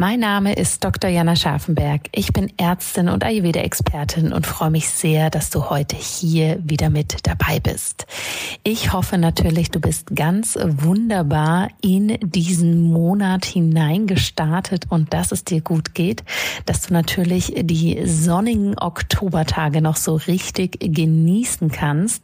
Mein 0.00 0.20
Name 0.20 0.52
ist 0.52 0.84
Dr. 0.84 1.10
Jana 1.10 1.34
Scharfenberg. 1.34 2.02
Ich 2.12 2.32
bin 2.32 2.52
Ärztin 2.56 3.08
und 3.08 3.24
Ayurveda-Expertin 3.24 4.32
und 4.32 4.46
freue 4.46 4.70
mich 4.70 4.88
sehr, 4.88 5.28
dass 5.28 5.50
du 5.50 5.70
heute 5.70 5.96
hier 5.96 6.60
wieder 6.62 6.88
mit 6.88 7.26
dabei 7.26 7.58
bist. 7.58 8.06
Ich 8.62 8.92
hoffe 8.92 9.18
natürlich, 9.18 9.72
du 9.72 9.80
bist 9.80 10.14
ganz 10.14 10.56
wunderbar 10.56 11.70
in 11.82 12.16
diesen 12.20 12.80
Monat 12.80 13.44
hineingestartet 13.44 14.84
und 14.88 15.12
dass 15.12 15.32
es 15.32 15.42
dir 15.42 15.62
gut 15.62 15.94
geht, 15.94 16.22
dass 16.64 16.82
du 16.82 16.92
natürlich 16.94 17.52
die 17.56 18.00
sonnigen 18.06 18.78
Oktobertage 18.78 19.82
noch 19.82 19.96
so 19.96 20.14
richtig 20.14 20.78
genießen 20.78 21.72
kannst. 21.72 22.22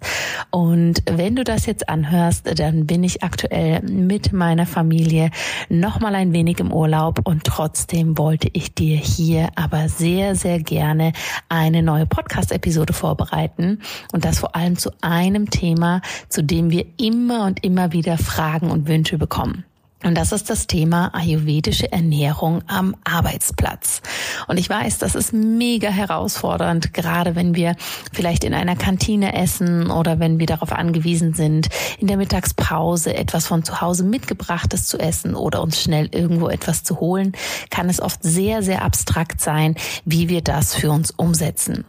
Und 0.52 1.02
wenn 1.11 1.34
du 1.34 1.42
das 1.42 1.66
jetzt 1.66 1.88
anhörst, 1.88 2.56
dann 2.56 2.86
bin 2.86 3.02
ich 3.02 3.25
aktuell 3.25 3.83
mit 3.83 4.33
meiner 4.33 4.66
Familie 4.66 5.33
noch 5.69 5.98
mal 5.98 6.14
ein 6.14 6.33
wenig 6.33 6.61
im 6.61 6.72
Urlaub 6.72 7.19
und 7.25 7.42
trotzdem 7.42 7.63
Trotzdem 7.64 8.18
wollte 8.18 8.50
ich 8.52 8.74
dir 8.74 8.98
hier 8.98 9.48
aber 9.54 9.88
sehr, 9.88 10.34
sehr 10.34 10.60
gerne 10.60 11.14
eine 11.48 11.82
neue 11.82 12.05
Podcast-Episode 12.05 12.92
vorbereiten 12.92 13.80
und 14.12 14.27
das 14.27 14.41
vor 14.41 14.55
allem 14.55 14.77
zu 14.77 14.91
einem 15.00 15.48
Thema, 15.48 16.02
zu 16.28 16.42
dem 16.42 16.70
wir 16.70 16.84
immer 16.98 17.46
und 17.46 17.64
immer 17.64 17.92
wieder 17.92 18.19
Fragen 18.19 18.70
und 18.70 18.86
Wünsche 18.86 19.16
bekommen. 19.16 19.64
Und 20.04 20.16
das 20.16 20.32
ist 20.32 20.50
das 20.50 20.66
Thema 20.66 21.14
ayurvedische 21.14 21.91
Ernährung 21.91 22.62
am 22.66 22.94
Arbeitsplatz. 23.05 24.02
Und 24.46 24.58
ich 24.58 24.69
weiß, 24.69 24.98
das 24.98 25.14
ist 25.14 25.33
mega 25.33 25.88
herausfordernd, 25.88 26.92
gerade 26.92 27.34
wenn 27.34 27.55
wir 27.55 27.74
vielleicht 28.12 28.44
in 28.44 28.52
einer 28.52 28.77
Kantine 28.77 29.34
essen 29.34 29.91
oder 29.91 30.20
wenn 30.20 30.38
wir 30.38 30.46
darauf 30.46 30.72
angewiesen 30.72 31.33
sind, 31.33 31.69
in 31.98 32.06
der 32.06 32.19
Mittagspause 32.19 33.16
etwas 33.16 33.46
von 33.46 33.64
zu 33.64 33.80
Hause 33.80 34.05
mitgebrachtes 34.05 34.86
zu 34.86 34.98
essen 34.98 35.34
oder 35.34 35.62
uns 35.62 35.80
schnell 35.80 36.11
irgendwo 36.12 36.50
etwas 36.50 36.84
zu 36.84 37.00
holen, 37.00 37.33
kann 37.70 37.89
es 37.89 38.00
oft 38.00 38.22
sehr, 38.22 38.62
sehr 38.62 38.83
abstrakt 38.83 39.41
sein, 39.41 39.74
wie 40.05 40.28
wir 40.28 40.42
das 40.42 40.74
für 40.74 40.91
uns 40.91 41.12
umsetzen. 41.12 41.86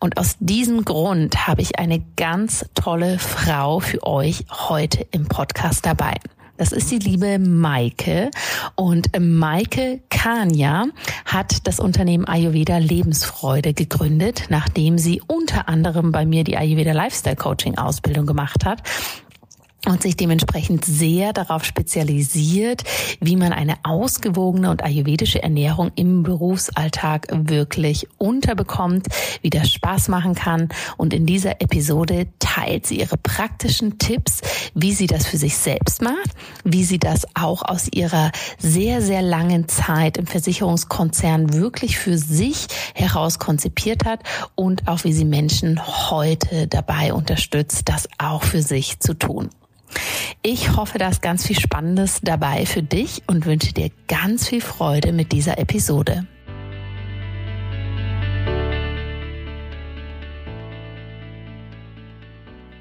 Und 0.00 0.18
aus 0.18 0.36
diesem 0.38 0.84
Grund 0.84 1.46
habe 1.46 1.62
ich 1.62 1.78
eine 1.78 2.04
ganz 2.16 2.66
tolle 2.74 3.18
Frau 3.18 3.80
für 3.80 4.06
euch 4.06 4.44
heute 4.68 5.06
im 5.12 5.26
Podcast 5.28 5.86
dabei. 5.86 6.16
Das 6.56 6.70
ist 6.70 6.90
die 6.90 6.98
liebe 6.98 7.38
Maike. 7.38 8.30
Und 8.76 9.10
Maike 9.18 10.00
Kania 10.08 10.86
hat 11.24 11.66
das 11.66 11.80
Unternehmen 11.80 12.26
Ayurveda 12.26 12.78
Lebensfreude 12.78 13.74
gegründet, 13.74 14.44
nachdem 14.50 14.98
sie 14.98 15.20
unter 15.26 15.68
anderem 15.68 16.12
bei 16.12 16.24
mir 16.24 16.44
die 16.44 16.56
Ayurveda 16.56 16.92
Lifestyle 16.92 17.36
Coaching 17.36 17.76
Ausbildung 17.76 18.26
gemacht 18.26 18.64
hat 18.64 18.82
und 19.86 20.02
sich 20.02 20.16
dementsprechend 20.16 20.84
sehr 20.84 21.32
darauf 21.32 21.64
spezialisiert, 21.64 22.84
wie 23.20 23.36
man 23.36 23.52
eine 23.52 23.76
ausgewogene 23.82 24.70
und 24.70 24.82
ayurvedische 24.82 25.42
Ernährung 25.42 25.90
im 25.94 26.22
Berufsalltag 26.22 27.28
wirklich 27.30 28.08
unterbekommt, 28.18 29.06
wie 29.42 29.50
das 29.50 29.70
Spaß 29.70 30.08
machen 30.08 30.34
kann. 30.34 30.68
Und 30.96 31.12
in 31.12 31.26
dieser 31.26 31.60
Episode 31.60 32.28
teilt 32.38 32.86
sie 32.86 33.00
ihre 33.00 33.16
praktischen 33.16 33.98
Tipps, 33.98 34.40
wie 34.74 34.92
sie 34.92 35.06
das 35.06 35.26
für 35.26 35.36
sich 35.36 35.56
selbst 35.56 36.02
macht, 36.02 36.30
wie 36.64 36.84
sie 36.84 36.98
das 36.98 37.26
auch 37.34 37.62
aus 37.62 37.88
ihrer 37.92 38.32
sehr, 38.58 39.02
sehr 39.02 39.22
langen 39.22 39.68
Zeit 39.68 40.16
im 40.16 40.26
Versicherungskonzern 40.26 41.52
wirklich 41.52 41.98
für 41.98 42.16
sich 42.18 42.66
heraus 42.94 43.38
konzipiert 43.38 44.04
hat 44.04 44.20
und 44.54 44.88
auch 44.88 45.04
wie 45.04 45.12
sie 45.12 45.24
Menschen 45.24 45.80
heute 46.10 46.66
dabei 46.68 47.12
unterstützt, 47.12 47.88
das 47.88 48.08
auch 48.18 48.42
für 48.42 48.62
sich 48.62 49.00
zu 49.00 49.14
tun. 49.14 49.50
Ich 50.42 50.76
hoffe, 50.76 50.98
da 50.98 51.08
ist 51.08 51.22
ganz 51.22 51.46
viel 51.46 51.58
Spannendes 51.58 52.20
dabei 52.22 52.66
für 52.66 52.82
dich 52.82 53.22
und 53.26 53.46
wünsche 53.46 53.72
dir 53.72 53.90
ganz 54.08 54.48
viel 54.48 54.60
Freude 54.60 55.12
mit 55.12 55.32
dieser 55.32 55.58
Episode. 55.58 56.26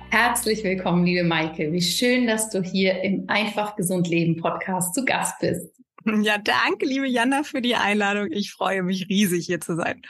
Herzlich 0.09 0.63
willkommen, 0.63 1.05
liebe 1.05 1.23
Maike. 1.23 1.71
Wie 1.71 1.81
schön, 1.81 2.27
dass 2.27 2.49
du 2.49 2.61
hier 2.61 3.01
im 3.01 3.29
Einfach 3.29 3.75
Gesund 3.75 4.07
Leben 4.07 4.37
Podcast 4.37 4.93
zu 4.93 5.05
Gast 5.05 5.39
bist. 5.39 5.73
Ja, 6.05 6.37
danke, 6.37 6.85
liebe 6.85 7.07
Jana, 7.07 7.43
für 7.43 7.61
die 7.61 7.75
Einladung. 7.75 8.27
Ich 8.31 8.51
freue 8.51 8.83
mich 8.83 9.07
riesig, 9.09 9.45
hier 9.45 9.61
zu 9.61 9.75
sein. 9.75 10.01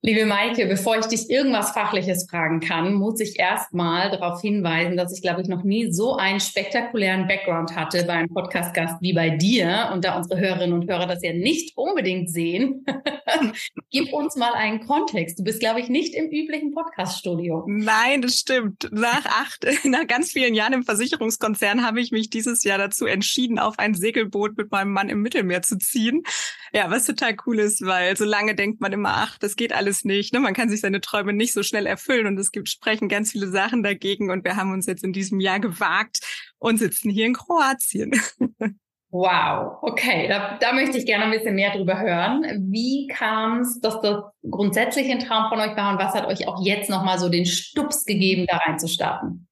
Liebe 0.00 0.26
Maike, 0.26 0.66
bevor 0.66 0.96
ich 0.96 1.06
dich 1.06 1.28
irgendwas 1.28 1.72
Fachliches 1.72 2.28
fragen 2.30 2.60
kann, 2.60 2.94
muss 2.94 3.18
ich 3.18 3.36
erstmal 3.36 4.12
darauf 4.12 4.40
hinweisen, 4.40 4.96
dass 4.96 5.12
ich, 5.12 5.22
glaube 5.22 5.42
ich, 5.42 5.48
noch 5.48 5.64
nie 5.64 5.90
so 5.90 6.14
einen 6.14 6.38
spektakulären 6.38 7.26
Background 7.26 7.74
hatte 7.74 8.04
bei 8.04 8.12
einem 8.12 8.28
Podcast-Gast 8.28 9.02
wie 9.02 9.12
bei 9.12 9.30
dir. 9.30 9.90
Und 9.92 10.04
da 10.04 10.16
unsere 10.16 10.38
Hörerinnen 10.38 10.72
und 10.72 10.88
Hörer 10.88 11.08
das 11.08 11.24
ja 11.24 11.32
nicht 11.32 11.76
unbedingt 11.76 12.30
sehen, 12.30 12.86
gib 13.90 14.12
uns 14.12 14.36
mal 14.36 14.52
einen 14.52 14.86
Kontext. 14.86 15.40
Du 15.40 15.42
bist, 15.42 15.58
glaube 15.58 15.80
ich, 15.80 15.88
nicht 15.88 16.14
im 16.14 16.26
üblichen 16.26 16.72
Podcast-Studio. 16.74 17.64
Nein, 17.66 18.22
das 18.22 18.38
stimmt. 18.38 18.88
Nach 18.92 19.26
acht, 19.26 19.66
nach 19.82 20.06
ganz 20.06 20.30
vielen 20.30 20.54
Jahren 20.54 20.74
im 20.74 20.84
Versicherungskonzern 20.84 21.84
habe 21.84 22.00
ich 22.00 22.12
mich 22.12 22.30
dieses 22.30 22.62
Jahr 22.62 22.78
dazu 22.78 23.06
entschieden, 23.06 23.58
auf 23.58 23.80
ein 23.80 23.94
Segelboot 23.94 24.56
mit 24.58 24.70
meinem 24.70 24.92
Mann 24.92 25.08
im 25.08 25.22
Mittelmeer 25.22 25.62
zu 25.62 25.76
ziehen. 25.76 26.22
Ja, 26.72 26.88
was 26.88 27.04
total 27.04 27.34
cool 27.46 27.58
ist, 27.58 27.84
weil 27.84 28.16
so 28.16 28.24
lange 28.24 28.54
denkt 28.54 28.80
man 28.80 28.92
immer, 28.92 29.14
ach, 29.14 29.38
das 29.38 29.56
geht 29.56 29.72
alles 29.72 29.87
alles 29.88 30.04
nicht. 30.04 30.34
Ne? 30.34 30.40
Man 30.40 30.54
kann 30.54 30.68
sich 30.68 30.80
seine 30.80 31.00
Träume 31.00 31.32
nicht 31.32 31.54
so 31.54 31.62
schnell 31.62 31.86
erfüllen 31.86 32.26
und 32.26 32.38
es 32.38 32.52
gibt 32.52 32.68
sprechen 32.68 33.08
ganz 33.08 33.32
viele 33.32 33.48
Sachen 33.48 33.82
dagegen. 33.82 34.30
Und 34.30 34.44
wir 34.44 34.56
haben 34.56 34.72
uns 34.72 34.86
jetzt 34.86 35.02
in 35.02 35.12
diesem 35.12 35.40
Jahr 35.40 35.60
gewagt 35.60 36.20
und 36.58 36.78
sitzen 36.78 37.10
hier 37.10 37.26
in 37.26 37.34
Kroatien. 37.34 38.12
Wow, 39.10 39.78
okay, 39.80 40.28
da, 40.28 40.58
da 40.60 40.74
möchte 40.74 40.98
ich 40.98 41.06
gerne 41.06 41.24
ein 41.24 41.30
bisschen 41.30 41.54
mehr 41.54 41.74
drüber 41.74 41.98
hören. 41.98 42.44
Wie 42.70 43.06
kam 43.06 43.60
es, 43.60 43.80
dass 43.80 44.02
das 44.02 44.22
grundsätzlich 44.50 45.10
ein 45.10 45.20
Traum 45.20 45.48
von 45.48 45.58
euch 45.60 45.74
war 45.78 45.92
und 45.92 45.98
was 45.98 46.12
hat 46.12 46.26
euch 46.26 46.46
auch 46.46 46.62
jetzt 46.62 46.90
nochmal 46.90 47.18
so 47.18 47.30
den 47.30 47.46
Stups 47.46 48.04
gegeben, 48.04 48.44
da 48.46 48.58
reinzustarten? 48.58 49.48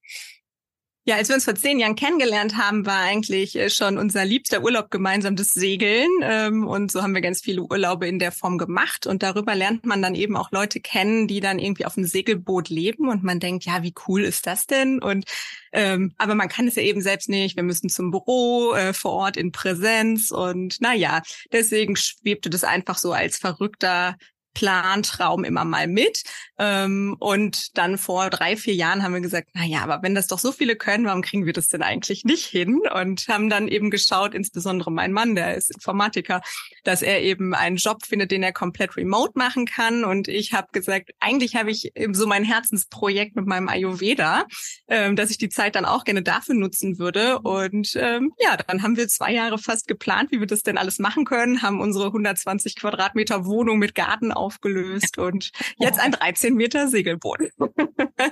Ja, 1.07 1.15
als 1.15 1.29
wir 1.29 1.35
uns 1.35 1.45
vor 1.45 1.55
zehn 1.55 1.79
Jahren 1.79 1.95
kennengelernt 1.95 2.57
haben, 2.57 2.85
war 2.85 2.99
eigentlich 2.99 3.55
äh, 3.55 3.69
schon 3.69 3.97
unser 3.97 4.25
liebster 4.25 4.61
Urlaub 4.61 4.91
gemeinsam 4.91 5.37
das 5.37 5.51
Segeln. 5.51 6.09
Ähm, 6.21 6.67
und 6.67 6.91
so 6.91 7.01
haben 7.01 7.13
wir 7.13 7.21
ganz 7.21 7.39
viele 7.39 7.61
Urlaube 7.61 8.09
in 8.09 8.19
der 8.19 8.33
Form 8.33 8.57
gemacht. 8.57 9.07
Und 9.07 9.23
darüber 9.23 9.55
lernt 9.55 9.85
man 9.85 10.01
dann 10.01 10.15
eben 10.15 10.35
auch 10.35 10.51
Leute 10.51 10.81
kennen, 10.81 11.29
die 11.29 11.39
dann 11.39 11.59
irgendwie 11.59 11.85
auf 11.85 11.93
dem 11.93 12.03
Segelboot 12.03 12.67
leben. 12.67 13.07
Und 13.07 13.23
man 13.23 13.39
denkt, 13.39 13.63
ja, 13.63 13.83
wie 13.83 13.93
cool 14.05 14.21
ist 14.21 14.47
das 14.47 14.67
denn? 14.67 15.01
Und 15.01 15.23
ähm, 15.71 16.13
aber 16.17 16.35
man 16.35 16.49
kann 16.49 16.67
es 16.67 16.75
ja 16.75 16.81
eben 16.81 17.01
selbst 17.01 17.29
nicht. 17.29 17.55
Wir 17.55 17.63
müssen 17.63 17.87
zum 17.87 18.11
Büro, 18.11 18.73
äh, 18.73 18.91
vor 18.91 19.13
Ort 19.13 19.37
in 19.37 19.53
Präsenz. 19.53 20.29
Und 20.31 20.75
na 20.81 20.93
ja, 20.93 21.21
deswegen 21.53 21.95
schwebte 21.95 22.49
das 22.49 22.65
einfach 22.65 22.97
so 22.97 23.13
als 23.13 23.37
verrückter 23.37 24.17
Plantraum 24.57 25.43
immer 25.43 25.65
mal 25.65 25.87
mit. 25.87 26.23
Ähm, 26.57 27.15
und 27.19 27.77
dann 27.77 27.99
vor 27.99 28.31
drei, 28.31 28.57
vier 28.57 28.73
Jahren 28.73 29.03
haben 29.03 29.13
wir 29.13 29.21
gesagt, 29.21 29.49
na 29.53 29.63
ja, 29.63 29.83
aber 29.83 30.01
wenn 30.01 30.15
das 30.15 30.25
doch 30.25 30.39
so 30.39 30.51
viele 30.51 30.75
können, 30.75 31.05
warum 31.05 31.21
kriegen 31.21 31.45
wir 31.45 31.53
das 31.53 31.67
denn 31.67 31.83
eigentlich 31.83 32.25
nicht 32.25 32.47
hin? 32.47 32.81
Und 32.95 33.27
haben 33.27 33.51
dann 33.51 33.67
eben 33.67 33.91
geschaut, 33.91 34.33
insbesondere 34.33 34.91
mein 34.91 35.13
Mann, 35.13 35.35
der 35.35 35.53
ist 35.53 35.69
Informatiker, 35.69 36.41
dass 36.83 37.03
er 37.03 37.21
eben 37.21 37.53
einen 37.53 37.75
Job 37.75 38.03
findet, 38.03 38.31
den 38.31 38.41
er 38.41 38.51
komplett 38.51 38.97
remote 38.97 39.33
machen 39.35 39.67
kann. 39.67 40.03
Und 40.03 40.27
ich 40.27 40.53
habe 40.53 40.69
gesagt, 40.71 41.11
eigentlich 41.19 41.55
habe 41.55 41.69
ich 41.69 41.95
eben 41.95 42.15
so 42.15 42.25
mein 42.25 42.43
Herzensprojekt 42.43 43.35
mit 43.35 43.45
meinem 43.45 43.69
Ayurveda, 43.69 44.45
ähm, 44.87 45.15
dass 45.15 45.29
ich 45.29 45.37
die 45.37 45.49
Zeit 45.49 45.75
dann 45.75 45.85
auch 45.85 46.03
gerne 46.03 46.23
dafür 46.23 46.55
nutzen 46.55 46.97
würde. 46.97 47.37
Und 47.41 47.95
ähm, 47.95 48.33
ja, 48.39 48.57
dann 48.57 48.81
haben 48.81 48.97
wir 48.97 49.07
zwei 49.07 49.33
Jahre 49.33 49.59
fast 49.59 49.87
geplant, 49.87 50.31
wie 50.31 50.39
wir 50.39 50.47
das 50.47 50.63
denn 50.63 50.79
alles 50.79 50.97
machen 50.97 51.25
können, 51.25 51.61
haben 51.61 51.79
unsere 51.79 52.07
120 52.07 52.75
Quadratmeter 52.75 53.45
Wohnung 53.45 53.77
mit 53.77 53.93
Garten 53.93 54.31
aufgelöst 54.47 55.17
und 55.17 55.51
jetzt 55.77 55.99
ein 55.99 56.11
13 56.13 56.55
Meter 56.55 56.87
Segelboot. 56.87 57.39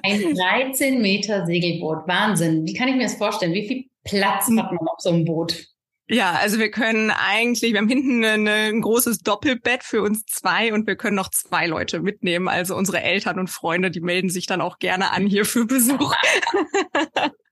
Ein 0.03 0.35
13 0.35 1.01
Meter 1.01 1.45
Segelboot. 1.45 2.07
Wahnsinn. 2.07 2.65
Wie 2.65 2.73
kann 2.73 2.87
ich 2.87 2.95
mir 2.95 3.03
das 3.03 3.15
vorstellen? 3.15 3.53
Wie 3.53 3.67
viel 3.67 3.85
Platz 4.05 4.45
hat 4.47 4.71
man 4.71 4.87
auf 4.87 4.99
so 4.99 5.09
einem 5.09 5.25
Boot? 5.25 5.67
Ja, 6.07 6.33
also 6.33 6.59
wir 6.59 6.69
können 6.69 7.09
eigentlich, 7.09 7.73
wir 7.73 7.79
haben 7.79 7.89
hinten 7.89 8.23
eine, 8.23 8.51
ein 8.51 8.81
großes 8.81 9.19
Doppelbett 9.19 9.83
für 9.83 10.03
uns 10.03 10.23
zwei 10.25 10.71
und 10.71 10.85
wir 10.85 10.95
können 10.95 11.15
noch 11.15 11.31
zwei 11.31 11.65
Leute 11.65 11.99
mitnehmen. 11.99 12.47
Also 12.47 12.75
unsere 12.75 13.01
Eltern 13.01 13.39
und 13.39 13.49
Freunde, 13.49 13.89
die 13.89 14.01
melden 14.01 14.29
sich 14.29 14.45
dann 14.45 14.61
auch 14.61 14.77
gerne 14.77 15.11
an 15.11 15.25
hier 15.25 15.45
für 15.45 15.65
Besuch. 15.65 16.15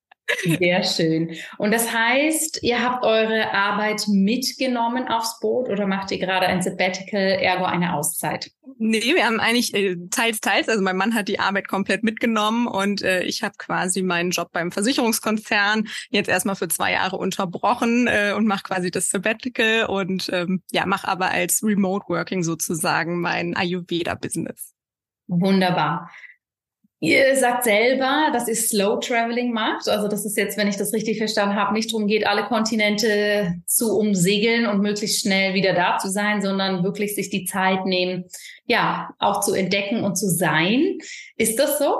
Sehr 0.44 0.84
schön. 0.84 1.36
Und 1.58 1.72
das 1.72 1.94
heißt, 1.94 2.64
ihr 2.64 2.81
habt 2.81 3.04
eure 3.04 3.52
Arbeit 3.54 4.04
mitgenommen 4.08 5.08
aufs 5.08 5.40
Boot 5.40 5.70
oder 5.70 5.86
macht 5.86 6.12
ihr 6.12 6.20
gerade 6.20 6.48
ein 6.48 6.62
Sabbatical, 6.62 7.22
ergo 7.22 7.66
eine 7.66 7.94
Auszeit? 7.94 8.52
Nee, 8.78 9.16
wir 9.16 9.25
haben 9.25 9.40
eigentlich 9.40 9.74
äh, 9.74 9.98
teils, 10.10 10.40
teils. 10.40 10.70
Also 10.70 10.81
mein 10.81 10.98
Mann 10.98 11.14
hat 11.14 11.28
die 11.28 11.40
Arbeit 11.40 11.68
komplett 11.68 12.04
mitgenommen 12.04 12.68
und 12.68 13.02
äh, 13.02 13.24
ich 13.24 13.44
habe 13.44 13.56
quasi 13.58 14.02
meinen 14.02 14.31
Job 14.31 14.50
beim 14.52 14.72
Versicherungskonzern 14.72 15.88
jetzt 16.10 16.30
erstmal 16.30 16.56
für 16.56 16.68
zwei 16.70 16.94
Jahre 16.94 17.18
unterbrochen 17.18 18.08
äh, 18.08 18.34
und 18.36 18.48
mache 18.48 18.64
quasi 18.64 18.92
das 18.92 19.10
Sabbatical 19.10 19.86
und 19.88 20.30
ähm, 20.31 20.64
ja, 20.72 20.86
mache 20.86 21.08
aber 21.08 21.31
als 21.31 21.62
Remote 21.64 22.06
Working 22.08 22.44
sozusagen 22.44 23.20
mein 23.20 23.56
Ayurveda-Business. 23.56 24.74
Wunderbar. 25.28 26.10
Ihr 27.04 27.36
sagt 27.36 27.66
selber, 27.66 28.30
dass 28.32 28.48
ihr 28.48 28.56
Slow 28.56 28.98
Traveling 29.02 29.52
macht. 29.52 29.90
Also, 29.90 30.08
dass 30.08 30.24
es 30.24 30.38
jetzt, 30.38 30.58
wenn 30.58 30.70
ich 30.70 30.78
das 30.78 30.94
richtig 30.94 31.18
verstanden 31.18 31.58
habe, 31.58 31.74
nicht 31.74 31.92
darum 31.92 32.08
geht, 32.08 32.26
alle 32.26 32.46
Kontinente 32.46 33.56
zu 33.66 33.98
umsegeln 33.98 34.66
und 34.68 34.80
möglichst 34.80 35.20
schnell 35.20 35.54
wieder 35.54 35.74
da 35.74 35.98
zu 35.98 36.10
sein, 36.10 36.42
sondern 36.42 36.82
wirklich 36.86 37.14
sich 37.14 37.30
die 37.30 37.44
Zeit 37.44 37.86
nehmen, 37.86 38.24
ja, 38.68 39.10
auch 39.20 39.42
zu 39.42 39.54
entdecken 39.54 40.02
und 40.06 40.16
zu 40.16 40.30
sein. 40.30 40.98
Ist 41.36 41.60
das 41.60 41.78
so? 41.78 41.94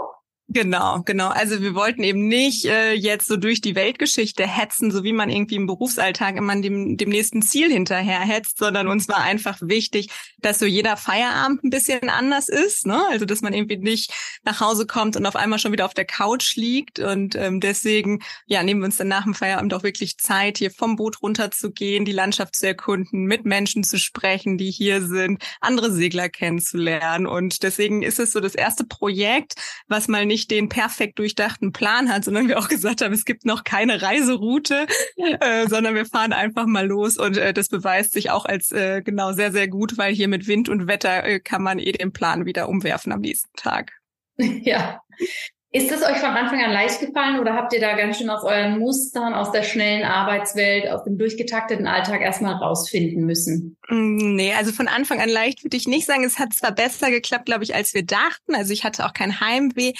Genau, 0.50 1.02
genau. 1.06 1.30
Also 1.30 1.62
wir 1.62 1.74
wollten 1.74 2.04
eben 2.04 2.28
nicht 2.28 2.66
äh, 2.66 2.92
jetzt 2.94 3.28
so 3.28 3.38
durch 3.38 3.62
die 3.62 3.76
Weltgeschichte 3.76 4.46
hetzen, 4.46 4.92
so 4.92 5.04
wie 5.04 5.14
man 5.14 5.30
irgendwie 5.30 5.56
im 5.56 5.68
Berufsalltag 5.68 6.36
immer 6.36 6.60
dem, 6.60 6.98
dem 6.98 7.10
nächsten 7.10 7.42
Ziel 7.42 7.72
hinterher 7.72 8.20
hetzt, 8.20 8.58
sondern 8.58 8.90
uns 8.90 9.08
war 9.08 9.22
einfach 9.22 9.58
wichtig, 9.62 10.10
dass 10.40 10.60
so 10.60 10.66
jeder 10.66 10.98
Feierabend 10.98 11.64
ein 11.64 11.70
bisschen 11.70 12.10
anders 12.10 12.50
ist. 12.50 12.86
Ne? 12.86 13.02
Also 13.10 13.26
dass 13.26 13.42
man 13.42 13.54
irgendwie 13.54 13.78
nicht 13.78 14.12
nach 14.44 14.60
Hause 14.60 14.86
kommt 14.86 15.16
und 15.16 15.26
auf 15.26 15.38
einmal 15.38 15.60
schon 15.60 15.72
wieder 15.72 15.86
auf 15.86 15.94
der 15.94 16.06
Couch 16.06 16.58
liegt. 16.58 17.00
Und 17.00 17.36
ähm, 17.36 17.62
deswegen 17.62 18.20
ja, 18.46 18.64
nehmen 18.64 18.82
wir 18.82 18.86
uns 18.86 18.98
dann 18.98 19.08
nach 19.08 19.24
dem 19.24 19.34
Feierabend 19.34 19.74
auch 19.74 19.84
wirklich 19.84 20.18
Zeit, 20.18 20.58
hier 20.58 20.72
vom 20.72 20.98
Boot 20.98 21.22
runterzugehen, 21.22 22.04
die 22.04 22.12
Landschaft 22.12 22.58
zu 22.58 22.68
erkunden, 22.68 23.26
mit 23.26 23.46
Menschen 23.46 23.86
zu 23.86 23.98
sprechen, 23.98 24.58
die 24.58 24.72
hier 24.72 25.02
sind, 25.08 25.42
andere 25.62 25.90
Segler 25.90 26.28
kennenzulernen. 26.28 27.28
Und 27.28 27.64
deswegen 27.64 28.04
ist 28.04 28.20
es 28.20 28.34
so 28.34 28.42
das 28.42 28.56
erste 28.56 28.84
Projekt, 28.84 29.56
was 29.88 30.10
mal 30.10 30.26
nicht 30.34 30.50
den 30.50 30.68
perfekt 30.68 31.20
durchdachten 31.20 31.72
Plan 31.74 32.12
hat, 32.12 32.26
sondern 32.26 32.48
wir 32.48 32.58
auch 32.58 32.68
gesagt 32.68 33.04
haben, 33.04 33.14
es 33.14 33.24
gibt 33.24 33.46
noch 33.46 33.64
keine 33.64 34.02
Reiseroute, 34.02 34.88
äh, 35.16 35.68
sondern 35.68 35.94
wir 35.94 36.08
fahren 36.08 36.34
einfach 36.34 36.66
mal 36.66 36.88
los 36.88 37.18
und 37.18 37.38
äh, 37.38 37.54
das 37.54 37.70
beweist 37.70 38.14
sich 38.14 38.32
auch 38.32 38.46
als 38.46 38.72
äh, 38.72 39.04
genau 39.04 39.34
sehr, 39.34 39.52
sehr 39.52 39.68
gut, 39.68 40.00
weil 40.00 40.12
hier 40.12 40.28
mit 40.28 40.48
Wind 40.48 40.70
und 40.70 40.88
Wetter 40.88 41.24
äh, 41.24 41.40
kann 41.40 41.62
man 41.62 41.78
eh 41.78 41.92
den 41.92 42.14
Plan 42.14 42.48
wieder 42.48 42.68
umwerfen 42.68 43.12
am 43.12 43.22
nächsten 43.22 43.56
Tag. 43.56 43.92
Ja, 44.38 45.00
ist 45.76 45.90
das 45.90 46.04
euch 46.04 46.18
von 46.18 46.30
Anfang 46.30 46.64
an 46.64 46.72
leicht 46.72 47.00
gefallen 47.00 47.40
oder 47.40 47.56
habt 47.56 47.74
ihr 47.74 47.82
da 47.82 47.96
ganz 47.98 48.20
schön 48.20 48.30
aus 48.30 48.44
euren 48.44 48.78
Mustern, 48.78 49.34
aus 49.34 49.52
der 49.52 49.64
schnellen 49.64 50.04
Arbeitswelt, 50.04 50.88
aus 50.88 51.04
dem 51.04 51.18
durchgetakteten 51.18 51.88
Alltag 51.88 52.22
erstmal 52.22 52.54
rausfinden 52.54 53.26
müssen? 53.26 53.76
Mm, 53.90 54.36
nee, 54.36 54.54
also 54.54 54.72
von 54.72 54.88
Anfang 54.88 55.20
an 55.20 55.30
leicht 55.30 55.64
würde 55.64 55.76
ich 55.76 55.88
nicht 55.88 56.06
sagen. 56.06 56.24
Es 56.24 56.38
hat 56.38 56.54
zwar 56.54 56.74
besser 56.74 57.10
geklappt, 57.10 57.48
glaube 57.48 57.64
ich, 57.64 57.74
als 57.74 57.96
wir 57.96 58.06
dachten. 58.06 58.54
Also 58.54 58.72
ich 58.72 58.84
hatte 58.84 59.04
auch 59.04 59.14
kein 59.14 59.40
Heimweh. 59.40 59.94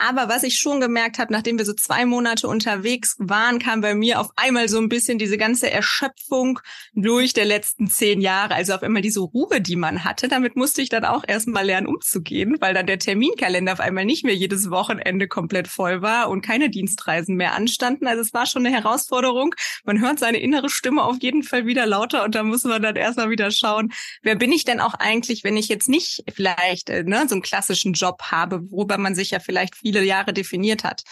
Aber 0.00 0.28
was 0.28 0.44
ich 0.44 0.60
schon 0.60 0.80
gemerkt 0.80 1.18
habe, 1.18 1.32
nachdem 1.32 1.58
wir 1.58 1.64
so 1.64 1.72
zwei 1.72 2.06
Monate 2.06 2.46
unterwegs 2.46 3.16
waren, 3.18 3.58
kam 3.58 3.80
bei 3.80 3.96
mir 3.96 4.20
auf 4.20 4.30
einmal 4.36 4.68
so 4.68 4.78
ein 4.78 4.88
bisschen 4.88 5.18
diese 5.18 5.36
ganze 5.36 5.70
Erschöpfung 5.72 6.60
durch 6.94 7.32
der 7.32 7.44
letzten 7.44 7.88
zehn 7.88 8.20
Jahre. 8.20 8.54
Also 8.54 8.74
auf 8.74 8.82
einmal 8.84 9.02
diese 9.02 9.20
Ruhe, 9.20 9.60
die 9.60 9.74
man 9.74 10.04
hatte. 10.04 10.28
Damit 10.28 10.54
musste 10.54 10.82
ich 10.82 10.88
dann 10.88 11.04
auch 11.04 11.24
erstmal 11.26 11.66
lernen, 11.66 11.88
umzugehen, 11.88 12.56
weil 12.60 12.74
dann 12.74 12.86
der 12.86 13.00
Terminkalender 13.00 13.72
auf 13.72 13.80
einmal 13.80 14.04
nicht 14.04 14.24
mehr 14.24 14.36
jedes 14.36 14.70
Wochenende 14.70 15.26
komplett 15.26 15.66
voll 15.66 16.00
war 16.00 16.28
und 16.28 16.42
keine 16.42 16.70
Dienstreisen 16.70 17.34
mehr 17.34 17.54
anstanden. 17.54 18.06
Also 18.06 18.22
es 18.22 18.32
war 18.32 18.46
schon 18.46 18.64
eine 18.64 18.74
Herausforderung. 18.74 19.52
Man 19.84 20.00
hört 20.00 20.20
seine 20.20 20.38
innere 20.38 20.70
Stimme 20.70 21.02
auf 21.02 21.16
jeden 21.20 21.42
Fall 21.42 21.66
wieder 21.66 21.86
lauter 21.86 22.22
und 22.22 22.36
da 22.36 22.44
muss 22.44 22.62
man 22.62 22.80
dann 22.80 22.94
erstmal 22.94 23.30
wieder 23.30 23.50
schauen, 23.50 23.92
wer 24.22 24.36
bin 24.36 24.52
ich 24.52 24.64
denn 24.64 24.78
auch 24.78 24.94
eigentlich, 24.94 25.42
wenn 25.42 25.56
ich 25.56 25.66
jetzt 25.66 25.88
nicht 25.88 26.22
vielleicht 26.32 26.88
äh, 26.88 27.02
ne, 27.02 27.26
so 27.26 27.34
einen 27.34 27.42
klassischen 27.42 27.94
Job 27.94 28.22
habe, 28.30 28.70
worüber 28.70 28.96
man 28.96 29.16
sich 29.16 29.32
ja 29.32 29.40
vielleicht 29.40 29.82
viele 29.88 30.04
Jahre 30.04 30.32
definiert 30.32 30.84
hat. 30.84 31.02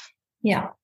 Ja. 0.42 0.76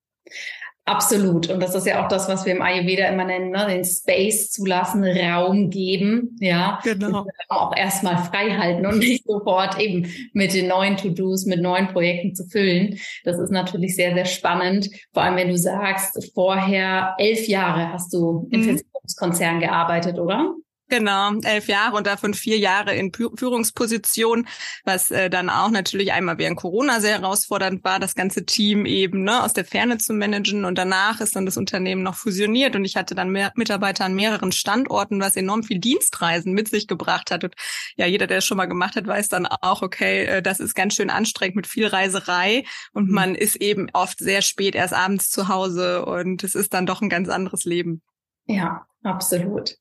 Absolut. 0.84 1.48
Und 1.48 1.60
das 1.60 1.76
ist 1.76 1.86
ja 1.86 2.04
auch 2.04 2.08
das, 2.08 2.28
was 2.28 2.44
wir 2.44 2.54
im 2.56 2.62
Ayurveda 2.62 3.06
immer 3.06 3.24
nennen, 3.24 3.50
ne? 3.50 3.66
den 3.68 3.84
Space 3.84 4.50
zulassen, 4.50 5.04
Raum 5.04 5.70
geben, 5.70 6.36
ja. 6.40 6.80
Genau. 6.82 7.24
auch 7.48 7.76
erstmal 7.76 8.18
frei 8.18 8.50
halten 8.50 8.84
und 8.86 8.98
nicht 8.98 9.24
sofort 9.24 9.78
eben 9.78 10.12
mit 10.32 10.52
den 10.54 10.66
neuen 10.66 10.96
To-Dos, 10.96 11.46
mit 11.46 11.62
neuen 11.62 11.86
Projekten 11.88 12.34
zu 12.34 12.44
füllen. 12.46 12.98
Das 13.22 13.38
ist 13.38 13.52
natürlich 13.52 13.94
sehr, 13.94 14.12
sehr 14.14 14.24
spannend. 14.24 14.90
Vor 15.12 15.22
allem, 15.22 15.36
wenn 15.36 15.50
du 15.50 15.56
sagst, 15.56 16.32
vorher 16.34 17.14
elf 17.18 17.46
Jahre 17.46 17.92
hast 17.92 18.12
du 18.12 18.48
im 18.50 18.62
mhm. 18.62 18.64
Versicherungskonzern 18.64 19.60
gearbeitet, 19.60 20.18
oder? 20.18 20.52
Genau, 20.92 21.32
elf 21.42 21.68
Jahre 21.68 21.96
und 21.96 22.06
davon 22.06 22.34
vier 22.34 22.58
Jahre 22.58 22.94
in 22.94 23.10
Führungsposition, 23.14 24.46
was 24.84 25.10
äh, 25.10 25.30
dann 25.30 25.48
auch 25.48 25.70
natürlich 25.70 26.12
einmal 26.12 26.36
während 26.36 26.58
Corona 26.58 27.00
sehr 27.00 27.18
herausfordernd 27.18 27.82
war, 27.82 27.98
das 27.98 28.14
ganze 28.14 28.44
Team 28.44 28.84
eben 28.84 29.22
ne, 29.22 29.42
aus 29.42 29.54
der 29.54 29.64
Ferne 29.64 29.96
zu 29.96 30.12
managen. 30.12 30.66
Und 30.66 30.76
danach 30.76 31.22
ist 31.22 31.34
dann 31.34 31.46
das 31.46 31.56
Unternehmen 31.56 32.02
noch 32.02 32.16
fusioniert 32.16 32.76
und 32.76 32.84
ich 32.84 32.96
hatte 32.96 33.14
dann 33.14 33.30
mehr 33.30 33.52
Mitarbeiter 33.56 34.04
an 34.04 34.12
mehreren 34.12 34.52
Standorten, 34.52 35.18
was 35.18 35.34
enorm 35.34 35.62
viel 35.62 35.78
Dienstreisen 35.78 36.52
mit 36.52 36.68
sich 36.68 36.86
gebracht 36.86 37.30
hat. 37.30 37.42
Und 37.42 37.54
ja, 37.96 38.04
jeder, 38.04 38.26
der 38.26 38.36
es 38.36 38.44
schon 38.44 38.58
mal 38.58 38.66
gemacht 38.66 38.94
hat, 38.94 39.06
weiß 39.06 39.28
dann 39.28 39.46
auch, 39.46 39.80
okay, 39.80 40.26
äh, 40.26 40.42
das 40.42 40.60
ist 40.60 40.74
ganz 40.74 40.94
schön 40.94 41.08
anstrengend 41.08 41.56
mit 41.56 41.66
viel 41.66 41.86
Reiserei 41.86 42.64
und 42.92 43.08
mhm. 43.08 43.14
man 43.14 43.34
ist 43.34 43.56
eben 43.56 43.88
oft 43.94 44.18
sehr 44.18 44.42
spät 44.42 44.74
erst 44.74 44.92
abends 44.92 45.30
zu 45.30 45.48
Hause 45.48 46.04
und 46.04 46.44
es 46.44 46.54
ist 46.54 46.74
dann 46.74 46.84
doch 46.84 47.00
ein 47.00 47.08
ganz 47.08 47.30
anderes 47.30 47.64
Leben. 47.64 48.02
Ja, 48.44 48.86
absolut. 49.02 49.76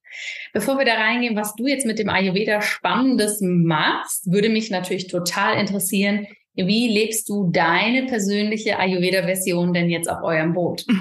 Bevor 0.53 0.77
wir 0.77 0.85
da 0.85 0.95
reingehen, 0.95 1.35
was 1.35 1.55
du 1.55 1.67
jetzt 1.67 1.85
mit 1.85 1.99
dem 1.99 2.09
Ayurveda 2.09 2.61
Spannendes 2.61 3.39
machst, 3.41 4.31
würde 4.31 4.49
mich 4.49 4.69
natürlich 4.69 5.07
total 5.07 5.59
interessieren, 5.59 6.27
wie 6.55 6.87
lebst 6.89 7.29
du 7.29 7.49
deine 7.51 8.05
persönliche 8.05 8.77
Ayurveda-Version 8.77 9.73
denn 9.73 9.89
jetzt 9.89 10.09
auf 10.09 10.21
eurem 10.23 10.53
Boot? 10.53 10.85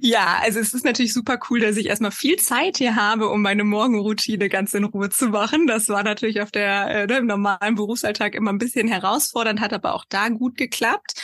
Ja, 0.00 0.40
also 0.42 0.58
es 0.58 0.74
ist 0.74 0.84
natürlich 0.84 1.12
super 1.12 1.38
cool, 1.48 1.60
dass 1.60 1.76
ich 1.76 1.86
erstmal 1.86 2.10
viel 2.10 2.36
Zeit 2.36 2.78
hier 2.78 2.96
habe, 2.96 3.28
um 3.28 3.42
meine 3.42 3.64
Morgenroutine 3.64 4.48
ganz 4.48 4.74
in 4.74 4.84
Ruhe 4.84 5.10
zu 5.10 5.28
machen. 5.28 5.66
Das 5.66 5.88
war 5.88 6.02
natürlich 6.02 6.40
auf 6.40 6.50
der 6.50 6.88
äh, 6.88 7.06
ne, 7.06 7.18
im 7.18 7.26
normalen 7.26 7.76
Berufsalltag 7.76 8.34
immer 8.34 8.52
ein 8.52 8.58
bisschen 8.58 8.88
herausfordernd, 8.88 9.60
hat 9.60 9.72
aber 9.72 9.94
auch 9.94 10.04
da 10.08 10.28
gut 10.28 10.56
geklappt. 10.56 11.14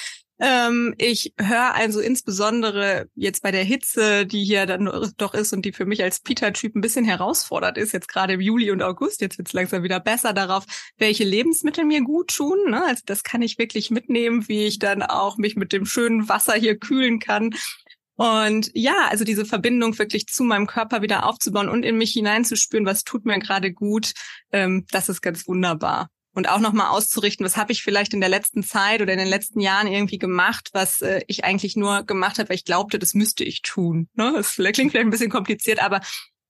Ähm, 0.41 0.95
ich 0.99 1.33
höre 1.39 1.75
also 1.75 2.01
insbesondere 2.01 3.09
jetzt 3.15 3.43
bei 3.43 3.53
der 3.53 3.63
Hitze, 3.63 4.27
die 4.27 4.45
hier 4.45 4.67
dann 4.67 4.91
doch 5.17 5.33
ist 5.33 5.53
und 5.53 5.65
die 5.65 5.73
für 5.73 5.87
mich 5.87 6.03
als 6.03 6.21
Peter-Typ 6.21 6.75
ein 6.75 6.81
bisschen 6.81 7.05
herausfordert 7.05 7.79
ist, 7.79 7.93
jetzt 7.93 8.09
gerade 8.09 8.35
im 8.35 8.41
Juli 8.41 8.73
und 8.73 8.83
August, 8.83 9.21
jetzt 9.21 9.39
wird's 9.39 9.53
langsam 9.53 9.85
wieder 9.85 10.01
besser 10.01 10.33
darauf, 10.33 10.65
welche 10.99 11.25
Lebensmittel 11.25 11.85
mir 11.85 12.03
gut 12.03 12.35
tun. 12.35 12.59
Ne? 12.71 12.85
Also 12.85 13.03
das 13.07 13.23
kann 13.23 13.43
ich 13.43 13.59
wirklich 13.59 13.91
mitnehmen, 13.91 14.49
wie 14.49 14.65
ich 14.65 14.81
dann 14.81 15.03
auch 15.03 15.37
mich 15.37 15.55
mit 15.55 15.73
dem 15.73 15.87
schönen 15.87 16.29
Wasser 16.29 16.55
hier 16.55 16.79
kühlen 16.79 17.21
kann. 17.21 17.55
Und 18.17 18.71
ja, 18.75 19.09
also 19.11 19.25
diese 19.25 19.45
Verbindung 19.45 19.99
wirklich 19.99 20.27
zu 20.27 20.45
meinem 20.45 20.67
Körper 20.67 21.03
wieder 21.03 21.27
aufzubauen 21.27 21.69
und 21.69 21.85
in 21.85 21.97
mich 21.97 22.13
hineinzuspüren, 22.13 22.87
was 22.87 23.05
tut 23.05 23.25
mir 23.25 23.39
gerade 23.39 23.73
gut, 23.73 24.13
ähm, 24.53 24.87
das 24.91 25.09
ist 25.09 25.21
ganz 25.21 25.47
wunderbar 25.49 26.11
und 26.35 26.49
auch 26.49 26.61
nochmal 26.61 26.89
auszurichten, 26.89 27.47
was 27.47 27.57
habe 27.57 27.73
ich 27.73 27.83
vielleicht 27.83 28.13
in 28.13 28.21
der 28.21 28.29
letzten 28.29 28.63
Zeit 28.63 29.01
oder 29.01 29.13
in 29.13 29.19
den 29.19 29.29
letzten 29.29 29.61
Jahren 29.61 29.87
irgendwie 29.87 30.19
gemacht, 30.19 30.71
was 30.73 31.01
äh, 31.01 31.23
ich 31.27 31.45
eigentlich 31.45 31.77
nur 31.77 32.03
gemacht 32.03 32.39
habe, 32.39 32.49
weil 32.51 32.57
ich 32.57 32.65
glaubte, 32.65 32.99
das 32.99 33.15
müsste 33.15 33.45
ich 33.45 33.63
tun. 33.63 34.09
Ne? 34.15 34.33
Das 34.35 34.55
klingt 34.55 34.77
vielleicht 34.77 34.97
ein 34.97 35.11
bisschen 35.11 35.31
kompliziert, 35.31 35.83
aber 35.83 36.01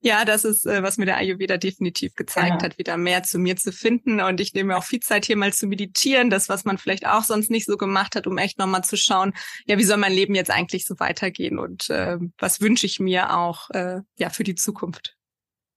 ja, 0.05 0.27
das 0.27 0.45
ist, 0.45 0.67
äh, 0.67 0.83
was 0.83 0.99
mir 0.99 1.07
der 1.07 1.17
Ayurveda 1.17 1.57
definitiv 1.57 2.15
gezeigt 2.15 2.61
ja. 2.61 2.63
hat, 2.63 2.77
wieder 2.77 2.99
mehr 2.99 3.23
zu 3.23 3.39
mir 3.39 3.57
zu 3.57 3.73
finden. 3.73 4.21
Und 4.21 4.39
ich 4.39 4.53
nehme 4.53 4.69
mir 4.69 4.77
auch 4.77 4.85
viel 4.85 5.01
Zeit 5.01 5.25
hier 5.25 5.37
mal 5.37 5.55
zu 5.55 5.67
meditieren, 5.67 6.29
das, 6.29 6.51
was 6.51 6.67
man 6.67 6.77
vielleicht 6.77 7.07
auch 7.07 7.25
sonst 7.25 7.51
nicht 7.51 7.65
so 7.65 7.79
gemacht 7.79 8.15
hat, 8.15 8.27
um 8.27 8.37
echt 8.37 8.59
nochmal 8.59 8.85
zu 8.85 8.99
schauen, 8.99 9.33
ja, 9.65 9.79
wie 9.79 9.85
soll 9.85 9.97
mein 9.97 10.13
Leben 10.13 10.35
jetzt 10.35 10.51
eigentlich 10.51 10.85
so 10.85 11.01
weitergehen 11.01 11.59
und 11.59 11.89
äh, 11.89 12.19
was 12.37 12.61
wünsche 12.61 12.85
ich 12.85 13.01
mir 13.01 13.35
auch 13.35 13.71
äh, 13.71 14.01
ja 14.19 14.29
für 14.29 14.45
die 14.45 14.55
Zukunft. 14.55 15.17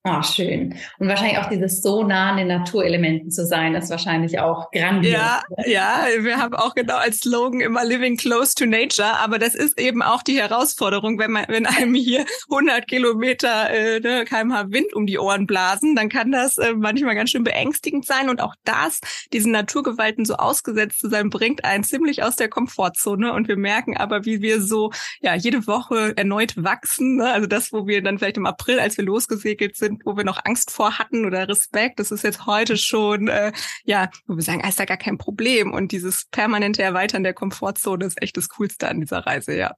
Ah, 0.03 0.19
oh, 0.19 0.23
schön. 0.23 0.73
Und 0.99 1.09
wahrscheinlich 1.09 1.37
auch 1.37 1.49
dieses 1.49 1.81
so 1.81 2.03
nah 2.03 2.31
an 2.31 2.37
den 2.37 2.47
Naturelementen 2.47 3.29
zu 3.29 3.45
sein, 3.45 3.75
ist 3.75 3.89
wahrscheinlich 3.89 4.39
auch 4.39 4.71
grandios. 4.71 5.13
Ja, 5.13 5.41
ja, 5.65 6.05
wir 6.19 6.37
haben 6.37 6.55
auch 6.55 6.75
genau 6.75 6.95
als 6.95 7.17
Slogan 7.19 7.59
immer 7.59 7.83
Living 7.83 8.15
Close 8.15 8.55
to 8.55 8.65
Nature, 8.65 9.19
aber 9.19 9.37
das 9.37 9.53
ist 9.53 9.77
eben 9.77 10.01
auch 10.01 10.23
die 10.23 10.39
Herausforderung, 10.39 11.19
wenn 11.19 11.31
man, 11.31 11.45
wenn 11.49 11.65
einem 11.65 11.93
hier 11.93 12.25
100 12.49 12.87
Kilometer 12.87 13.69
äh, 13.69 13.99
ne, 13.99 14.23
kmh 14.23 14.67
Wind 14.69 14.93
um 14.93 15.07
die 15.07 15.19
Ohren 15.19 15.45
blasen, 15.45 15.95
dann 15.95 16.07
kann 16.07 16.31
das 16.31 16.57
äh, 16.57 16.73
manchmal 16.73 17.15
ganz 17.15 17.31
schön 17.31 17.43
beängstigend 17.43 18.05
sein 18.05 18.29
und 18.29 18.41
auch 18.41 18.55
das, 18.63 19.01
diesen 19.33 19.51
Naturgewalten 19.51 20.23
so 20.23 20.35
ausgesetzt 20.35 21.01
zu 21.01 21.09
sein, 21.09 21.29
bringt 21.29 21.65
einen 21.65 21.83
ziemlich 21.83 22.23
aus 22.23 22.37
der 22.37 22.47
Komfortzone 22.47 23.33
und 23.33 23.49
wir 23.49 23.57
merken 23.57 23.97
aber, 23.97 24.23
wie 24.23 24.41
wir 24.41 24.61
so, 24.61 24.91
ja, 25.19 25.35
jede 25.35 25.67
Woche 25.67 26.15
erneut 26.15 26.53
wachsen, 26.55 27.17
ne? 27.17 27.29
also 27.29 27.47
das, 27.47 27.73
wo 27.73 27.87
wir 27.87 28.01
dann 28.01 28.19
vielleicht 28.19 28.37
im 28.37 28.45
April, 28.45 28.79
als 28.79 28.97
wir 28.97 29.03
losgesegelt 29.03 29.75
sind, 29.75 29.96
wo 30.05 30.17
wir 30.17 30.23
noch 30.23 30.39
Angst 30.43 30.71
vor 30.71 30.99
hatten 30.99 31.25
oder 31.25 31.47
Respekt, 31.47 31.99
das 31.99 32.11
ist 32.11 32.23
jetzt 32.23 32.45
heute 32.45 32.77
schon, 32.77 33.27
äh, 33.27 33.51
ja, 33.83 34.09
wo 34.27 34.35
wir 34.35 34.43
sagen, 34.43 34.61
ah, 34.63 34.69
ist 34.69 34.79
da 34.79 34.85
gar 34.85 34.97
kein 34.97 35.17
Problem. 35.17 35.73
Und 35.73 35.91
dieses 35.91 36.25
permanente 36.31 36.83
Erweitern 36.83 37.23
der 37.23 37.33
Komfortzone 37.33 38.05
ist 38.05 38.21
echt 38.21 38.37
das 38.37 38.49
Coolste 38.49 38.87
an 38.87 38.99
dieser 38.99 39.19
Reise, 39.19 39.55
ja. 39.55 39.73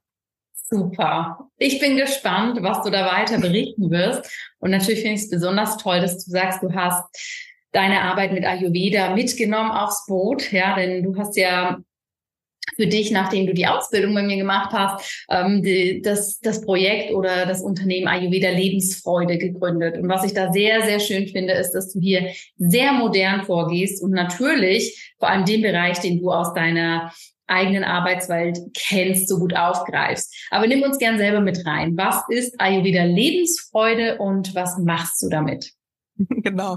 Super. 0.70 1.50
Ich 1.58 1.80
bin 1.80 1.96
gespannt, 1.96 2.62
was 2.62 2.82
du 2.84 2.90
da 2.90 3.04
weiter 3.04 3.38
berichten 3.38 3.90
wirst. 3.90 4.30
Und 4.60 4.70
natürlich 4.70 5.00
finde 5.00 5.16
ich 5.16 5.22
es 5.22 5.30
besonders 5.30 5.76
toll, 5.78 6.00
dass 6.00 6.24
du 6.24 6.30
sagst, 6.30 6.62
du 6.62 6.72
hast 6.72 7.04
deine 7.72 8.02
Arbeit 8.02 8.32
mit 8.32 8.44
Ayurveda 8.44 9.14
mitgenommen 9.14 9.70
aufs 9.70 10.06
Boot, 10.06 10.52
ja, 10.52 10.76
denn 10.76 11.02
du 11.02 11.16
hast 11.18 11.36
ja 11.36 11.78
für 12.76 12.86
dich, 12.86 13.10
nachdem 13.10 13.46
du 13.46 13.54
die 13.54 13.66
Ausbildung 13.66 14.14
bei 14.14 14.22
mir 14.22 14.36
gemacht 14.36 14.70
hast, 14.72 15.24
ähm, 15.30 15.62
die, 15.62 16.02
das, 16.02 16.40
das 16.40 16.60
Projekt 16.62 17.12
oder 17.12 17.46
das 17.46 17.62
Unternehmen 17.62 18.08
Ayurveda 18.08 18.50
Lebensfreude 18.50 19.38
gegründet. 19.38 19.98
Und 19.98 20.08
was 20.08 20.24
ich 20.24 20.34
da 20.34 20.52
sehr, 20.52 20.82
sehr 20.82 21.00
schön 21.00 21.28
finde, 21.28 21.54
ist, 21.54 21.72
dass 21.72 21.92
du 21.92 22.00
hier 22.00 22.30
sehr 22.56 22.92
modern 22.92 23.44
vorgehst 23.44 24.02
und 24.02 24.10
natürlich 24.10 25.14
vor 25.18 25.28
allem 25.28 25.44
den 25.44 25.62
Bereich, 25.62 26.00
den 26.00 26.20
du 26.20 26.30
aus 26.30 26.54
deiner 26.54 27.12
eigenen 27.50 27.84
Arbeitswelt 27.84 28.58
kennst, 28.74 29.28
so 29.28 29.38
gut 29.38 29.54
aufgreifst. 29.56 30.34
Aber 30.50 30.66
nimm 30.66 30.82
uns 30.82 30.98
gern 30.98 31.18
selber 31.18 31.40
mit 31.40 31.66
rein. 31.66 31.96
Was 31.96 32.22
ist 32.28 32.60
Ayurveda 32.60 33.04
Lebensfreude 33.04 34.18
und 34.18 34.54
was 34.54 34.78
machst 34.78 35.22
du 35.22 35.28
damit? 35.28 35.72
Genau. 36.28 36.76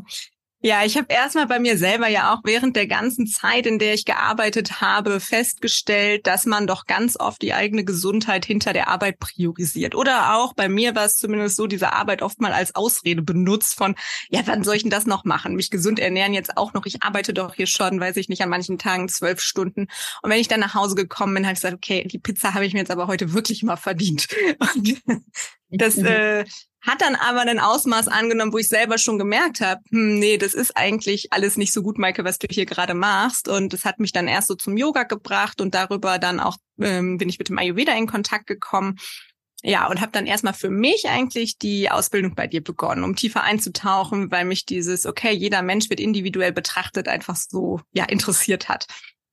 Ja, 0.65 0.85
ich 0.85 0.95
habe 0.95 1.07
erstmal 1.09 1.45
bei 1.45 1.59
mir 1.59 1.77
selber 1.77 2.07
ja 2.07 2.33
auch 2.33 2.39
während 2.45 2.77
der 2.77 2.87
ganzen 2.87 3.27
Zeit, 3.27 3.65
in 3.65 3.79
der 3.79 3.95
ich 3.95 4.05
gearbeitet 4.05 4.79
habe, 4.79 5.19
festgestellt, 5.19 6.25
dass 6.25 6.45
man 6.45 6.67
doch 6.67 6.85
ganz 6.85 7.19
oft 7.19 7.41
die 7.41 7.53
eigene 7.53 7.83
Gesundheit 7.83 8.45
hinter 8.45 8.71
der 8.71 8.87
Arbeit 8.87 9.19
priorisiert. 9.19 9.93
Oder 9.93 10.35
auch 10.35 10.53
bei 10.53 10.69
mir 10.69 10.95
war 10.95 11.03
es 11.03 11.17
zumindest 11.17 11.57
so, 11.57 11.67
diese 11.67 11.91
Arbeit 11.91 12.21
oft 12.21 12.39
mal 12.39 12.53
als 12.53 12.75
Ausrede 12.75 13.21
benutzt 13.21 13.75
von, 13.75 13.95
ja, 14.29 14.39
wann 14.45 14.63
soll 14.63 14.75
ich 14.75 14.83
denn 14.83 14.89
das 14.89 15.05
noch 15.05 15.25
machen? 15.25 15.55
Mich 15.55 15.69
gesund 15.69 15.99
ernähren 15.99 16.33
jetzt 16.33 16.55
auch 16.55 16.71
noch. 16.71 16.85
Ich 16.85 17.03
arbeite 17.03 17.33
doch 17.33 17.55
hier 17.55 17.67
schon, 17.67 17.99
weiß 17.99 18.15
ich 18.15 18.29
nicht, 18.29 18.41
an 18.41 18.47
manchen 18.47 18.77
Tagen 18.77 19.09
zwölf 19.09 19.41
Stunden. 19.41 19.87
Und 20.21 20.29
wenn 20.29 20.39
ich 20.39 20.47
dann 20.47 20.61
nach 20.61 20.75
Hause 20.75 20.95
gekommen 20.95 21.33
bin, 21.33 21.43
habe 21.43 21.55
ich 21.55 21.59
gesagt, 21.59 21.75
okay, 21.75 22.07
die 22.07 22.19
Pizza 22.19 22.53
habe 22.53 22.65
ich 22.65 22.71
mir 22.71 22.79
jetzt 22.79 22.91
aber 22.91 23.07
heute 23.07 23.33
wirklich 23.33 23.63
mal 23.63 23.75
verdient. 23.75 24.29
Und 24.75 25.03
das, 25.77 25.97
mhm. 25.97 26.05
äh, 26.05 26.45
hat 26.83 27.01
dann 27.01 27.15
aber 27.15 27.41
ein 27.41 27.59
Ausmaß 27.59 28.09
angenommen, 28.09 28.51
wo 28.51 28.57
ich 28.57 28.67
selber 28.67 28.97
schon 28.97 29.17
gemerkt 29.17 29.61
habe, 29.61 29.81
hm, 29.89 30.19
nee, 30.19 30.37
das 30.37 30.53
ist 30.53 30.75
eigentlich 30.75 31.31
alles 31.31 31.55
nicht 31.55 31.71
so 31.71 31.81
gut, 31.81 31.97
Maike, 31.97 32.25
was 32.25 32.39
du 32.39 32.47
hier 32.51 32.65
gerade 32.65 32.93
machst. 32.93 33.47
Und 33.47 33.71
das 33.71 33.85
hat 33.85 33.99
mich 33.99 34.11
dann 34.11 34.27
erst 34.27 34.49
so 34.49 34.55
zum 34.55 34.75
Yoga 34.75 35.03
gebracht 35.03 35.61
und 35.61 35.73
darüber 35.73 36.19
dann 36.19 36.41
auch 36.41 36.57
ähm, 36.81 37.17
bin 37.17 37.29
ich 37.29 37.39
mit 37.39 37.47
dem 37.47 37.57
Ayurveda 37.57 37.93
in 37.93 38.07
Kontakt 38.07 38.47
gekommen. 38.47 38.97
Ja, 39.65 39.87
und 39.87 40.01
habe 40.01 40.11
dann 40.11 40.25
erstmal 40.25 40.53
für 40.53 40.69
mich 40.69 41.07
eigentlich 41.07 41.57
die 41.57 41.89
Ausbildung 41.89 42.35
bei 42.35 42.47
dir 42.47 42.61
begonnen, 42.61 43.05
um 43.05 43.15
tiefer 43.15 43.43
einzutauchen, 43.43 44.29
weil 44.29 44.43
mich 44.43 44.65
dieses, 44.65 45.05
okay, 45.05 45.31
jeder 45.31 45.61
Mensch 45.61 45.89
wird 45.89 46.01
individuell 46.01 46.51
betrachtet, 46.51 47.07
einfach 47.07 47.37
so 47.37 47.79
ja 47.93 48.03
interessiert 48.03 48.67
hat. 48.67 48.87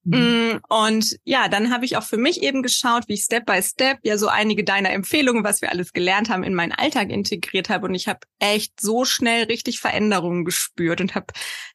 Mhm. 0.05 0.19
Mm, 0.19 0.61
und 0.69 1.17
ja, 1.25 1.49
dann 1.49 1.73
habe 1.73 1.85
ich 1.85 1.97
auch 1.97 2.03
für 2.03 2.17
mich 2.17 2.43
eben 2.43 2.63
geschaut, 2.63 3.05
wie 3.09 3.15
ich 3.15 3.23
Step 3.23 3.47
by 3.47 3.63
Step 3.63 3.99
ja 4.03 4.17
so 4.17 4.29
einige 4.29 4.65
deiner 4.65 4.91
Empfehlungen, 4.91 5.45
was 5.45 5.61
wir 5.61 5.71
alles 5.71 5.93
gelernt 5.93 6.31
haben, 6.31 6.43
in 6.43 6.55
meinen 6.55 6.73
Alltag 6.73 7.11
integriert 7.11 7.69
habe. 7.69 7.87
Und 7.87 7.95
ich 7.95 8.09
habe 8.09 8.21
echt 8.39 8.81
so 8.81 9.05
schnell 9.05 9.45
richtig 9.45 9.81
Veränderungen 9.81 10.45
gespürt 10.45 11.01
und 11.01 11.15
habe 11.15 11.27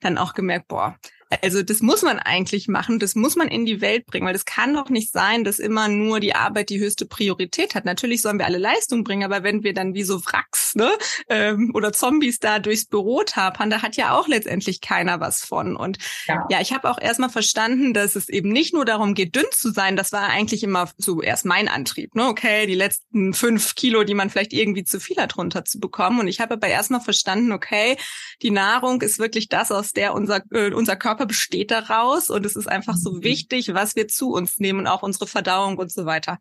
dann 0.01 0.17
auch 0.17 0.33
gemerkt, 0.33 0.67
boah, 0.67 0.97
also 1.41 1.63
das 1.63 1.81
muss 1.81 2.03
man 2.03 2.19
eigentlich 2.19 2.67
machen, 2.67 2.99
das 2.99 3.15
muss 3.15 3.35
man 3.35 3.47
in 3.47 3.65
die 3.65 3.81
Welt 3.81 4.05
bringen, 4.05 4.27
weil 4.27 4.33
das 4.33 4.45
kann 4.45 4.73
doch 4.73 4.89
nicht 4.89 5.11
sein, 5.11 5.43
dass 5.43 5.57
immer 5.57 5.87
nur 5.87 6.19
die 6.19 6.35
Arbeit 6.35 6.69
die 6.69 6.79
höchste 6.79 7.05
Priorität 7.05 7.73
hat. 7.73 7.85
Natürlich 7.85 8.21
sollen 8.21 8.37
wir 8.37 8.45
alle 8.45 8.59
Leistung 8.59 9.03
bringen, 9.03 9.23
aber 9.23 9.43
wenn 9.43 9.63
wir 9.63 9.73
dann 9.73 9.95
wie 9.95 10.03
so 10.03 10.23
Wracks 10.25 10.75
ne, 10.75 10.91
ähm, 11.29 11.71
oder 11.73 11.91
Zombies 11.93 12.39
da 12.39 12.59
durchs 12.59 12.85
Büro 12.85 13.23
tapern, 13.23 13.69
da 13.69 13.81
hat 13.81 13.95
ja 13.95 14.15
auch 14.15 14.27
letztendlich 14.27 14.81
keiner 14.81 15.19
was 15.19 15.43
von. 15.43 15.75
Und 15.75 15.97
ja, 16.27 16.45
ja 16.49 16.61
ich 16.61 16.73
habe 16.73 16.89
auch 16.89 16.99
erstmal 16.99 17.29
verstanden, 17.29 17.93
dass 17.93 18.15
es 18.15 18.29
eben 18.29 18.49
nicht 18.49 18.73
nur 18.73 18.85
darum 18.85 19.15
geht, 19.15 19.35
dünn 19.35 19.45
zu 19.51 19.71
sein. 19.71 19.95
Das 19.95 20.11
war 20.11 20.29
eigentlich 20.29 20.63
immer 20.63 20.91
so 20.97 21.21
erst 21.21 21.45
mein 21.45 21.67
Antrieb. 21.67 22.13
Ne? 22.13 22.27
Okay, 22.27 22.67
die 22.67 22.75
letzten 22.75 23.33
fünf 23.33 23.73
Kilo, 23.73 24.03
die 24.03 24.13
man 24.13 24.29
vielleicht 24.29 24.53
irgendwie 24.53 24.83
zu 24.83 24.99
viel 24.99 25.17
hat, 25.17 25.37
runterzubekommen. 25.37 26.19
Und 26.19 26.27
ich 26.27 26.39
habe 26.39 26.53
aber 26.53 26.67
erstmal 26.67 27.01
verstanden, 27.01 27.51
okay, 27.51 27.97
die 28.43 28.51
Nahrung 28.51 29.01
ist 29.01 29.17
wirklich 29.17 29.49
das, 29.49 29.71
aus 29.71 29.91
der 29.91 30.13
unser, 30.13 30.41
äh, 30.51 30.71
unser 30.71 30.95
Körper 30.95 31.14
Körper 31.15 31.27
besteht 31.27 31.71
daraus 31.71 32.29
und 32.29 32.45
es 32.45 32.57
ist 32.57 32.67
einfach 32.67 32.95
so 32.97 33.13
mhm. 33.13 33.23
wichtig, 33.23 33.73
was 33.73 33.95
wir 33.95 34.07
zu 34.09 34.33
uns 34.33 34.59
nehmen, 34.59 34.85
auch 34.85 35.01
unsere 35.01 35.27
Verdauung 35.27 35.77
und 35.77 35.91
so 35.91 36.05
weiter. 36.05 36.39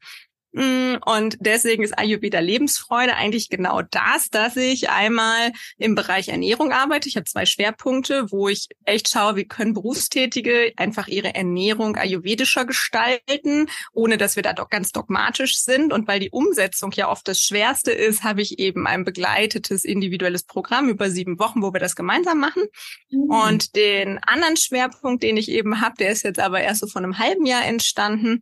Mm, 0.54 0.98
und 1.04 1.36
deswegen 1.40 1.82
ist 1.82 1.98
Ayurveda 1.98 2.38
Lebensfreude 2.38 3.16
eigentlich 3.16 3.48
genau 3.48 3.82
das, 3.82 4.30
dass 4.30 4.56
ich 4.56 4.88
einmal 4.88 5.50
im 5.78 5.96
Bereich 5.96 6.28
Ernährung 6.28 6.70
arbeite. 6.70 7.08
Ich 7.08 7.16
habe 7.16 7.24
zwei 7.24 7.44
Schwerpunkte, 7.44 8.30
wo 8.30 8.48
ich 8.48 8.68
echt 8.84 9.08
schaue, 9.08 9.34
wie 9.34 9.46
können 9.46 9.74
Berufstätige 9.74 10.72
einfach 10.76 11.08
ihre 11.08 11.34
Ernährung 11.34 11.96
ayurvedischer 11.96 12.66
gestalten, 12.66 13.68
ohne 13.92 14.16
dass 14.16 14.36
wir 14.36 14.44
da 14.44 14.52
doch 14.52 14.70
ganz 14.70 14.92
dogmatisch 14.92 15.58
sind. 15.58 15.92
Und 15.92 16.06
weil 16.06 16.20
die 16.20 16.30
Umsetzung 16.30 16.92
ja 16.92 17.10
oft 17.10 17.26
das 17.26 17.40
Schwerste 17.40 17.90
ist, 17.90 18.22
habe 18.22 18.40
ich 18.40 18.60
eben 18.60 18.86
ein 18.86 19.04
begleitetes 19.04 19.84
individuelles 19.84 20.44
Programm 20.44 20.88
über 20.88 21.10
sieben 21.10 21.40
Wochen, 21.40 21.62
wo 21.62 21.72
wir 21.72 21.80
das 21.80 21.96
gemeinsam 21.96 22.38
machen. 22.38 22.62
Mhm. 23.10 23.22
Und 23.28 23.74
den 23.74 24.18
anderen 24.22 24.56
Schwerpunkt, 24.56 25.24
den 25.24 25.36
ich 25.36 25.48
eben 25.48 25.80
habe, 25.80 25.96
der 25.98 26.10
ist 26.10 26.22
jetzt 26.22 26.38
aber 26.38 26.60
erst 26.60 26.80
so 26.80 26.86
vor 26.86 27.02
einem 27.02 27.18
halben 27.18 27.44
Jahr 27.44 27.64
entstanden, 27.64 28.40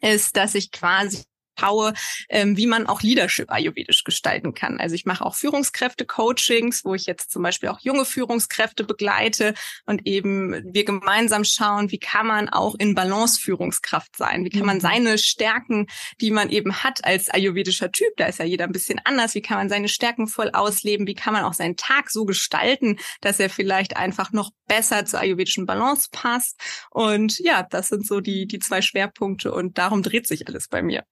ist, 0.00 0.36
dass 0.36 0.56
ich 0.56 0.72
quasi 0.72 1.22
schaue, 1.58 1.94
ähm, 2.28 2.56
wie 2.56 2.66
man 2.66 2.86
auch 2.86 3.02
Leadership 3.02 3.50
ayurvedisch 3.50 4.04
gestalten 4.04 4.54
kann. 4.54 4.80
Also 4.80 4.94
ich 4.94 5.04
mache 5.04 5.24
auch 5.24 5.34
Führungskräfte-Coachings, 5.34 6.84
wo 6.84 6.94
ich 6.94 7.06
jetzt 7.06 7.30
zum 7.30 7.42
Beispiel 7.42 7.68
auch 7.68 7.80
junge 7.80 8.04
Führungskräfte 8.04 8.84
begleite 8.84 9.54
und 9.86 10.06
eben 10.06 10.62
wir 10.72 10.84
gemeinsam 10.84 11.44
schauen, 11.44 11.90
wie 11.90 11.98
kann 11.98 12.26
man 12.26 12.48
auch 12.48 12.74
in 12.78 12.94
Balance 12.94 13.40
Führungskraft 13.40 14.16
sein? 14.16 14.44
Wie 14.44 14.50
kann 14.50 14.66
man 14.66 14.76
mhm. 14.76 14.82
seine 14.82 15.18
Stärken, 15.18 15.86
die 16.20 16.30
man 16.30 16.50
eben 16.50 16.82
hat 16.82 17.04
als 17.04 17.28
ayurvedischer 17.28 17.92
Typ, 17.92 18.16
da 18.16 18.26
ist 18.26 18.38
ja 18.38 18.44
jeder 18.44 18.64
ein 18.64 18.72
bisschen 18.72 19.00
anders, 19.04 19.34
wie 19.34 19.42
kann 19.42 19.58
man 19.58 19.68
seine 19.68 19.88
Stärken 19.88 20.26
voll 20.26 20.50
ausleben? 20.50 21.06
Wie 21.06 21.14
kann 21.14 21.32
man 21.32 21.44
auch 21.44 21.54
seinen 21.54 21.76
Tag 21.76 22.10
so 22.10 22.24
gestalten, 22.24 22.98
dass 23.20 23.40
er 23.40 23.50
vielleicht 23.50 23.96
einfach 23.96 24.32
noch 24.32 24.50
besser 24.66 25.04
zur 25.04 25.20
ayurvedischen 25.20 25.66
Balance 25.66 26.08
passt? 26.10 26.60
Und 26.90 27.38
ja, 27.38 27.62
das 27.62 27.88
sind 27.88 28.06
so 28.06 28.20
die, 28.20 28.46
die 28.46 28.58
zwei 28.58 28.82
Schwerpunkte 28.82 29.52
und 29.52 29.78
darum 29.78 30.02
dreht 30.02 30.26
sich 30.26 30.48
alles 30.48 30.68
bei 30.68 30.82
mir. 30.82 31.04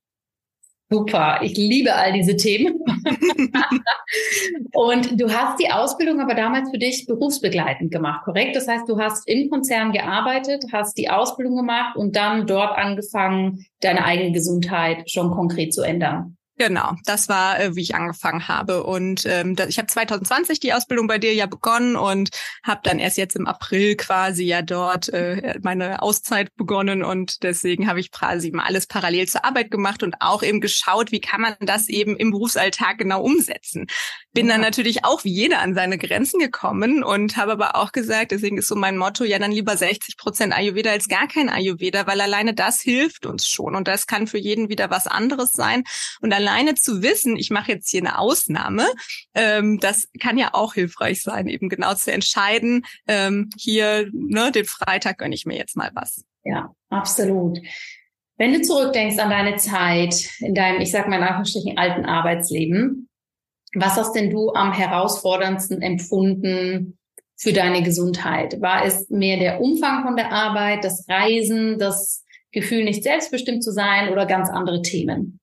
Super, 0.93 1.39
ich 1.41 1.57
liebe 1.57 1.95
all 1.95 2.13
diese 2.13 2.37
Themen. 2.37 2.75
und 4.75 5.19
du 5.19 5.31
hast 5.33 5.59
die 5.59 5.71
Ausbildung 5.71 6.21
aber 6.21 6.35
damals 6.35 6.69
für 6.71 6.77
dich 6.77 7.07
berufsbegleitend 7.07 7.91
gemacht, 7.91 8.25
korrekt? 8.25 8.55
Das 8.57 8.69
heißt, 8.69 8.87
du 8.87 8.99
hast 8.99 9.27
im 9.27 9.49
Konzern 9.49 9.93
gearbeitet, 9.93 10.67
hast 10.71 10.99
die 10.99 11.09
Ausbildung 11.09 11.57
gemacht 11.57 11.97
und 11.97 12.15
dann 12.15 12.47
dort 12.47 12.77
angefangen, 12.77 13.65
deine 13.81 14.05
eigene 14.05 14.33
Gesundheit 14.33 15.11
schon 15.11 15.31
konkret 15.31 15.73
zu 15.73 15.81
ändern. 15.81 16.37
Genau, 16.59 16.97
das 17.07 17.31
war, 17.31 17.59
äh, 17.59 17.75
wie 17.77 17.81
ich 17.81 17.95
angefangen 17.95 18.47
habe. 18.47 18.85
Und 18.85 19.25
ähm, 19.25 19.57
ich 19.69 19.79
habe 19.79 19.89
2020 19.89 20.61
die 20.61 20.75
Ausbildung 20.75 21.07
bei 21.07 21.17
dir 21.17 21.33
ja 21.35 21.47
begonnen 21.47 21.97
und 21.97 22.29
habe 22.63 22.81
dann 22.85 22.99
erst 22.99 23.17
jetzt 23.17 23.37
im 23.37 23.47
April 23.47 23.97
quasi 23.97 24.45
ja 24.45 24.61
dort 24.61 25.09
äh, 25.09 25.59
meine 25.63 26.03
Auszeit 26.03 26.55
begonnen. 26.57 27.03
Und 27.03 27.43
deswegen 27.43 27.89
habe 27.89 28.01
ich 28.01 28.13
quasi 28.13 28.51
mal 28.51 28.67
alles 28.67 28.87
parallel 28.87 29.29
zur 29.29 29.47
Arbeit 29.47 29.71
gemacht 29.71 30.03
und 30.03 30.17
auch 30.21 30.43
eben 30.43 30.61
geschaut, 30.61 31.11
wie 31.11 31.21
kann 31.21 31.41
man 31.41 31.57
das 31.61 31.89
eben 31.89 32.17
im 32.17 32.33
Berufsalltag 32.33 32.99
genau 32.99 33.23
umsetzen. 33.23 33.87
Bin 34.35 34.47
ja. 34.47 34.53
dann 34.53 34.61
natürlich 34.61 35.07
auch 35.07 35.25
wie 35.25 35.33
jeder 35.33 35.61
an 35.61 35.75
seine 35.75 35.97
Grenzen 35.97 36.39
gekommen 36.39 37.03
und 37.03 37.39
habe 37.39 37.53
aber 37.53 37.77
auch 37.77 37.93
gesagt, 37.93 38.31
deswegen 38.31 38.59
ist 38.59 38.69
so 38.69 38.77
mein 38.77 38.99
Motto, 38.99 39.25
ja 39.25 39.39
dann 39.39 39.53
lieber 39.53 39.77
60 39.77 40.19
Prozent 40.19 40.53
Ayurveda 40.53 40.91
als 40.91 41.09
gar 41.09 41.29
kein 41.29 41.49
Ayurveda, 41.49 42.07
weil 42.07 42.21
alleine 42.21 42.53
das 42.53 42.83
hilft 42.83 43.25
uns 43.25 43.49
schon. 43.49 43.75
Und 43.75 43.89
das 43.89 44.07
kann 44.07 44.27
für 44.27 44.39
jeden 44.39 44.69
wieder 44.69 44.91
was 44.91 45.07
anderes 45.07 45.53
sein. 45.53 45.85
Und 46.21 46.42
alleine 46.43 46.75
zu 46.75 47.03
wissen, 47.03 47.37
ich 47.37 47.51
mache 47.51 47.73
jetzt 47.73 47.91
hier 47.91 48.01
eine 48.01 48.19
Ausnahme, 48.19 48.87
ähm, 49.35 49.79
das 49.81 50.09
kann 50.21 50.39
ja 50.39 50.51
auch 50.53 50.75
hilfreich 50.75 51.23
sein, 51.23 51.49
eben 51.49 51.69
genau 51.69 51.95
zu 51.95 52.13
entscheiden, 52.13 52.85
ähm, 53.07 53.51
hier, 53.57 54.09
ne, 54.13 54.53
den 54.53 54.65
Freitag 54.65 55.19
gönne 55.19 55.35
ich 55.35 55.47
mir 55.47 55.57
jetzt 55.57 55.77
mal 55.77 55.91
was. 55.95 56.25
Ja, 56.45 56.75
absolut. 56.91 57.59
Wenn 58.37 58.53
du 58.53 58.63
zurückdenkst 58.63 59.19
an 59.19 59.31
deine 59.31 59.57
Zeit 59.57 60.29
in 60.41 60.55
deinem, 60.55 60.81
ich 60.81 60.91
sag 60.91 61.09
mal 61.09 61.17
in 61.17 61.23
Anführungsstrichen, 61.23 61.79
alten 61.79 62.05
Arbeitsleben, 62.05 63.09
was 63.75 63.97
hast 63.97 64.15
denn 64.15 64.31
du 64.31 64.53
am 64.53 64.73
herausforderndsten 64.73 65.81
empfunden 65.81 66.99
für 67.37 67.53
deine 67.53 67.83
Gesundheit? 67.83 68.61
War 68.61 68.85
es 68.85 69.09
mehr 69.09 69.39
der 69.39 69.61
Umfang 69.61 70.03
von 70.05 70.17
der 70.17 70.33
Arbeit, 70.33 70.85
das 70.85 71.07
Reisen, 71.09 71.79
das 71.79 72.25
Gefühl, 72.53 72.85
nicht 72.85 73.03
selbstbestimmt 73.03 73.65
zu 73.65 73.73
sein 73.73 74.11
oder 74.11 74.27
ganz 74.27 74.51
andere 74.51 74.83
Themen? 74.83 75.41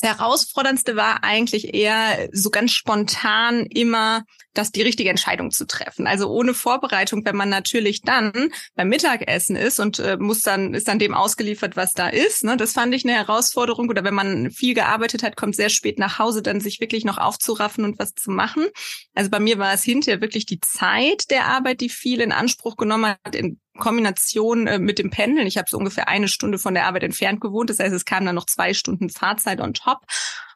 Das 0.00 0.18
Herausforderndste 0.18 0.96
war 0.96 1.22
eigentlich 1.22 1.72
eher 1.72 2.28
so 2.32 2.50
ganz 2.50 2.72
spontan 2.72 3.64
immer, 3.66 4.24
das 4.52 4.72
die 4.72 4.82
richtige 4.82 5.10
Entscheidung 5.10 5.52
zu 5.52 5.66
treffen. 5.66 6.08
Also 6.08 6.28
ohne 6.28 6.52
Vorbereitung, 6.52 7.24
wenn 7.24 7.36
man 7.36 7.48
natürlich 7.48 8.02
dann 8.02 8.50
beim 8.74 8.88
Mittagessen 8.88 9.54
ist 9.54 9.78
und 9.78 10.00
äh, 10.00 10.16
muss 10.16 10.42
dann 10.42 10.74
ist 10.74 10.88
dann 10.88 10.98
dem 10.98 11.14
ausgeliefert, 11.14 11.76
was 11.76 11.92
da 11.92 12.08
ist. 12.08 12.42
Ne? 12.42 12.56
Das 12.56 12.72
fand 12.72 12.92
ich 12.92 13.04
eine 13.04 13.14
Herausforderung. 13.14 13.88
Oder 13.88 14.02
wenn 14.02 14.14
man 14.14 14.50
viel 14.50 14.74
gearbeitet 14.74 15.22
hat, 15.22 15.36
kommt 15.36 15.54
sehr 15.54 15.70
spät 15.70 15.98
nach 15.98 16.18
Hause, 16.18 16.42
dann 16.42 16.60
sich 16.60 16.80
wirklich 16.80 17.04
noch 17.04 17.18
aufzuraffen 17.18 17.84
und 17.84 17.98
was 17.98 18.14
zu 18.14 18.32
machen. 18.32 18.66
Also 19.14 19.30
bei 19.30 19.38
mir 19.38 19.58
war 19.58 19.74
es 19.74 19.84
hinterher 19.84 20.20
wirklich 20.20 20.46
die 20.46 20.60
Zeit 20.60 21.30
der 21.30 21.46
Arbeit, 21.46 21.80
die 21.80 21.88
viel 21.88 22.20
in 22.20 22.32
Anspruch 22.32 22.76
genommen 22.76 23.14
hat, 23.24 23.34
in 23.36 23.60
Kombination 23.78 24.66
äh, 24.66 24.78
mit 24.78 24.98
dem 24.98 25.10
Pendeln. 25.10 25.46
Ich 25.46 25.58
habe 25.58 25.68
so 25.68 25.78
ungefähr 25.78 26.08
eine 26.08 26.28
Stunde 26.28 26.58
von 26.58 26.74
der 26.74 26.86
Arbeit 26.86 27.02
entfernt 27.02 27.40
gewohnt. 27.40 27.70
Das 27.70 27.78
heißt, 27.78 27.94
es 27.94 28.04
kamen 28.04 28.26
dann 28.26 28.34
noch 28.34 28.46
zwei 28.46 28.74
Stunden 28.74 29.10
Fahrzeit 29.10 29.60
on 29.60 29.74
top. 29.74 30.00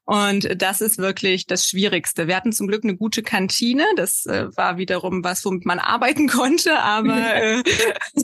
Und 0.05 0.63
das 0.63 0.81
ist 0.81 0.97
wirklich 0.97 1.47
das 1.47 1.67
Schwierigste. 1.67 2.29
Wir 2.29 2.37
hatten 2.37 2.53
zum 2.53 2.67
Glück 2.67 2.83
eine 2.83 2.97
gute 2.97 3.23
Kantine. 3.23 3.85
Das 3.97 4.25
äh, 4.25 4.47
war 4.57 4.79
wiederum 4.79 5.23
was, 5.23 5.45
womit 5.45 5.67
man 5.67 5.79
arbeiten 5.79 6.29
konnte. 6.31 6.79
Aber 6.79 7.35
äh, 7.35 7.63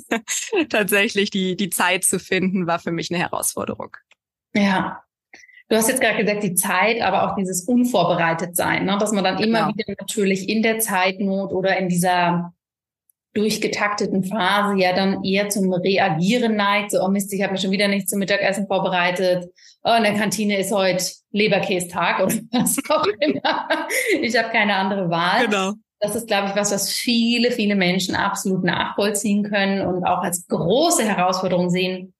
tatsächlich 0.70 1.28
die, 1.30 1.56
die 1.56 1.68
Zeit 1.68 2.04
zu 2.04 2.18
finden, 2.18 2.66
war 2.66 2.78
für 2.78 2.90
mich 2.90 3.10
eine 3.10 3.20
Herausforderung. 3.20 3.96
Ja. 4.54 5.02
Du 5.68 5.76
hast 5.76 5.88
jetzt 5.88 6.00
gerade 6.00 6.24
gesagt, 6.24 6.42
die 6.42 6.54
Zeit, 6.54 7.02
aber 7.02 7.24
auch 7.30 7.36
dieses 7.36 7.64
unvorbereitet 7.64 8.56
sein, 8.56 8.84
ne? 8.84 8.96
dass 8.98 9.12
man 9.12 9.24
dann 9.24 9.38
immer 9.38 9.66
genau. 9.66 9.74
wieder 9.74 9.94
natürlich 9.98 10.48
in 10.48 10.62
der 10.62 10.78
Zeitnot 10.78 11.52
oder 11.52 11.76
in 11.76 11.88
dieser 11.88 12.54
durchgetakteten 13.34 14.24
Phase 14.24 14.80
ja 14.80 14.94
dann 14.94 15.22
eher 15.24 15.48
zum 15.48 15.72
Reagieren 15.72 16.56
neigt. 16.56 16.92
So, 16.92 17.02
oh 17.02 17.08
Mist, 17.08 17.32
ich 17.32 17.42
habe 17.42 17.52
mir 17.52 17.58
schon 17.58 17.72
wieder 17.72 17.88
nichts 17.88 18.10
zum 18.10 18.20
Mittagessen 18.20 18.66
vorbereitet. 18.66 19.46
Oh, 19.82 19.94
in 19.96 20.04
der 20.04 20.14
Kantine 20.14 20.58
ist 20.58 20.72
heute 20.72 21.04
Leberkästag 21.32 22.20
oder 22.20 22.34
was 22.52 22.78
auch 22.88 23.06
immer. 23.20 23.68
Ich 24.22 24.38
habe 24.38 24.50
keine 24.50 24.76
andere 24.76 25.10
Wahl. 25.10 25.46
Genau. 25.46 25.72
Das 26.00 26.14
ist, 26.14 26.26
glaube 26.26 26.48
ich, 26.48 26.56
was, 26.56 26.72
was 26.72 26.92
viele, 26.92 27.50
viele 27.50 27.74
Menschen 27.76 28.14
absolut 28.14 28.62
nachvollziehen 28.62 29.42
können 29.42 29.86
und 29.86 30.04
auch 30.04 30.22
als 30.22 30.46
große 30.48 31.02
Herausforderung 31.04 31.70
sehen, 31.70 32.13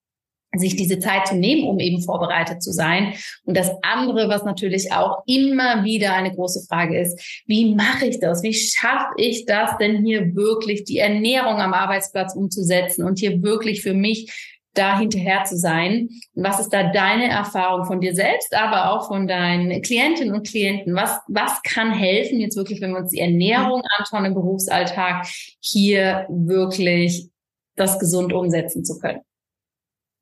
sich 0.58 0.76
diese 0.76 0.98
Zeit 0.98 1.26
zu 1.26 1.36
nehmen, 1.36 1.68
um 1.68 1.78
eben 1.78 2.02
vorbereitet 2.02 2.62
zu 2.62 2.72
sein. 2.72 3.14
Und 3.44 3.56
das 3.56 3.70
andere, 3.82 4.28
was 4.28 4.44
natürlich 4.44 4.92
auch 4.92 5.22
immer 5.26 5.84
wieder 5.84 6.14
eine 6.14 6.34
große 6.34 6.66
Frage 6.68 7.00
ist, 7.00 7.42
wie 7.46 7.74
mache 7.74 8.06
ich 8.06 8.20
das? 8.20 8.42
Wie 8.42 8.54
schaffe 8.54 9.14
ich 9.16 9.44
das 9.46 9.76
denn 9.78 10.04
hier 10.04 10.34
wirklich, 10.34 10.84
die 10.84 10.98
Ernährung 10.98 11.60
am 11.60 11.74
Arbeitsplatz 11.74 12.34
umzusetzen 12.34 13.04
und 13.04 13.18
hier 13.18 13.42
wirklich 13.42 13.82
für 13.82 13.94
mich 13.94 14.30
da 14.74 14.98
hinterher 14.98 15.44
zu 15.44 15.56
sein? 15.56 16.08
Was 16.34 16.60
ist 16.60 16.70
da 16.70 16.90
deine 16.90 17.28
Erfahrung 17.28 17.86
von 17.86 18.00
dir 18.00 18.14
selbst, 18.14 18.54
aber 18.54 18.90
auch 18.90 19.08
von 19.08 19.26
deinen 19.26 19.80
Klientinnen 19.82 20.34
und 20.34 20.46
Klienten? 20.46 20.94
Was, 20.94 21.18
was 21.28 21.62
kann 21.62 21.92
helfen, 21.92 22.40
jetzt 22.40 22.56
wirklich, 22.56 22.80
wenn 22.80 22.90
wir 22.90 22.98
uns 22.98 23.10
die 23.10 23.20
Ernährung 23.20 23.82
anschauen 23.98 24.24
im 24.24 24.34
Berufsalltag, 24.34 25.26
hier 25.60 26.26
wirklich 26.28 27.28
das 27.76 27.98
gesund 27.98 28.32
umsetzen 28.32 28.84
zu 28.84 28.98
können? 28.98 29.20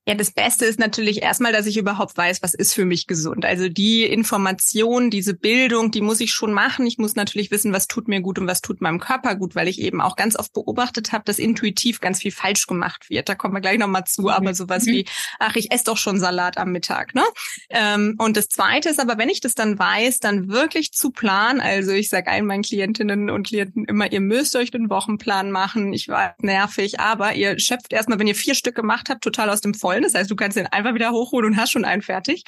Ja, 0.05 0.17
das 0.17 0.33
Beste 0.33 0.65
ist 0.65 0.81
natürlich 0.81 1.23
erstmal, 1.23 1.53
dass 1.53 1.67
ich 1.67 1.77
überhaupt 1.77 2.17
weiß, 2.17 2.43
was 2.43 2.55
ist 2.55 2.75
für 2.75 2.85
mich 2.85 3.07
gesund. 3.07 3.45
Also 3.45 3.69
die 3.69 4.03
Information, 4.03 5.11
diese 5.11 5.33
Bildung, 5.33 5.93
die 5.93 6.01
muss 6.01 6.19
ich 6.19 6.33
schon 6.33 6.53
machen. 6.53 6.87
Ich 6.87 6.99
muss 6.99 7.15
natürlich 7.15 7.53
wissen, 7.53 7.73
was 7.73 7.87
tut 7.87 8.09
mir 8.09 8.21
gut 8.21 8.41
und 8.41 8.49
was 8.49 8.63
tut 8.63 8.81
meinem 8.81 8.99
Körper 8.99 9.37
gut, 9.37 9.55
weil 9.55 9.69
ich 9.69 9.81
eben 9.81 10.01
auch 10.01 10.17
ganz 10.17 10.37
oft 10.37 10.53
beobachtet 10.55 11.13
habe, 11.13 11.23
dass 11.25 11.39
intuitiv 11.39 12.01
ganz 12.01 12.19
viel 12.19 12.33
falsch 12.33 12.67
gemacht 12.67 13.11
wird. 13.11 13.29
Da 13.29 13.37
kommen 13.37 13.55
wir 13.55 13.61
gleich 13.61 13.79
nochmal 13.79 14.03
zu, 14.03 14.29
aber 14.29 14.49
mhm. 14.51 14.55
sowas 14.55 14.87
mhm. 14.87 14.91
wie, 14.91 15.05
ach, 15.39 15.55
ich 15.55 15.71
esse 15.71 15.85
doch 15.85 15.97
schon 15.97 16.19
Salat 16.19 16.59
am 16.59 16.73
Mittag. 16.73 17.15
Ne? 17.15 17.23
Ähm, 17.71 18.17
und 18.19 18.37
das 18.37 18.49
Zweite 18.49 18.89
ist 18.89 18.99
aber, 18.99 19.19
wenn 19.19 19.29
ich 19.29 19.41
das 19.41 19.55
dann 19.55 19.79
weiß, 19.79 20.19
dann 20.19 20.49
wirklich 20.49 20.91
zu 20.91 21.13
planen. 21.13 21.61
Also 21.61 21.93
ich 21.93 22.09
sage 22.09 22.29
allen 22.29 22.47
meinen 22.47 22.63
Klientinnen 22.63 23.31
und 23.31 23.47
Klienten 23.47 23.85
immer, 23.85 24.11
ihr 24.11 24.21
müsst 24.21 24.57
euch 24.57 24.73
den 24.73 24.91
Wochenplan 24.91 25.53
machen. 25.53 25.93
Ich 25.93 26.09
war 26.09 26.35
nervig, 26.41 26.99
aber 26.99 27.35
ihr 27.35 27.61
schöpft 27.61 27.93
erstmal, 27.93 28.19
wenn 28.19 28.27
ihr 28.27 28.35
vier 28.35 28.57
Stück 28.57 28.75
gemacht 28.75 29.09
habt, 29.09 29.23
total 29.23 29.49
aus 29.49 29.61
dem 29.61 29.75
Vollen 29.75 29.92
vollen. 29.93 30.03
Das 30.03 30.15
heißt, 30.15 30.31
du 30.31 30.37
kannst 30.37 30.57
den 30.57 30.67
einfach 30.67 30.95
wieder 30.95 31.13
hochholen 31.13 31.53
und 31.53 31.57
hast 31.57 31.71
schon 31.71 31.85
einen 31.85 32.03
fertig 32.03 32.45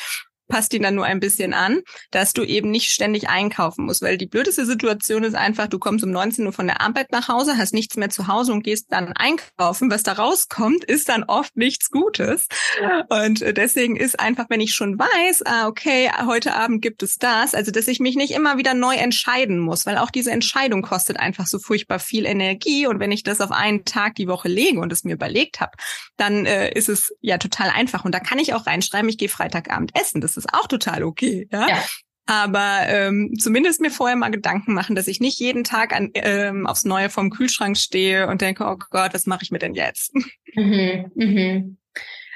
passt 0.49 0.75
ihn 0.75 0.83
dann 0.83 0.95
nur 0.95 1.05
ein 1.05 1.21
bisschen 1.21 1.55
an, 1.55 1.81
dass 2.11 2.33
du 2.33 2.43
eben 2.43 2.71
nicht 2.71 2.91
ständig 2.91 3.29
einkaufen 3.29 3.87
musst, 3.87 4.03
weil 4.03 4.19
die 4.19 4.27
blödeste 4.27 4.67
Situation 4.67 5.25
ist 5.25 5.35
einfach, 5.35 5.69
du 5.69 5.79
kommst 5.79 6.05
um 6.05 6.11
19 6.11 6.47
Uhr 6.47 6.53
von 6.53 6.67
der 6.67 6.81
Arbeit 6.81 7.13
nach 7.13 7.29
Hause, 7.29 7.57
hast 7.57 7.75
nichts 7.75 7.97
mehr 7.97 8.11
zu 8.11 8.29
Hause 8.29 8.53
und 8.53 8.63
gehst 8.63 8.87
dann 8.91 9.13
einkaufen. 9.13 9.91
Was 9.91 10.03
da 10.03 10.13
rauskommt, 10.13 10.85
ist 10.85 11.09
dann 11.09 11.25
oft 11.25 11.57
nichts 11.57 11.91
Gutes. 11.91 12.47
Und 13.09 13.41
deswegen 13.57 13.97
ist 13.97 14.21
einfach, 14.21 14.47
wenn 14.49 14.61
ich 14.61 14.75
schon 14.75 14.99
weiß, 14.99 15.43
ah, 15.47 15.69
okay, 15.69 16.11
heute 16.27 16.55
Abend 16.55 16.83
gibt 16.83 17.03
es 17.03 17.17
das, 17.17 17.55
also 17.55 17.71
dass 17.71 17.89
ich 17.89 18.01
mich 18.01 18.17
nicht 18.17 18.33
immer 18.33 18.59
wieder 18.59 18.75
neu 18.75 18.95
entscheiden 18.95 19.59
muss, 19.59 19.87
weil 19.87 19.99
auch 19.99 20.11
diese 20.11 20.31
Entscheidung 20.31 20.83
kostet 20.83 21.19
einfach 21.19 21.47
so 21.47 21.59
furchtbar 21.59 21.99
viel 21.99 22.27
Energie 22.27 22.87
und 22.87 23.01
wenn 23.01 23.13
ich 23.13 23.23
das 23.23 23.41
auf 23.41 23.51
einen 23.51 23.85
Tag 23.85 24.15
die 24.17 24.29
Woche 24.29 24.49
lege 24.49 24.81
und 24.81 24.93
es 24.93 25.05
mir 25.05 25.15
überlegt 25.15 25.61
habe, 25.61 25.73
dann 26.17 26.47
äh, 26.47 26.73
ist 26.73 26.89
es 26.89 27.15
ja 27.21 27.39
total 27.39 27.71
einfach 27.71 28.05
und 28.05 28.15
da 28.15 28.21
kann 28.21 28.39
ich 28.39 28.55
auch 28.55 28.67
reinschreiben, 28.67 29.09
ich 29.09 29.19
gehe 29.19 29.29
Freitagabend 29.29 29.93
essen. 29.99 30.21
Das 30.21 30.34
ist 30.37 30.53
auch 30.53 30.67
total 30.67 31.03
okay. 31.03 31.49
Ja. 31.51 31.69
ja. 31.69 31.85
Aber 32.27 32.81
ähm, 32.87 33.35
zumindest 33.39 33.81
mir 33.81 33.91
vorher 33.91 34.17
mal 34.17 34.31
Gedanken 34.31 34.73
machen, 34.73 34.97
dass 34.97 35.09
ich 35.09 35.21
nicht 35.21 35.39
jeden 35.39 35.63
Tag 35.63 35.95
an, 35.95 36.11
ähm, 36.15 36.67
aufs 36.67 36.85
Neue 36.85 37.11
vorm 37.11 37.31
Kühlschrank 37.31 37.77
stehe 37.77 38.29
und 38.29 38.41
denke, 38.41 38.65
oh 38.65 38.77
Gott, 38.91 39.13
was 39.13 39.27
mache 39.27 39.43
ich 39.43 39.51
mir 39.51 39.59
denn 39.59 39.75
jetzt? 39.75 40.15
Mhm, 40.55 41.11
mhm. 41.15 41.79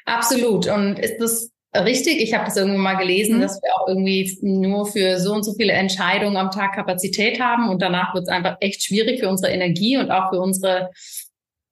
Absolut. 0.05 0.67
Und 0.67 0.99
ist 0.99 1.19
das 1.19 1.51
richtig? 1.75 2.21
Ich 2.21 2.35
habe 2.35 2.45
das 2.45 2.57
irgendwo 2.57 2.79
mal 2.79 2.97
gelesen, 2.97 3.37
mhm. 3.37 3.41
dass 3.43 3.63
wir 3.63 3.71
auch 3.77 3.89
irgendwie 3.89 4.39
nur 4.43 4.87
für 4.87 5.19
so 5.21 5.35
und 5.35 5.45
so 5.45 5.55
viele 5.55 5.73
Entscheidungen 5.73 6.37
am 6.37 6.51
Tag 6.51 6.75
Kapazität 6.75 7.41
haben 7.41 7.69
und 7.69 7.81
danach 7.81 8.15
wird 8.15 8.25
es 8.25 8.29
einfach 8.29 8.57
echt 8.61 8.83
schwierig 8.85 9.21
für 9.21 9.29
unsere 9.29 9.53
Energie 9.53 9.97
und 9.97 10.11
auch 10.11 10.31
für 10.31 10.41
unsere 10.41 10.91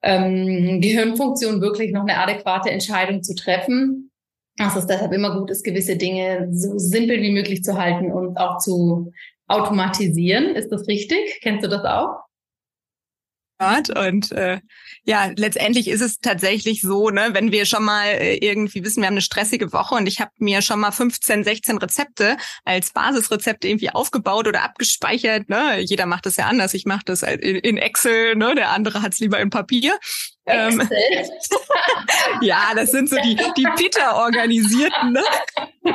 ähm, 0.03 0.81
Gehirnfunktion 0.81 1.61
wirklich 1.61 1.93
noch 1.93 2.03
eine 2.03 2.19
adäquate 2.19 2.71
Entscheidung 2.71 3.23
zu 3.23 3.35
treffen 3.35 4.06
dass 4.57 4.77
es 4.77 4.87
deshalb 4.87 5.13
immer 5.13 5.39
gut 5.39 5.51
ist, 5.51 5.65
gewisse 5.65 5.97
Dinge 5.97 6.49
so 6.53 6.79
simpel 6.79 7.21
wie 7.21 7.33
möglich 7.33 7.63
zu 7.63 7.79
halten 7.79 8.13
und 8.13 8.37
auch 8.39 8.59
zu 8.59 9.13
automatisieren. 9.49 10.57
Ist 10.57 10.71
das 10.71 10.89
richtig? 10.89 11.41
Kennst 11.43 11.65
du 11.65 11.69
das 11.69 11.85
auch? 11.85 12.27
Und 13.91 14.33
äh, 14.33 14.61
ja, 15.05 15.31
letztendlich 15.35 15.89
ist 15.89 16.03
es 16.03 16.19
tatsächlich 16.19 16.83
so, 16.83 17.09
ne, 17.09 17.29
wenn 17.33 17.53
wir 17.53 17.65
schon 17.65 17.85
mal 17.85 18.05
äh, 18.05 18.37
irgendwie 18.37 18.85
wissen, 18.85 19.01
wir 19.01 19.07
haben 19.07 19.15
eine 19.15 19.23
stressige 19.23 19.73
Woche 19.73 19.95
und 19.95 20.07
ich 20.07 20.21
habe 20.21 20.31
mir 20.39 20.61
schon 20.61 20.79
mal 20.79 20.93
15, 20.93 21.43
16 21.43 21.79
Rezepte 21.79 22.37
als 22.65 22.93
Basisrezepte 22.93 23.67
irgendwie 23.67 23.89
aufgebaut 23.89 24.47
oder 24.47 24.63
abgespeichert. 24.63 25.49
Ne? 25.49 25.79
Jeder 25.81 26.05
macht 26.05 26.27
das 26.27 26.37
ja 26.37 26.47
anders. 26.47 26.75
Ich 26.75 26.85
mache 26.85 27.05
das 27.07 27.23
in 27.23 27.79
Excel, 27.79 28.37
ne? 28.37 28.55
der 28.55 28.73
andere 28.73 29.01
hat 29.01 29.15
es 29.15 29.21
lieber 29.21 29.41
im 29.41 29.49
Papier. 29.49 29.99
Ähm, 30.47 30.81
ja, 32.41 32.73
das 32.75 32.91
sind 32.93 33.09
so 33.09 33.17
die, 33.17 33.37
die 33.57 33.67
Peter-Organisierten. 33.77 35.13
Ne? 35.13 35.23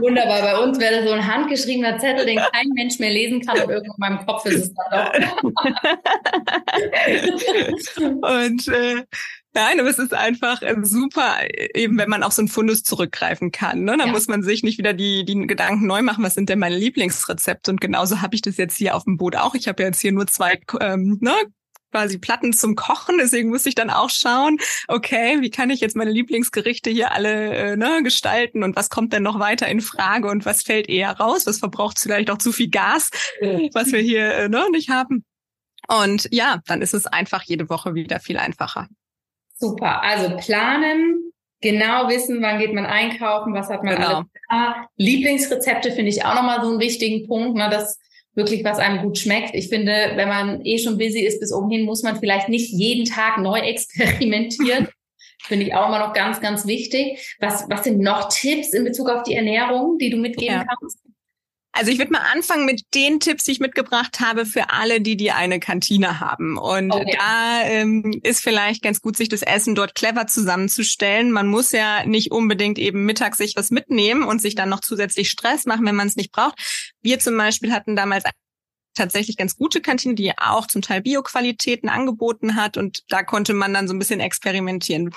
Wunderbar. 0.00 0.40
Bei 0.40 0.58
uns 0.58 0.78
wäre 0.78 0.96
das 0.96 1.04
so 1.04 1.12
ein 1.12 1.26
handgeschriebener 1.26 1.98
Zettel, 1.98 2.24
den 2.24 2.38
kein 2.38 2.68
Mensch 2.74 2.98
mehr 2.98 3.10
lesen 3.10 3.44
kann 3.44 3.60
und 3.60 3.68
irgendwo 3.70 3.94
in 3.94 4.00
meinem 4.00 4.24
Kopf 4.26 4.46
ist 4.46 4.64
es 4.64 4.74
dann 4.74 4.86
doch. 4.90 5.12
und 8.40 8.68
äh, 8.68 9.04
Nein, 9.54 9.80
aber 9.80 9.88
es 9.88 9.98
ist 9.98 10.14
einfach 10.14 10.62
äh, 10.62 10.76
super, 10.82 11.38
eben 11.74 11.98
wenn 11.98 12.08
man 12.08 12.22
auf 12.22 12.32
so 12.32 12.42
einen 12.42 12.48
Fundus 12.48 12.84
zurückgreifen 12.84 13.50
kann. 13.50 13.82
Ne? 13.82 13.96
Dann 13.96 14.08
ja. 14.08 14.12
muss 14.12 14.28
man 14.28 14.42
sich 14.42 14.62
nicht 14.62 14.78
wieder 14.78 14.92
die, 14.92 15.24
die 15.24 15.46
Gedanken 15.46 15.86
neu 15.86 16.02
machen, 16.02 16.22
was 16.22 16.34
sind 16.34 16.48
denn 16.48 16.60
meine 16.60 16.76
Lieblingsrezepte? 16.76 17.70
Und 17.70 17.80
genauso 17.80 18.20
habe 18.20 18.36
ich 18.36 18.42
das 18.42 18.56
jetzt 18.56 18.76
hier 18.76 18.94
auf 18.94 19.04
dem 19.04 19.16
Boot 19.16 19.34
auch. 19.34 19.54
Ich 19.54 19.66
habe 19.66 19.82
ja 19.82 19.88
jetzt 19.88 20.00
hier 20.00 20.12
nur 20.12 20.26
zwei 20.26 20.60
ähm, 20.80 21.18
ne, 21.20 21.32
quasi 21.90 22.18
Platten 22.18 22.52
zum 22.52 22.74
Kochen. 22.74 23.16
Deswegen 23.18 23.50
muss 23.50 23.66
ich 23.66 23.74
dann 23.74 23.90
auch 23.90 24.10
schauen, 24.10 24.58
okay, 24.88 25.40
wie 25.40 25.50
kann 25.50 25.70
ich 25.70 25.80
jetzt 25.80 25.96
meine 25.96 26.10
Lieblingsgerichte 26.10 26.90
hier 26.90 27.12
alle 27.12 27.54
äh, 27.54 27.76
ne, 27.76 28.02
gestalten 28.02 28.62
und 28.62 28.76
was 28.76 28.90
kommt 28.90 29.12
denn 29.12 29.22
noch 29.22 29.38
weiter 29.38 29.68
in 29.68 29.80
Frage 29.80 30.28
und 30.28 30.46
was 30.46 30.62
fällt 30.62 30.88
eher 30.88 31.12
raus? 31.12 31.46
Was 31.46 31.58
verbraucht 31.58 31.98
vielleicht 31.98 32.30
auch 32.30 32.38
zu 32.38 32.52
viel 32.52 32.70
Gas, 32.70 33.10
was 33.72 33.92
wir 33.92 34.00
hier 34.00 34.34
äh, 34.34 34.48
ne, 34.48 34.66
nicht 34.70 34.90
haben? 34.90 35.24
Und 35.88 36.28
ja, 36.30 36.60
dann 36.66 36.82
ist 36.82 36.94
es 36.94 37.06
einfach 37.06 37.42
jede 37.44 37.70
Woche 37.70 37.94
wieder 37.94 38.20
viel 38.20 38.38
einfacher. 38.38 38.88
Super. 39.54 40.02
Also 40.02 40.36
planen, 40.36 41.32
genau 41.60 42.08
wissen, 42.08 42.42
wann 42.42 42.58
geht 42.58 42.74
man 42.74 42.86
einkaufen, 42.86 43.54
was 43.54 43.68
hat 43.68 43.82
man 43.82 43.96
genau. 43.96 44.08
alles 44.08 44.26
da. 44.48 44.86
Lieblingsrezepte 44.96 45.92
finde 45.92 46.10
ich 46.10 46.24
auch 46.24 46.34
nochmal 46.34 46.62
so 46.62 46.70
einen 46.70 46.80
wichtigen 46.80 47.26
Punkt, 47.26 47.56
ne, 47.56 47.68
dass 47.70 47.98
wirklich 48.38 48.64
was 48.64 48.78
einem 48.78 49.02
gut 49.02 49.18
schmeckt. 49.18 49.54
Ich 49.54 49.68
finde, 49.68 50.12
wenn 50.14 50.28
man 50.28 50.64
eh 50.64 50.78
schon 50.78 50.96
busy 50.96 51.20
ist 51.20 51.40
bis 51.40 51.52
oben 51.52 51.70
hin, 51.70 51.84
muss 51.84 52.02
man 52.02 52.18
vielleicht 52.18 52.48
nicht 52.48 52.72
jeden 52.72 53.04
Tag 53.04 53.36
neu 53.38 53.58
experimentieren. 53.58 54.88
Finde 55.42 55.66
ich 55.66 55.74
auch 55.74 55.88
immer 55.88 55.98
noch 55.98 56.14
ganz, 56.14 56.40
ganz 56.40 56.66
wichtig. 56.66 57.36
Was, 57.40 57.66
was 57.68 57.84
sind 57.84 58.00
noch 58.00 58.28
Tipps 58.28 58.72
in 58.72 58.84
Bezug 58.84 59.08
auf 59.10 59.22
die 59.24 59.34
Ernährung, 59.34 59.98
die 59.98 60.10
du 60.10 60.16
mitgeben 60.16 60.54
ja. 60.54 60.64
kannst? 60.64 60.98
Also 61.72 61.90
ich 61.92 61.98
würde 61.98 62.12
mal 62.12 62.24
anfangen 62.32 62.64
mit 62.64 62.82
den 62.94 63.20
Tipps, 63.20 63.44
die 63.44 63.52
ich 63.52 63.60
mitgebracht 63.60 64.20
habe 64.20 64.46
für 64.46 64.70
alle, 64.70 65.00
die 65.00 65.16
die 65.16 65.30
eine 65.30 65.60
Kantine 65.60 66.18
haben. 66.18 66.56
Und 66.56 66.90
okay. 66.90 67.16
da 67.16 67.62
ähm, 67.64 68.20
ist 68.22 68.40
vielleicht 68.42 68.82
ganz 68.82 69.00
gut, 69.00 69.16
sich 69.16 69.28
das 69.28 69.42
Essen 69.42 69.74
dort 69.74 69.94
clever 69.94 70.26
zusammenzustellen. 70.26 71.30
Man 71.30 71.46
muss 71.46 71.70
ja 71.70 72.04
nicht 72.04 72.32
unbedingt 72.32 72.78
eben 72.78 73.04
mittags 73.04 73.38
sich 73.38 73.54
was 73.54 73.70
mitnehmen 73.70 74.24
und 74.24 74.40
sich 74.40 74.54
dann 74.54 74.70
noch 74.70 74.80
zusätzlich 74.80 75.30
Stress 75.30 75.66
machen, 75.66 75.86
wenn 75.86 75.94
man 75.94 76.08
es 76.08 76.16
nicht 76.16 76.32
braucht. 76.32 76.58
Wir 77.00 77.18
zum 77.18 77.36
Beispiel 77.36 77.72
hatten 77.72 77.94
damals 77.94 78.24
tatsächlich 78.94 79.36
ganz 79.36 79.56
gute 79.56 79.80
Kantine, 79.80 80.14
die 80.14 80.32
auch 80.36 80.66
zum 80.66 80.82
Teil 80.82 81.02
Bioqualitäten 81.02 81.88
angeboten 81.88 82.56
hat 82.56 82.76
und 82.76 83.04
da 83.08 83.22
konnte 83.22 83.54
man 83.54 83.72
dann 83.72 83.88
so 83.88 83.94
ein 83.94 83.98
bisschen 83.98 84.20
experimentieren. 84.20 85.14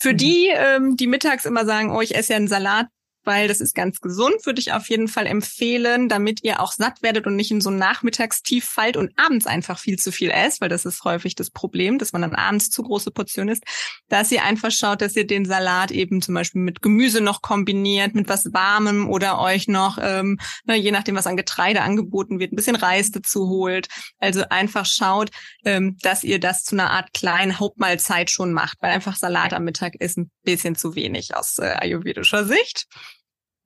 Für 0.00 0.12
mhm. 0.12 0.16
die, 0.16 0.48
ähm, 0.54 0.96
die 0.96 1.06
mittags 1.06 1.44
immer 1.44 1.66
sagen, 1.66 1.94
oh, 1.94 2.00
ich 2.00 2.14
esse 2.14 2.32
ja 2.32 2.36
einen 2.36 2.48
Salat, 2.48 2.86
weil 3.28 3.46
das 3.46 3.60
ist 3.60 3.74
ganz 3.74 4.00
gesund, 4.00 4.46
würde 4.46 4.58
ich 4.58 4.72
auf 4.72 4.88
jeden 4.88 5.06
Fall 5.06 5.26
empfehlen, 5.26 6.08
damit 6.08 6.42
ihr 6.44 6.60
auch 6.60 6.72
satt 6.72 7.02
werdet 7.02 7.26
und 7.26 7.36
nicht 7.36 7.50
in 7.50 7.60
so 7.60 7.68
ein 7.68 7.76
Nachmittagstief 7.76 8.64
fallt 8.64 8.96
und 8.96 9.12
abends 9.18 9.46
einfach 9.46 9.78
viel 9.78 9.98
zu 9.98 10.12
viel 10.12 10.30
esst, 10.30 10.62
weil 10.62 10.70
das 10.70 10.86
ist 10.86 11.04
häufig 11.04 11.34
das 11.34 11.50
Problem, 11.50 11.98
dass 11.98 12.14
man 12.14 12.22
dann 12.22 12.34
abends 12.34 12.70
zu 12.70 12.82
große 12.82 13.10
Portionen 13.10 13.52
isst, 13.52 13.64
dass 14.08 14.32
ihr 14.32 14.44
einfach 14.44 14.70
schaut, 14.70 15.02
dass 15.02 15.14
ihr 15.14 15.26
den 15.26 15.44
Salat 15.44 15.90
eben 15.90 16.22
zum 16.22 16.34
Beispiel 16.36 16.62
mit 16.62 16.80
Gemüse 16.80 17.20
noch 17.20 17.42
kombiniert, 17.42 18.14
mit 18.14 18.30
was 18.30 18.50
Warmem 18.54 19.10
oder 19.10 19.38
euch 19.40 19.68
noch, 19.68 19.98
ähm, 20.00 20.38
na, 20.64 20.74
je 20.74 20.90
nachdem, 20.90 21.14
was 21.14 21.26
an 21.26 21.36
Getreide 21.36 21.82
angeboten 21.82 22.38
wird, 22.38 22.54
ein 22.54 22.56
bisschen 22.56 22.76
Reis 22.76 23.10
dazu 23.10 23.50
holt. 23.50 23.88
Also 24.20 24.44
einfach 24.48 24.86
schaut, 24.86 25.28
ähm, 25.66 25.98
dass 26.00 26.24
ihr 26.24 26.40
das 26.40 26.64
zu 26.64 26.76
einer 26.76 26.92
Art 26.92 27.12
kleinen 27.12 27.60
Hauptmahlzeit 27.60 28.30
schon 28.30 28.54
macht, 28.54 28.78
weil 28.80 28.92
einfach 28.92 29.16
Salat 29.16 29.52
am 29.52 29.64
Mittag 29.64 29.96
ist 29.96 30.16
ein 30.16 30.30
bisschen 30.44 30.76
zu 30.76 30.94
wenig 30.94 31.36
aus 31.36 31.58
äh, 31.58 31.74
ayurvedischer 31.78 32.46
Sicht. 32.46 32.86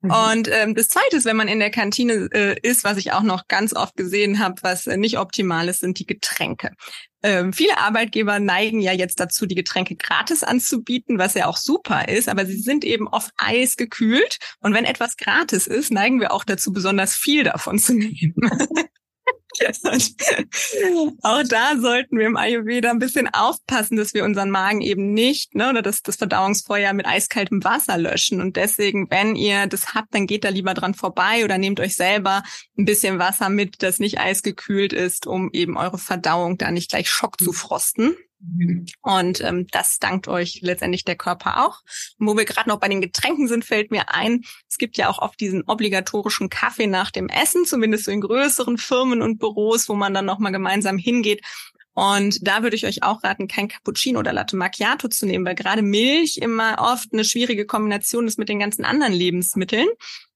Mhm. 0.03 0.11
Und 0.11 0.49
ähm, 0.51 0.75
das 0.75 0.89
Zweite 0.89 1.15
ist, 1.15 1.25
wenn 1.25 1.37
man 1.37 1.47
in 1.47 1.59
der 1.59 1.71
Kantine 1.71 2.29
äh, 2.33 2.59
ist, 2.61 2.83
was 2.83 2.97
ich 2.97 3.13
auch 3.13 3.23
noch 3.23 3.47
ganz 3.47 3.73
oft 3.73 3.95
gesehen 3.95 4.39
habe, 4.39 4.55
was 4.61 4.85
äh, 4.85 4.97
nicht 4.97 5.17
optimal 5.17 5.69
ist, 5.69 5.79
sind 5.79 5.97
die 5.97 6.05
Getränke. 6.05 6.71
Ähm, 7.23 7.53
viele 7.53 7.77
Arbeitgeber 7.77 8.39
neigen 8.39 8.81
ja 8.81 8.91
jetzt 8.91 9.19
dazu, 9.21 9.45
die 9.45 9.55
Getränke 9.55 9.95
gratis 9.95 10.43
anzubieten, 10.43 11.17
was 11.17 11.35
ja 11.35 11.47
auch 11.47 11.55
super 11.55 12.09
ist, 12.09 12.27
aber 12.27 12.45
sie 12.45 12.59
sind 12.59 12.83
eben 12.83 13.07
oft 13.07 13.31
eisgekühlt. 13.37 14.39
Und 14.59 14.73
wenn 14.73 14.83
etwas 14.83 15.15
gratis 15.15 15.65
ist, 15.65 15.91
neigen 15.91 16.19
wir 16.19 16.33
auch 16.33 16.43
dazu, 16.43 16.73
besonders 16.73 17.15
viel 17.15 17.45
davon 17.45 17.79
zu 17.79 17.93
nehmen. 17.93 18.35
auch 21.21 21.43
da 21.43 21.77
sollten 21.77 22.17
wir 22.17 22.25
im 22.25 22.37
Ayurveda 22.37 22.89
ein 22.89 22.99
bisschen 22.99 23.27
aufpassen, 23.27 23.95
dass 23.97 24.13
wir 24.13 24.23
unseren 24.23 24.49
Magen 24.49 24.81
eben 24.81 25.13
nicht, 25.13 25.55
ne, 25.55 25.69
oder 25.69 25.81
das, 25.81 26.01
das 26.01 26.15
Verdauungsfeuer 26.17 26.93
mit 26.93 27.05
eiskaltem 27.05 27.63
Wasser 27.63 27.97
löschen. 27.97 28.41
Und 28.41 28.55
deswegen, 28.55 29.09
wenn 29.09 29.35
ihr 29.35 29.67
das 29.67 29.93
habt, 29.93 30.13
dann 30.13 30.27
geht 30.27 30.43
da 30.43 30.49
lieber 30.49 30.73
dran 30.73 30.93
vorbei 30.93 31.43
oder 31.43 31.57
nehmt 31.57 31.79
euch 31.79 31.95
selber 31.95 32.43
ein 32.77 32.85
bisschen 32.85 33.19
Wasser 33.19 33.49
mit, 33.49 33.83
das 33.83 33.99
nicht 33.99 34.19
eisgekühlt 34.19 34.93
ist, 34.93 35.27
um 35.27 35.49
eben 35.53 35.77
eure 35.77 35.97
Verdauung 35.97 36.57
da 36.57 36.71
nicht 36.71 36.89
gleich 36.89 37.09
Schock 37.09 37.39
zu 37.39 37.53
frosten. 37.53 38.15
Und 39.01 39.41
ähm, 39.41 39.67
das 39.71 39.99
dankt 39.99 40.27
euch 40.27 40.59
letztendlich 40.61 41.05
der 41.05 41.15
Körper 41.15 41.65
auch. 41.65 41.81
Und 42.17 42.27
wo 42.27 42.37
wir 42.37 42.45
gerade 42.45 42.69
noch 42.69 42.79
bei 42.79 42.89
den 42.89 43.01
Getränken 43.01 43.47
sind, 43.47 43.63
fällt 43.63 43.91
mir 43.91 44.13
ein, 44.13 44.41
es 44.69 44.77
gibt 44.77 44.97
ja 44.97 45.09
auch 45.09 45.19
oft 45.19 45.39
diesen 45.39 45.63
obligatorischen 45.63 46.49
Kaffee 46.49 46.87
nach 46.87 47.11
dem 47.11 47.29
Essen, 47.29 47.65
zumindest 47.65 48.05
so 48.05 48.11
in 48.11 48.21
größeren 48.21 48.77
Firmen 48.77 49.21
und 49.21 49.39
Büros, 49.39 49.87
wo 49.87 49.95
man 49.95 50.13
dann 50.13 50.25
nochmal 50.25 50.51
gemeinsam 50.51 50.97
hingeht. 50.97 51.41
Und 51.93 52.45
da 52.47 52.63
würde 52.63 52.75
ich 52.75 52.85
euch 52.85 53.03
auch 53.03 53.23
raten, 53.23 53.47
kein 53.47 53.67
Cappuccino 53.67 54.19
oder 54.19 54.33
Latte 54.33 54.55
Macchiato 54.55 55.07
zu 55.07 55.25
nehmen, 55.25 55.45
weil 55.45 55.55
gerade 55.55 55.83
Milch 55.83 56.37
immer 56.37 56.77
oft 56.79 57.13
eine 57.13 57.23
schwierige 57.23 57.65
Kombination 57.65 58.27
ist 58.27 58.39
mit 58.39 58.49
den 58.49 58.59
ganzen 58.59 58.83
anderen 58.83 59.13
Lebensmitteln. 59.13 59.87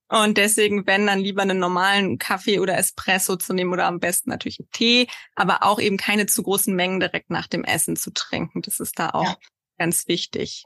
Und 0.09 0.37
deswegen, 0.37 0.87
wenn 0.87 1.05
dann 1.05 1.19
lieber 1.19 1.41
einen 1.41 1.59
normalen 1.59 2.17
Kaffee 2.17 2.59
oder 2.59 2.77
Espresso 2.77 3.35
zu 3.35 3.53
nehmen 3.53 3.73
oder 3.73 3.85
am 3.85 3.99
besten 3.99 4.29
natürlich 4.29 4.59
einen 4.59 4.71
Tee, 4.71 5.07
aber 5.35 5.63
auch 5.63 5.79
eben 5.79 5.97
keine 5.97 6.27
zu 6.27 6.43
großen 6.43 6.73
Mengen 6.73 6.99
direkt 6.99 7.29
nach 7.29 7.47
dem 7.47 7.63
Essen 7.63 7.95
zu 7.95 8.11
trinken. 8.11 8.61
Das 8.61 8.79
ist 8.79 8.99
da 8.99 9.09
auch 9.09 9.23
ja. 9.23 9.37
ganz 9.77 10.07
wichtig. 10.07 10.65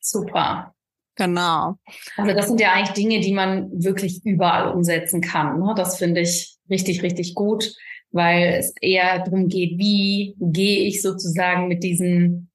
Super. 0.00 0.74
Genau. 1.16 1.76
Also 2.16 2.34
das 2.34 2.48
sind 2.48 2.60
ja 2.60 2.72
eigentlich 2.72 2.94
Dinge, 2.94 3.20
die 3.20 3.32
man 3.32 3.70
wirklich 3.72 4.24
überall 4.24 4.72
umsetzen 4.72 5.20
kann. 5.20 5.60
Ne? 5.60 5.72
Das 5.76 5.98
finde 5.98 6.22
ich 6.22 6.56
richtig, 6.68 7.02
richtig 7.02 7.34
gut, 7.34 7.72
weil 8.10 8.54
es 8.54 8.74
eher 8.80 9.20
darum 9.20 9.48
geht, 9.48 9.78
wie 9.78 10.34
gehe 10.40 10.88
ich 10.88 11.02
sozusagen 11.02 11.68
mit 11.68 11.84
diesen 11.84 12.50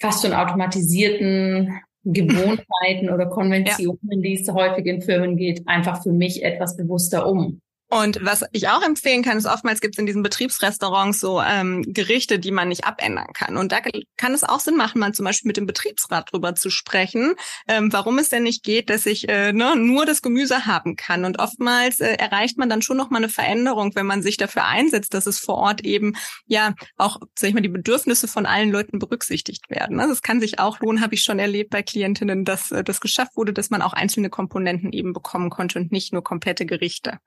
fast 0.00 0.22
schon 0.22 0.32
automatisierten 0.32 1.80
Gewohnheiten 2.04 3.10
oder 3.10 3.26
Konventionen, 3.30 3.98
ja. 4.02 4.20
die 4.20 4.40
es 4.40 4.52
häufig 4.52 4.86
in 4.86 5.02
Firmen 5.02 5.36
geht, 5.36 5.66
einfach 5.66 6.02
für 6.02 6.12
mich 6.12 6.42
etwas 6.42 6.76
bewusster 6.76 7.26
um. 7.26 7.60
Und 7.92 8.20
was 8.22 8.44
ich 8.52 8.68
auch 8.68 8.82
empfehlen 8.82 9.24
kann, 9.24 9.36
ist 9.36 9.46
oftmals 9.46 9.80
gibt 9.80 9.96
es 9.96 9.98
in 9.98 10.06
diesen 10.06 10.22
Betriebsrestaurants 10.22 11.18
so 11.18 11.40
ähm, 11.40 11.82
Gerichte, 11.88 12.38
die 12.38 12.52
man 12.52 12.68
nicht 12.68 12.84
abändern 12.84 13.32
kann. 13.34 13.56
Und 13.56 13.72
da 13.72 13.80
kann 14.16 14.32
es 14.32 14.44
auch 14.44 14.60
Sinn 14.60 14.76
machen, 14.76 15.00
mal 15.00 15.12
zum 15.12 15.24
Beispiel 15.24 15.48
mit 15.48 15.56
dem 15.56 15.66
Betriebsrat 15.66 16.32
drüber 16.32 16.54
zu 16.54 16.70
sprechen, 16.70 17.34
ähm, 17.66 17.92
warum 17.92 18.18
es 18.18 18.28
denn 18.28 18.44
nicht 18.44 18.62
geht, 18.62 18.90
dass 18.90 19.06
ich 19.06 19.28
äh, 19.28 19.52
ne, 19.52 19.74
nur 19.74 20.06
das 20.06 20.22
Gemüse 20.22 20.66
haben 20.66 20.94
kann. 20.94 21.24
Und 21.24 21.40
oftmals 21.40 21.98
äh, 21.98 22.14
erreicht 22.14 22.58
man 22.58 22.68
dann 22.68 22.80
schon 22.80 22.96
noch 22.96 23.10
mal 23.10 23.16
eine 23.16 23.28
Veränderung, 23.28 23.92
wenn 23.96 24.06
man 24.06 24.22
sich 24.22 24.36
dafür 24.36 24.66
einsetzt, 24.66 25.12
dass 25.12 25.26
es 25.26 25.40
vor 25.40 25.56
Ort 25.56 25.80
eben 25.80 26.14
ja 26.46 26.74
auch, 26.96 27.18
sag 27.36 27.48
ich 27.48 27.54
mal, 27.54 27.60
die 27.60 27.68
Bedürfnisse 27.68 28.28
von 28.28 28.46
allen 28.46 28.70
Leuten 28.70 29.00
berücksichtigt 29.00 29.68
werden. 29.68 29.98
Also 29.98 30.12
es 30.12 30.22
kann 30.22 30.40
sich 30.40 30.60
auch 30.60 30.78
lohnen, 30.78 31.02
habe 31.02 31.14
ich 31.14 31.24
schon 31.24 31.40
erlebt 31.40 31.70
bei 31.70 31.82
Klientinnen, 31.82 32.44
dass 32.44 32.70
äh, 32.70 32.84
das 32.84 33.00
geschafft 33.00 33.36
wurde, 33.36 33.52
dass 33.52 33.70
man 33.70 33.82
auch 33.82 33.94
einzelne 33.94 34.30
Komponenten 34.30 34.92
eben 34.92 35.12
bekommen 35.12 35.50
konnte 35.50 35.80
und 35.80 35.90
nicht 35.90 36.12
nur 36.12 36.22
komplette 36.22 36.66
Gerichte. 36.66 37.18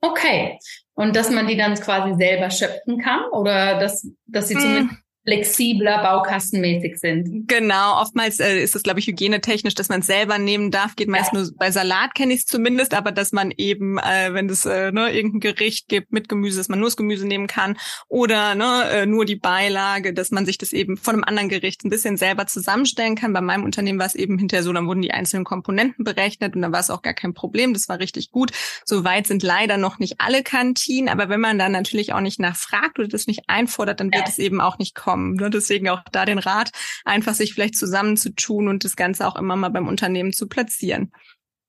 Okay. 0.00 0.58
Und 0.94 1.16
dass 1.16 1.30
man 1.30 1.46
die 1.46 1.56
dann 1.56 1.74
quasi 1.74 2.14
selber 2.14 2.50
schöpfen 2.50 2.98
kann 3.00 3.24
oder 3.32 3.78
dass, 3.78 4.06
dass 4.26 4.48
sie 4.48 4.54
zumindest 4.54 4.98
flexibler, 5.24 6.02
baukastenmäßig 6.02 6.98
sind. 6.98 7.46
Genau, 7.46 8.00
oftmals 8.00 8.40
äh, 8.40 8.62
ist 8.62 8.74
es, 8.74 8.82
glaube 8.82 9.00
ich, 9.00 9.06
hygienetechnisch, 9.06 9.74
dass 9.74 9.90
man 9.90 10.00
es 10.00 10.06
selber 10.06 10.38
nehmen 10.38 10.70
darf. 10.70 10.96
Geht 10.96 11.08
meist 11.08 11.32
ja. 11.32 11.40
nur 11.40 11.50
bei 11.56 11.70
Salat 11.70 12.14
kenne 12.14 12.32
ich 12.32 12.40
es 12.40 12.46
zumindest, 12.46 12.94
aber 12.94 13.12
dass 13.12 13.32
man 13.32 13.52
eben, 13.56 13.98
äh, 13.98 14.32
wenn 14.32 14.48
es 14.48 14.64
äh, 14.64 14.90
ne, 14.92 15.12
irgendein 15.12 15.40
Gericht 15.40 15.88
gibt 15.88 16.12
mit 16.12 16.28
Gemüse, 16.28 16.56
dass 16.56 16.68
man 16.68 16.78
nur 16.78 16.88
das 16.88 16.96
Gemüse 16.96 17.26
nehmen 17.26 17.48
kann 17.48 17.76
oder 18.08 18.54
ne, 18.54 18.84
äh, 18.90 19.06
nur 19.06 19.26
die 19.26 19.36
Beilage, 19.36 20.14
dass 20.14 20.30
man 20.30 20.46
sich 20.46 20.56
das 20.56 20.72
eben 20.72 20.96
von 20.96 21.16
einem 21.16 21.24
anderen 21.24 21.50
Gericht 21.50 21.84
ein 21.84 21.90
bisschen 21.90 22.16
selber 22.16 22.46
zusammenstellen 22.46 23.14
kann. 23.14 23.34
Bei 23.34 23.42
meinem 23.42 23.64
Unternehmen 23.64 23.98
war 23.98 24.06
es 24.06 24.14
eben 24.14 24.38
hinterher 24.38 24.62
so, 24.62 24.72
dann 24.72 24.86
wurden 24.86 25.02
die 25.02 25.12
einzelnen 25.12 25.44
Komponenten 25.44 26.02
berechnet 26.02 26.56
und 26.56 26.62
dann 26.62 26.72
war 26.72 26.80
es 26.80 26.90
auch 26.90 27.02
gar 27.02 27.14
kein 27.14 27.34
Problem. 27.34 27.74
Das 27.74 27.90
war 27.90 27.98
richtig 27.98 28.30
gut. 28.30 28.52
Soweit 28.86 29.26
sind 29.26 29.42
leider 29.42 29.76
noch 29.76 29.98
nicht 29.98 30.14
alle 30.18 30.42
Kantinen, 30.42 31.10
aber 31.10 31.28
wenn 31.28 31.40
man 31.40 31.58
dann 31.58 31.72
natürlich 31.72 32.14
auch 32.14 32.20
nicht 32.20 32.40
nachfragt 32.40 32.98
oder 32.98 33.08
das 33.08 33.26
nicht 33.26 33.42
einfordert, 33.48 34.00
dann 34.00 34.12
wird 34.12 34.24
ja. 34.24 34.28
es 34.28 34.38
eben 34.38 34.62
auch 34.62 34.78
nicht 34.78 34.94
kommen 34.94 35.09
kommen. 35.10 35.34
Ne? 35.34 35.50
Deswegen 35.50 35.88
auch 35.88 36.02
da 36.12 36.24
den 36.24 36.38
Rat, 36.38 36.70
einfach 37.04 37.34
sich 37.34 37.54
vielleicht 37.54 37.76
zusammenzutun 37.76 38.68
und 38.68 38.84
das 38.84 38.96
Ganze 38.96 39.26
auch 39.26 39.36
immer 39.36 39.56
mal 39.56 39.70
beim 39.70 39.88
Unternehmen 39.88 40.32
zu 40.32 40.48
platzieren. 40.48 41.12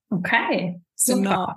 Okay, 0.09 0.81
super. 0.95 1.19
Genau. 1.19 1.53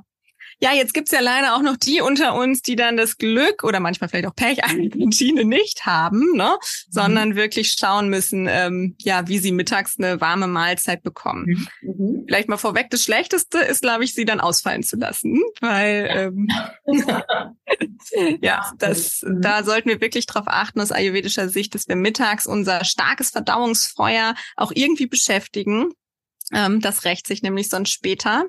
Ja, 0.60 0.72
jetzt 0.72 0.94
gibt's 0.94 1.10
ja 1.10 1.20
leider 1.20 1.56
auch 1.56 1.62
noch 1.62 1.76
die 1.76 2.00
unter 2.00 2.34
uns, 2.34 2.62
die 2.62 2.76
dann 2.76 2.96
das 2.96 3.18
Glück 3.18 3.64
oder 3.64 3.80
manchmal 3.80 4.08
vielleicht 4.08 4.26
auch 4.26 4.34
Pech 4.34 4.64
eine 4.64 4.88
Kantine 4.88 5.44
nicht 5.44 5.86
haben, 5.86 6.36
ne? 6.36 6.54
Mhm. 6.54 6.90
sondern 6.90 7.36
wirklich 7.36 7.74
schauen 7.78 8.08
müssen, 8.08 8.46
ähm, 8.48 8.96
ja, 9.00 9.26
wie 9.28 9.38
sie 9.38 9.52
mittags 9.52 9.98
eine 9.98 10.20
warme 10.20 10.46
Mahlzeit 10.46 11.02
bekommen. 11.02 11.68
Mhm. 11.82 12.24
Vielleicht 12.26 12.48
mal 12.48 12.56
vorweg, 12.56 12.90
das 12.90 13.04
Schlechteste 13.04 13.58
ist, 13.58 13.82
glaube 13.82 14.04
ich, 14.04 14.14
sie 14.14 14.24
dann 14.24 14.40
ausfallen 14.40 14.82
zu 14.82 14.96
lassen, 14.96 15.40
weil 15.60 16.08
ähm, 16.10 16.48
ja, 18.40 18.72
das, 18.78 19.22
mhm. 19.22 19.40
da 19.40 19.64
sollten 19.64 19.88
wir 19.88 20.00
wirklich 20.00 20.26
darauf 20.26 20.46
achten 20.46 20.80
aus 20.80 20.92
ayurvedischer 20.92 21.48
Sicht, 21.48 21.74
dass 21.74 21.88
wir 21.88 21.96
mittags 21.96 22.46
unser 22.46 22.84
starkes 22.84 23.30
Verdauungsfeuer 23.30 24.34
auch 24.56 24.72
irgendwie 24.74 25.06
beschäftigen. 25.06 25.92
Ähm, 26.52 26.80
das 26.80 27.04
rächt 27.04 27.26
sich 27.26 27.42
nämlich 27.42 27.68
sonst 27.68 27.90
später. 27.90 28.44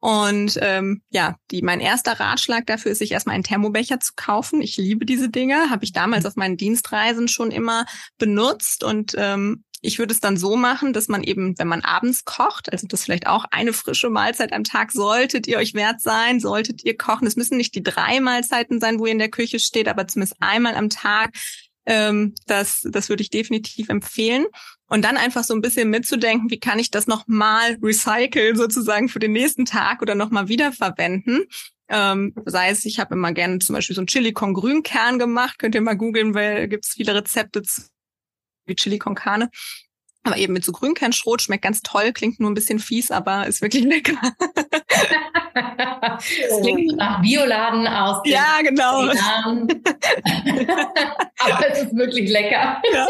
Und 0.00 0.58
ähm, 0.62 1.02
ja, 1.10 1.36
die, 1.50 1.62
mein 1.62 1.80
erster 1.80 2.20
Ratschlag 2.20 2.66
dafür 2.66 2.92
ist, 2.92 2.98
sich 2.98 3.12
erstmal 3.12 3.34
einen 3.34 3.44
Thermobecher 3.44 3.98
zu 3.98 4.12
kaufen. 4.14 4.62
Ich 4.62 4.76
liebe 4.76 5.04
diese 5.04 5.28
Dinge, 5.28 5.70
habe 5.70 5.84
ich 5.84 5.92
damals 5.92 6.24
auf 6.24 6.36
meinen 6.36 6.56
Dienstreisen 6.56 7.26
schon 7.26 7.50
immer 7.50 7.84
benutzt 8.16 8.84
und 8.84 9.14
ähm, 9.16 9.64
ich 9.80 9.98
würde 9.98 10.12
es 10.12 10.20
dann 10.20 10.36
so 10.36 10.56
machen, 10.56 10.92
dass 10.92 11.08
man 11.08 11.22
eben, 11.22 11.56
wenn 11.58 11.68
man 11.68 11.82
abends 11.82 12.24
kocht, 12.24 12.72
also 12.72 12.86
das 12.86 13.04
vielleicht 13.04 13.26
auch 13.26 13.44
eine 13.50 13.72
frische 13.72 14.10
Mahlzeit 14.10 14.52
am 14.52 14.64
Tag 14.64 14.90
solltet 14.92 15.46
ihr 15.46 15.58
euch 15.58 15.74
wert 15.74 16.00
sein, 16.00 16.40
solltet 16.40 16.84
ihr 16.84 16.96
kochen. 16.96 17.26
Es 17.26 17.36
müssen 17.36 17.56
nicht 17.56 17.74
die 17.74 17.82
drei 17.82 18.20
Mahlzeiten 18.20 18.80
sein, 18.80 18.98
wo 18.98 19.06
ihr 19.06 19.12
in 19.12 19.18
der 19.18 19.30
Küche 19.30 19.60
steht, 19.60 19.88
aber 19.88 20.08
zumindest 20.08 20.36
einmal 20.40 20.74
am 20.74 20.90
Tag. 20.90 21.30
Ähm, 21.86 22.34
das, 22.46 22.82
das 22.90 23.08
würde 23.08 23.22
ich 23.22 23.30
definitiv 23.30 23.88
empfehlen. 23.88 24.46
Und 24.88 25.04
dann 25.04 25.16
einfach 25.16 25.44
so 25.44 25.54
ein 25.54 25.60
bisschen 25.60 25.90
mitzudenken, 25.90 26.50
wie 26.50 26.58
kann 26.58 26.78
ich 26.78 26.90
das 26.90 27.06
nochmal 27.06 27.76
recyceln 27.82 28.56
sozusagen 28.56 29.08
für 29.08 29.18
den 29.18 29.32
nächsten 29.32 29.66
Tag 29.66 30.00
oder 30.02 30.14
nochmal 30.14 30.48
wiederverwenden. 30.48 31.44
Ähm, 31.88 32.34
sei 32.44 32.70
es, 32.70 32.84
ich 32.84 32.98
habe 32.98 33.14
immer 33.14 33.32
gerne 33.32 33.58
zum 33.58 33.74
Beispiel 33.74 33.96
so 33.96 34.02
ein 34.02 34.06
Chili 34.06 34.32
con 34.32 34.54
Grünkern 34.54 35.18
gemacht. 35.18 35.58
Könnt 35.58 35.74
ihr 35.74 35.80
mal 35.80 35.96
googeln, 35.96 36.34
weil 36.34 36.68
gibt 36.68 36.86
es 36.86 36.92
viele 36.92 37.14
Rezepte 37.14 37.62
wie 38.66 38.74
Chili 38.74 38.98
con 38.98 39.14
Carne. 39.14 39.50
Aber 40.24 40.36
eben 40.36 40.52
mit 40.52 40.64
so 40.64 40.72
Grünkernschrot 40.72 41.42
schmeckt 41.42 41.62
ganz 41.64 41.80
toll, 41.80 42.12
klingt 42.12 42.40
nur 42.40 42.50
ein 42.50 42.54
bisschen 42.54 42.78
fies, 42.80 43.10
aber 43.10 43.46
ist 43.46 43.62
wirklich 43.62 43.84
lecker. 43.84 44.16
das 45.54 46.60
klingt 46.60 46.96
nach 46.96 47.22
Bioladen 47.22 47.86
aus. 47.86 48.20
Ja, 48.24 48.58
genau. 48.62 49.02
aber 51.38 51.70
es 51.70 51.82
ist 51.82 51.96
wirklich 51.96 52.30
lecker. 52.30 52.82
Ja. 52.92 53.06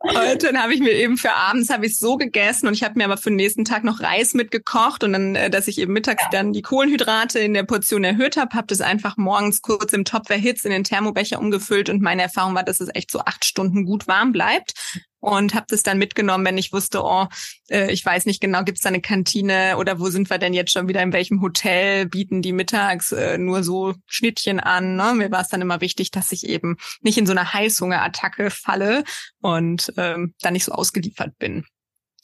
Und 0.00 0.42
dann 0.42 0.62
habe 0.62 0.74
ich 0.74 0.80
mir 0.80 0.92
eben 0.92 1.16
für 1.16 1.32
abends 1.32 1.70
habe 1.70 1.86
ich 1.86 1.98
so 1.98 2.16
gegessen 2.16 2.66
und 2.66 2.74
ich 2.74 2.84
habe 2.84 2.94
mir 2.96 3.04
aber 3.04 3.16
für 3.16 3.30
den 3.30 3.36
nächsten 3.36 3.64
Tag 3.64 3.84
noch 3.84 4.00
Reis 4.00 4.34
mitgekocht 4.34 5.02
und 5.02 5.12
dann, 5.12 5.34
äh, 5.34 5.48
dass 5.50 5.66
ich 5.66 5.78
eben 5.78 5.92
mittags 5.92 6.22
ja. 6.24 6.28
dann 6.30 6.52
die 6.52 6.62
Kohlenhydrate 6.62 7.38
in 7.38 7.54
der 7.54 7.64
Portion 7.64 8.04
erhöht 8.04 8.36
habe, 8.36 8.54
habe 8.54 8.66
das 8.66 8.80
einfach 8.80 9.16
morgens 9.16 9.62
kurz 9.62 9.92
im 9.92 10.04
Topf 10.04 10.30
erhitzt, 10.30 10.64
in 10.64 10.70
den 10.70 10.84
Thermobecher 10.84 11.38
umgefüllt 11.38 11.88
und 11.88 12.02
meine 12.02 12.22
Erfahrung 12.22 12.54
war, 12.54 12.64
dass 12.64 12.80
es 12.80 12.90
echt 12.94 13.10
so 13.10 13.20
acht 13.20 13.44
Stunden 13.44 13.84
gut 13.84 14.06
warm 14.06 14.32
bleibt. 14.32 14.74
Und 15.20 15.54
habe 15.54 15.66
das 15.68 15.82
dann 15.82 15.98
mitgenommen, 15.98 16.44
wenn 16.44 16.58
ich 16.58 16.72
wusste, 16.72 17.02
oh, 17.04 17.26
äh, 17.70 17.92
ich 17.92 18.04
weiß 18.04 18.26
nicht 18.26 18.40
genau, 18.40 18.64
gibt's 18.64 18.82
da 18.82 18.88
eine 18.88 19.00
Kantine 19.00 19.76
oder 19.78 20.00
wo 20.00 20.08
sind 20.08 20.28
wir 20.30 20.38
denn 20.38 20.54
jetzt 20.54 20.72
schon 20.72 20.88
wieder 20.88 21.02
in 21.02 21.12
welchem 21.12 21.40
Hotel, 21.42 22.06
bieten 22.06 22.42
die 22.42 22.52
mittags 22.52 23.12
äh, 23.12 23.38
nur 23.38 23.62
so 23.62 23.94
Schnittchen 24.06 24.60
an. 24.60 24.96
Ne? 24.96 25.14
Mir 25.14 25.30
war 25.30 25.42
es 25.42 25.48
dann 25.48 25.60
immer 25.60 25.80
wichtig, 25.80 26.10
dass 26.10 26.32
ich 26.32 26.46
eben 26.46 26.76
nicht 27.02 27.18
in 27.18 27.26
so 27.26 27.32
eine 27.32 27.52
Heißhungerattacke 27.52 28.50
falle 28.50 29.04
und 29.40 29.92
ähm, 29.96 30.34
dann 30.40 30.54
nicht 30.54 30.64
so 30.64 30.72
ausgeliefert 30.72 31.38
bin. 31.38 31.64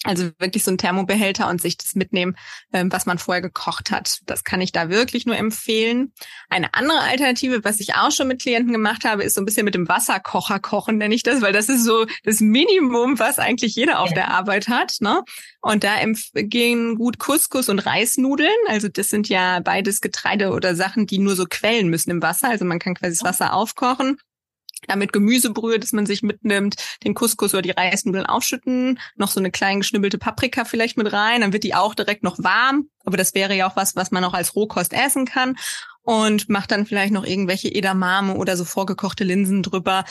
Also 0.05 0.31
wirklich 0.39 0.63
so 0.63 0.71
ein 0.71 0.79
Thermobehälter 0.79 1.49
und 1.49 1.61
sich 1.61 1.79
das 1.79 1.95
mitnehmen, 1.95 2.37
ähm, 2.73 2.93
was 2.93 3.07
man 3.07 3.19
vorher 3.19 3.43
gekocht 3.43 3.91
hat. 3.91 4.19
Das 4.27 4.45
kann 4.45 4.61
ich 4.61 4.71
da 4.71 4.89
wirklich 4.91 5.27
nur 5.27 5.37
empfehlen. 5.37 6.13
Eine 6.49 6.75
andere 6.75 7.01
Alternative, 7.01 7.65
was 7.65 7.81
ich 7.81 7.95
auch 7.95 8.13
schon 8.13 8.29
mit 8.29 8.41
Klienten 8.41 8.73
gemacht 8.73 9.05
habe, 9.05 9.25
ist 9.25 9.35
so 9.35 9.41
ein 9.41 9.45
bisschen 9.45 9.65
mit 9.65 9.75
dem 9.75 9.89
Wasserkocher 9.89 10.61
kochen, 10.61 10.99
nenne 10.99 11.15
ich 11.15 11.23
das, 11.23 11.41
weil 11.41 11.53
das 11.53 11.69
ist 11.69 11.85
so 11.85 12.07
das 12.25 12.41
Minimum, 12.41 13.19
was 13.19 13.39
eigentlich 13.39 13.75
jeder 13.75 14.01
auf 14.01 14.13
der 14.13 14.31
Arbeit 14.31 14.69
hat. 14.69 14.97
Ne? 15.01 15.23
Und 15.61 15.83
da 15.83 15.97
gehen 16.35 16.97
gut 16.97 17.19
Couscous 17.19 17.69
und 17.69 17.81
Reisnudeln. 17.81 18.51
Also 18.69 18.89
das 18.89 19.09
sind 19.09 19.29
ja 19.29 19.61
beides 19.61 20.01
Getreide 20.01 20.51
oder 20.51 20.77
Sachen, 20.77 21.07
die 21.07 21.19
nur 21.19 21.37
so 21.37 21.47
quellen 21.47 21.89
müssen 21.89 22.11
im 22.11 22.23
Wasser. 22.23 22.49
Also 22.49 22.65
man 22.65 22.79
kann 22.79 22.95
quasi 22.95 23.19
das 23.19 23.25
Wasser 23.25 23.55
aufkochen 23.55 24.19
damit 24.87 25.13
Gemüsebrühe, 25.13 25.79
das 25.79 25.93
man 25.93 26.07
sich 26.07 26.23
mitnimmt, 26.23 26.77
den 27.05 27.15
Couscous 27.15 27.55
oder 27.55 27.63
die 27.63 27.71
Reisnudeln 27.71 28.27
aufschütten, 28.27 28.99
noch 29.17 29.31
so 29.31 29.41
eine 29.41 29.51
kleine 29.51 29.81
geschnibbelte 29.81 30.19
Paprika 30.19 30.65
vielleicht 30.65 30.97
mit 30.97 31.13
rein, 31.13 31.41
dann 31.41 31.53
wird 31.53 31.65
die 31.65 31.75
auch 31.75 31.95
direkt 31.95 32.23
noch 32.23 32.39
warm, 32.39 32.89
aber 33.05 33.17
das 33.17 33.35
wäre 33.35 33.55
ja 33.55 33.69
auch 33.69 33.77
was, 33.77 33.97
was 33.97 34.11
man 34.11 34.25
auch 34.25 34.35
als 34.35 34.55
Rohkost 34.55 34.93
essen 34.93 35.25
kann 35.25 35.57
und 36.03 36.49
macht 36.49 36.71
dann 36.71 36.87
vielleicht 36.87 37.13
noch 37.13 37.25
irgendwelche 37.25 37.75
Edamame 37.75 38.37
oder 38.37 38.57
so 38.57 38.65
vorgekochte 38.65 39.25
Linsen 39.25 39.63
drüber. 39.63 40.05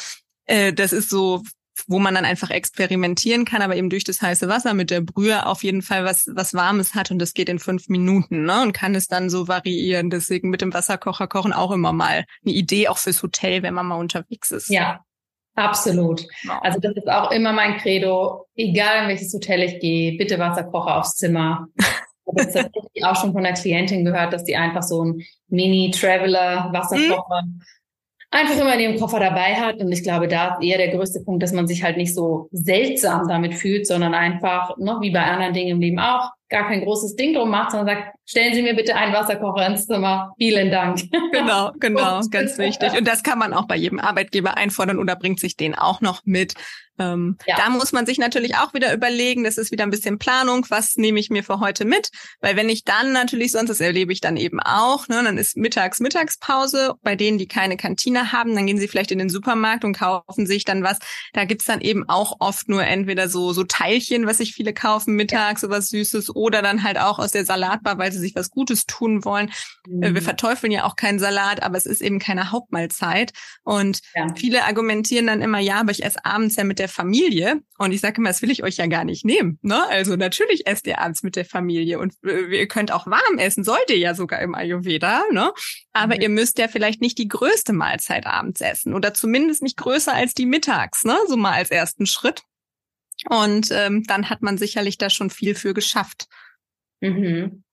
Äh, 0.45 0.73
das 0.73 0.93
ist 0.93 1.09
so 1.09 1.41
wo 1.87 1.99
man 1.99 2.15
dann 2.15 2.25
einfach 2.25 2.49
experimentieren 2.49 3.45
kann, 3.45 3.61
aber 3.61 3.75
eben 3.75 3.89
durch 3.89 4.03
das 4.03 4.21
heiße 4.21 4.47
Wasser 4.47 4.73
mit 4.73 4.89
der 4.89 5.01
Brühe 5.01 5.45
auf 5.45 5.63
jeden 5.63 5.81
Fall 5.81 6.05
was, 6.05 6.27
was 6.33 6.53
Warmes 6.53 6.95
hat 6.95 7.11
und 7.11 7.19
das 7.19 7.33
geht 7.33 7.49
in 7.49 7.59
fünf 7.59 7.89
Minuten, 7.89 8.45
ne? 8.45 8.61
Und 8.61 8.73
kann 8.73 8.95
es 8.95 9.07
dann 9.07 9.29
so 9.29 9.47
variieren. 9.47 10.09
Deswegen 10.09 10.49
mit 10.49 10.61
dem 10.61 10.73
Wasserkocher 10.73 11.27
kochen 11.27 11.53
auch 11.53 11.71
immer 11.71 11.93
mal 11.93 12.25
eine 12.45 12.53
Idee, 12.53 12.87
auch 12.87 12.97
fürs 12.97 13.21
Hotel, 13.21 13.63
wenn 13.63 13.73
man 13.73 13.85
mal 13.85 13.95
unterwegs 13.95 14.51
ist. 14.51 14.69
Ja, 14.69 15.01
absolut. 15.55 16.25
Genau. 16.41 16.59
Also 16.61 16.79
das 16.79 16.95
ist 16.95 17.07
auch 17.07 17.31
immer 17.31 17.53
mein 17.53 17.77
Credo. 17.77 18.47
Egal 18.55 19.03
in 19.03 19.09
welches 19.09 19.33
Hotel 19.33 19.63
ich 19.63 19.79
gehe, 19.79 20.17
bitte 20.17 20.39
Wasserkocher 20.39 20.97
aufs 20.97 21.15
Zimmer. 21.15 21.67
Ich 22.37 22.55
habe 22.55 22.71
auch 23.11 23.21
schon 23.21 23.33
von 23.33 23.43
der 23.43 23.53
Klientin 23.53 24.03
gehört, 24.03 24.33
dass 24.33 24.43
die 24.43 24.55
einfach 24.55 24.81
so 24.81 25.03
ein 25.03 25.21
Mini-Traveler-Wasserkocher 25.49 27.43
mhm 27.45 27.61
einfach 28.35 28.59
immer 28.59 28.73
in 28.75 28.79
ihrem 28.79 28.99
Koffer 28.99 29.19
dabei 29.19 29.55
hat. 29.55 29.77
Und 29.77 29.91
ich 29.91 30.03
glaube, 30.03 30.27
da 30.27 30.55
ist 30.55 30.63
eher 30.63 30.77
der 30.77 30.89
größte 30.89 31.21
Punkt, 31.21 31.41
dass 31.41 31.53
man 31.53 31.67
sich 31.67 31.83
halt 31.83 31.97
nicht 31.97 32.13
so 32.13 32.49
seltsam 32.51 33.27
damit 33.27 33.55
fühlt, 33.55 33.87
sondern 33.87 34.13
einfach, 34.13 34.77
ne, 34.77 34.97
wie 35.01 35.11
bei 35.11 35.23
anderen 35.23 35.53
Dingen 35.53 35.71
im 35.71 35.79
Leben 35.79 35.99
auch, 35.99 36.31
gar 36.49 36.67
kein 36.67 36.81
großes 36.81 37.15
Ding 37.15 37.33
drum 37.33 37.49
macht, 37.49 37.71
sondern 37.71 37.95
sagt, 37.95 38.15
stellen 38.25 38.53
Sie 38.53 38.61
mir 38.61 38.75
bitte 38.75 38.95
einen 38.95 39.13
Wasserkocher 39.13 39.65
ins 39.65 39.87
Zimmer. 39.87 40.33
Vielen 40.37 40.71
Dank. 40.71 41.01
Genau, 41.31 41.71
genau, 41.79 42.21
ganz 42.31 42.57
wichtig. 42.57 42.97
Und 42.97 43.05
das 43.07 43.21
kann 43.21 43.37
man 43.37 43.53
auch 43.53 43.67
bei 43.67 43.75
jedem 43.75 43.99
Arbeitgeber 43.99 44.55
einfordern 44.55 44.99
oder 44.99 45.17
bringt 45.17 45.39
sich 45.39 45.57
den 45.57 45.75
auch 45.75 45.99
noch 45.99 46.21
mit. 46.23 46.53
Ähm, 46.99 47.37
ja. 47.45 47.57
Da 47.57 47.69
muss 47.69 47.91
man 47.91 48.05
sich 48.05 48.17
natürlich 48.17 48.55
auch 48.55 48.73
wieder 48.73 48.93
überlegen, 48.93 49.43
das 49.43 49.57
ist 49.57 49.71
wieder 49.71 49.83
ein 49.83 49.91
bisschen 49.91 50.17
Planung, 50.17 50.65
was 50.69 50.95
nehme 50.95 51.19
ich 51.19 51.29
mir 51.29 51.43
für 51.43 51.59
heute 51.59 51.85
mit? 51.85 52.09
Weil 52.41 52.55
wenn 52.55 52.69
ich 52.69 52.83
dann 52.83 53.11
natürlich, 53.11 53.51
sonst 53.51 53.69
das 53.69 53.79
erlebe 53.79 54.13
ich 54.13 54.21
dann 54.21 54.37
eben 54.37 54.59
auch, 54.59 55.07
ne, 55.07 55.21
dann 55.23 55.37
ist 55.37 55.57
mittags 55.57 55.99
Mittagspause. 55.99 56.93
Bei 57.03 57.15
denen, 57.15 57.37
die 57.37 57.47
keine 57.47 57.77
Kantine 57.77 58.31
haben, 58.31 58.55
dann 58.55 58.65
gehen 58.65 58.77
sie 58.77 58.87
vielleicht 58.87 59.11
in 59.11 59.19
den 59.19 59.29
Supermarkt 59.29 59.83
und 59.83 59.97
kaufen 59.97 60.45
sich 60.45 60.63
dann 60.63 60.83
was. 60.83 60.99
Da 61.33 61.45
gibt's 61.45 61.65
dann 61.65 61.81
eben 61.81 62.07
auch 62.07 62.37
oft 62.39 62.69
nur 62.69 62.83
entweder 62.83 63.29
so, 63.29 63.53
so 63.53 63.63
Teilchen, 63.63 64.25
was 64.25 64.37
sich 64.37 64.53
viele 64.53 64.73
kaufen 64.73 65.15
mittags, 65.15 65.61
ja. 65.61 65.67
so 65.67 65.73
was 65.73 65.89
Süßes, 65.89 66.35
oder 66.35 66.61
dann 66.61 66.83
halt 66.83 66.97
auch 66.97 67.19
aus 67.19 67.31
der 67.31 67.45
Salatbar, 67.45 67.97
weil 67.97 68.11
sie 68.11 68.19
sich 68.19 68.35
was 68.35 68.49
Gutes 68.49 68.85
tun 68.85 69.25
wollen. 69.25 69.51
Mhm. 69.87 70.15
Wir 70.15 70.21
verteufeln 70.21 70.71
ja 70.71 70.85
auch 70.85 70.95
keinen 70.95 71.19
Salat, 71.19 71.61
aber 71.63 71.77
es 71.77 71.85
ist 71.85 72.01
eben 72.01 72.19
keine 72.19 72.51
Hauptmahlzeit. 72.51 73.33
Und 73.63 73.99
ja. 74.13 74.27
viele 74.35 74.63
argumentieren 74.63 75.27
dann 75.27 75.41
immer, 75.41 75.59
ja, 75.59 75.81
aber 75.81 75.91
ich 75.91 76.03
esse 76.03 76.23
abends 76.23 76.55
ja 76.55 76.63
mit 76.63 76.79
der 76.79 76.84
der 76.85 76.89
Familie. 76.89 77.61
Und 77.77 77.91
ich 77.91 78.01
sage 78.01 78.17
immer, 78.17 78.29
das 78.29 78.41
will 78.41 78.51
ich 78.51 78.63
euch 78.63 78.77
ja 78.77 78.85
gar 78.85 79.03
nicht 79.03 79.25
nehmen. 79.25 79.57
Ne? 79.63 79.85
Also 79.87 80.15
natürlich 80.15 80.67
esst 80.67 80.85
ihr 80.85 80.99
abends 80.99 81.23
mit 81.23 81.35
der 81.35 81.45
Familie 81.45 81.99
und 81.99 82.13
äh, 82.23 82.59
ihr 82.59 82.67
könnt 82.67 82.91
auch 82.91 83.07
warm 83.07 83.37
essen, 83.37 83.63
sollt 83.63 83.89
ihr 83.89 83.97
ja 83.97 84.13
sogar 84.13 84.41
im 84.41 84.53
Ayurveda. 84.53 85.23
Ne? 85.31 85.51
Aber 85.93 86.15
mhm. 86.15 86.21
ihr 86.21 86.29
müsst 86.29 86.59
ja 86.59 86.67
vielleicht 86.67 87.01
nicht 87.01 87.17
die 87.17 87.27
größte 87.27 87.73
Mahlzeit 87.73 88.27
abends 88.27 88.61
essen 88.61 88.93
oder 88.93 89.13
zumindest 89.13 89.63
nicht 89.63 89.77
größer 89.77 90.13
als 90.13 90.33
die 90.33 90.45
mittags, 90.45 91.03
ne? 91.03 91.17
so 91.27 91.35
mal 91.35 91.53
als 91.53 91.71
ersten 91.71 92.05
Schritt. 92.05 92.43
Und 93.29 93.69
ähm, 93.71 94.03
dann 94.03 94.29
hat 94.29 94.41
man 94.43 94.57
sicherlich 94.57 94.97
da 94.97 95.09
schon 95.09 95.29
viel 95.31 95.55
für 95.55 95.73
geschafft. 95.73 96.27
Mhm. 97.01 97.63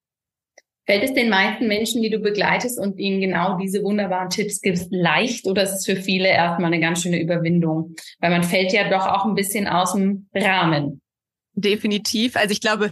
Fällt 0.85 1.03
es 1.03 1.13
den 1.13 1.29
meisten 1.29 1.67
Menschen, 1.67 2.01
die 2.01 2.09
du 2.09 2.19
begleitest 2.19 2.77
und 2.77 2.99
ihnen 2.99 3.21
genau 3.21 3.57
diese 3.57 3.83
wunderbaren 3.83 4.29
Tipps 4.29 4.59
gibst, 4.59 4.87
leicht 4.91 5.45
oder 5.47 5.63
ist 5.63 5.73
es 5.73 5.85
für 5.85 5.95
viele 5.95 6.27
erstmal 6.27 6.73
eine 6.73 6.81
ganz 6.81 7.01
schöne 7.01 7.21
Überwindung? 7.21 7.95
Weil 8.19 8.31
man 8.31 8.43
fällt 8.43 8.73
ja 8.73 8.89
doch 8.89 9.07
auch 9.07 9.25
ein 9.25 9.35
bisschen 9.35 9.67
aus 9.67 9.93
dem 9.93 10.27
Rahmen. 10.35 11.01
Definitiv. 11.53 12.35
Also 12.35 12.51
ich 12.51 12.59
glaube, 12.59 12.91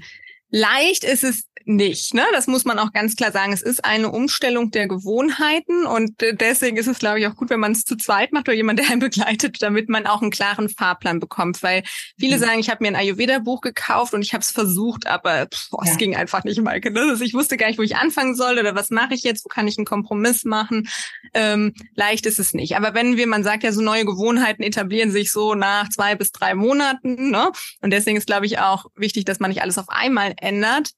leicht 0.51 1.03
ist 1.03 1.25
es 1.25 1.49
nicht. 1.65 2.13
Ne? 2.13 2.23
Das 2.33 2.47
muss 2.47 2.65
man 2.65 2.79
auch 2.79 2.91
ganz 2.91 3.15
klar 3.15 3.31
sagen. 3.31 3.53
Es 3.53 3.61
ist 3.61 3.85
eine 3.85 4.11
Umstellung 4.11 4.71
der 4.71 4.87
Gewohnheiten 4.87 5.85
und 5.85 6.21
äh, 6.21 6.35
deswegen 6.35 6.77
ist 6.77 6.87
es, 6.87 6.99
glaube 6.99 7.19
ich, 7.19 7.27
auch 7.27 7.35
gut, 7.35 7.49
wenn 7.49 7.59
man 7.59 7.71
es 7.71 7.83
zu 7.83 7.95
zweit 7.95 8.31
macht 8.31 8.47
oder 8.47 8.55
jemand, 8.55 8.79
der 8.79 8.89
einen 8.89 8.99
begleitet, 8.99 9.61
damit 9.61 9.89
man 9.89 10.05
auch 10.05 10.21
einen 10.21 10.31
klaren 10.31 10.69
Fahrplan 10.69 11.19
bekommt. 11.19 11.61
Weil 11.63 11.83
viele 12.19 12.37
mhm. 12.37 12.41
sagen, 12.41 12.59
ich 12.59 12.69
habe 12.69 12.83
mir 12.83 12.89
ein 12.89 12.95
Ayurveda-Buch 12.95 13.61
gekauft 13.61 14.13
und 14.13 14.21
ich 14.21 14.33
habe 14.33 14.41
es 14.41 14.51
versucht, 14.51 15.07
aber 15.07 15.47
boah, 15.69 15.85
ja. 15.85 15.91
es 15.91 15.97
ging 15.97 16.15
einfach 16.15 16.43
nicht, 16.43 16.61
Maike. 16.61 16.91
Ne? 16.91 17.01
Also 17.01 17.23
ich 17.23 17.33
wusste 17.33 17.57
gar 17.57 17.67
nicht, 17.67 17.79
wo 17.79 17.83
ich 17.83 17.95
anfangen 17.95 18.35
soll 18.35 18.59
oder 18.59 18.75
was 18.75 18.89
mache 18.89 19.13
ich 19.13 19.23
jetzt, 19.23 19.45
wo 19.45 19.49
kann 19.49 19.67
ich 19.67 19.77
einen 19.77 19.85
Kompromiss 19.85 20.43
machen. 20.43 20.87
Ähm, 21.33 21.73
leicht 21.95 22.25
ist 22.25 22.39
es 22.39 22.53
nicht. 22.53 22.75
Aber 22.75 22.93
wenn 22.93 23.17
wir, 23.17 23.27
man 23.27 23.43
sagt 23.43 23.63
ja, 23.63 23.71
so 23.71 23.81
neue 23.81 24.05
Gewohnheiten 24.05 24.63
etablieren 24.63 25.11
sich 25.11 25.31
so 25.31 25.55
nach 25.55 25.89
zwei 25.89 26.15
bis 26.15 26.31
drei 26.31 26.55
Monaten. 26.55 27.31
Ne? 27.31 27.51
Und 27.81 27.91
deswegen 27.91 28.17
ist, 28.17 28.27
glaube 28.27 28.45
ich, 28.45 28.59
auch 28.59 28.85
wichtig, 28.95 29.25
dass 29.25 29.39
man 29.39 29.49
nicht 29.49 29.61
alles 29.61 29.77
auf 29.77 29.89
einmal 29.89 30.33
ändert 30.37 30.91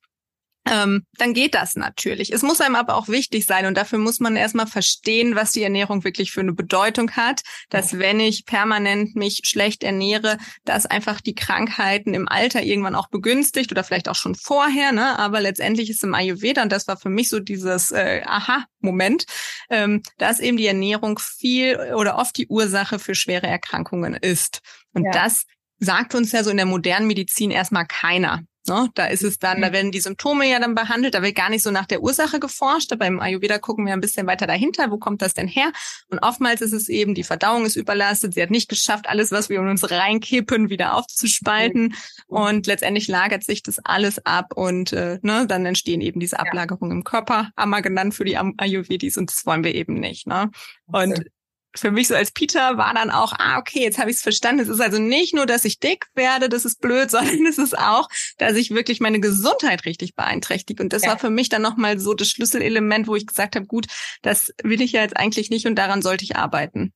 ähm, 0.69 1.05
dann 1.17 1.33
geht 1.33 1.55
das 1.55 1.75
natürlich. 1.75 2.31
Es 2.31 2.41
muss 2.41 2.61
einem 2.61 2.75
aber 2.75 2.95
auch 2.95 3.09
wichtig 3.09 3.45
sein 3.45 3.65
und 3.65 3.75
dafür 3.75 3.99
muss 3.99 4.19
man 4.19 4.37
erstmal 4.37 4.67
verstehen, 4.67 5.35
was 5.35 5.51
die 5.51 5.63
Ernährung 5.63 6.03
wirklich 6.03 6.31
für 6.31 6.39
eine 6.39 6.53
Bedeutung 6.53 7.11
hat, 7.11 7.41
dass 7.69 7.99
wenn 7.99 8.19
ich 8.19 8.45
permanent 8.45 9.15
mich 9.15 9.41
schlecht 9.43 9.83
ernähre, 9.83 10.37
dass 10.63 10.85
einfach 10.85 11.19
die 11.19 11.35
Krankheiten 11.35 12.13
im 12.13 12.29
Alter 12.29 12.63
irgendwann 12.63 12.95
auch 12.95 13.09
begünstigt 13.09 13.71
oder 13.71 13.83
vielleicht 13.83 14.07
auch 14.07 14.15
schon 14.15 14.35
vorher, 14.35 14.93
ne? 14.93 15.19
aber 15.19 15.41
letztendlich 15.41 15.89
ist 15.89 16.03
im 16.03 16.13
Ayurveda, 16.13 16.63
und 16.63 16.71
das 16.71 16.87
war 16.87 16.97
für 16.97 17.09
mich 17.09 17.29
so 17.29 17.39
dieses 17.41 17.91
äh, 17.91 18.21
Aha-Moment, 18.25 19.25
ähm, 19.69 20.01
dass 20.17 20.39
eben 20.39 20.55
die 20.55 20.67
Ernährung 20.67 21.19
viel 21.19 21.77
oder 21.95 22.17
oft 22.17 22.37
die 22.37 22.47
Ursache 22.47 22.99
für 22.99 23.15
schwere 23.15 23.47
Erkrankungen 23.47 24.13
ist. 24.13 24.61
Und 24.93 25.03
ja. 25.05 25.11
das 25.11 25.43
sagt 25.79 26.15
uns 26.15 26.31
ja 26.31 26.43
so 26.43 26.49
in 26.51 26.57
der 26.57 26.65
modernen 26.65 27.07
Medizin 27.07 27.51
erstmal 27.51 27.85
keiner. 27.85 28.43
Ne? 28.67 28.89
Da 28.95 29.07
ist 29.07 29.23
es 29.23 29.39
dann, 29.39 29.61
da 29.61 29.73
werden 29.73 29.91
die 29.91 29.99
Symptome 29.99 30.49
ja 30.49 30.59
dann 30.59 30.75
behandelt, 30.75 31.13
da 31.13 31.21
wird 31.21 31.35
gar 31.35 31.49
nicht 31.49 31.63
so 31.63 31.71
nach 31.71 31.85
der 31.85 32.01
Ursache 32.01 32.39
geforscht. 32.39 32.91
Aber 32.93 33.05
im 33.05 33.19
Ayurveda 33.19 33.59
gucken 33.59 33.85
wir 33.85 33.93
ein 33.93 34.01
bisschen 34.01 34.27
weiter 34.27 34.47
dahinter, 34.47 34.89
wo 34.89 34.97
kommt 34.97 35.21
das 35.21 35.33
denn 35.33 35.47
her? 35.47 35.71
Und 36.09 36.19
oftmals 36.19 36.61
ist 36.61 36.73
es 36.73 36.89
eben, 36.89 37.13
die 37.13 37.23
Verdauung 37.23 37.65
ist 37.65 37.75
überlastet, 37.75 38.33
sie 38.33 38.41
hat 38.41 38.51
nicht 38.51 38.69
geschafft, 38.69 39.07
alles, 39.09 39.31
was 39.31 39.49
wir 39.49 39.59
in 39.59 39.67
uns 39.67 39.89
reinkippen, 39.89 40.69
wieder 40.69 40.95
aufzuspalten. 40.95 41.95
Und 42.27 42.67
letztendlich 42.67 43.07
lagert 43.07 43.43
sich 43.43 43.63
das 43.63 43.79
alles 43.83 44.25
ab 44.25 44.53
und 44.55 44.93
äh, 44.93 45.19
ne, 45.21 45.45
dann 45.47 45.65
entstehen 45.65 46.01
eben 46.01 46.19
diese 46.19 46.39
Ablagerungen 46.39 46.97
im 46.97 47.03
Körper, 47.03 47.49
Amma 47.55 47.81
genannt 47.81 48.13
für 48.13 48.25
die 48.25 48.37
Ayurvedis 48.37 49.17
und 49.17 49.29
das 49.29 49.45
wollen 49.45 49.63
wir 49.63 49.75
eben 49.75 49.95
nicht. 49.95 50.27
Ne? 50.27 50.49
Und 50.87 51.25
für 51.75 51.91
mich 51.91 52.07
so 52.07 52.15
als 52.15 52.31
Peter 52.31 52.77
war 52.77 52.93
dann 52.93 53.09
auch, 53.09 53.33
ah, 53.37 53.57
okay, 53.57 53.81
jetzt 53.81 53.97
habe 53.97 54.09
ich 54.09 54.17
es 54.17 54.21
verstanden. 54.21 54.61
Es 54.61 54.69
ist 54.69 54.81
also 54.81 54.99
nicht 54.99 55.33
nur, 55.33 55.45
dass 55.45 55.65
ich 55.65 55.79
dick 55.79 56.07
werde, 56.15 56.49
das 56.49 56.65
ist 56.65 56.81
blöd, 56.81 57.09
sondern 57.11 57.45
es 57.45 57.57
ist 57.57 57.77
auch, 57.77 58.09
dass 58.37 58.55
ich 58.55 58.71
wirklich 58.71 58.99
meine 58.99 59.19
Gesundheit 59.19 59.85
richtig 59.85 60.15
beeinträchtige. 60.15 60.81
Und 60.81 60.93
das 60.93 61.03
ja. 61.03 61.09
war 61.09 61.19
für 61.19 61.29
mich 61.29 61.49
dann 61.49 61.61
nochmal 61.61 61.99
so 61.99 62.13
das 62.13 62.29
Schlüsselelement, 62.29 63.07
wo 63.07 63.15
ich 63.15 63.27
gesagt 63.27 63.55
habe, 63.55 63.65
gut, 63.65 63.87
das 64.21 64.53
will 64.63 64.81
ich 64.81 64.93
ja 64.93 65.01
jetzt 65.01 65.17
eigentlich 65.17 65.49
nicht 65.49 65.65
und 65.65 65.75
daran 65.75 66.01
sollte 66.01 66.23
ich 66.23 66.35
arbeiten. 66.35 66.93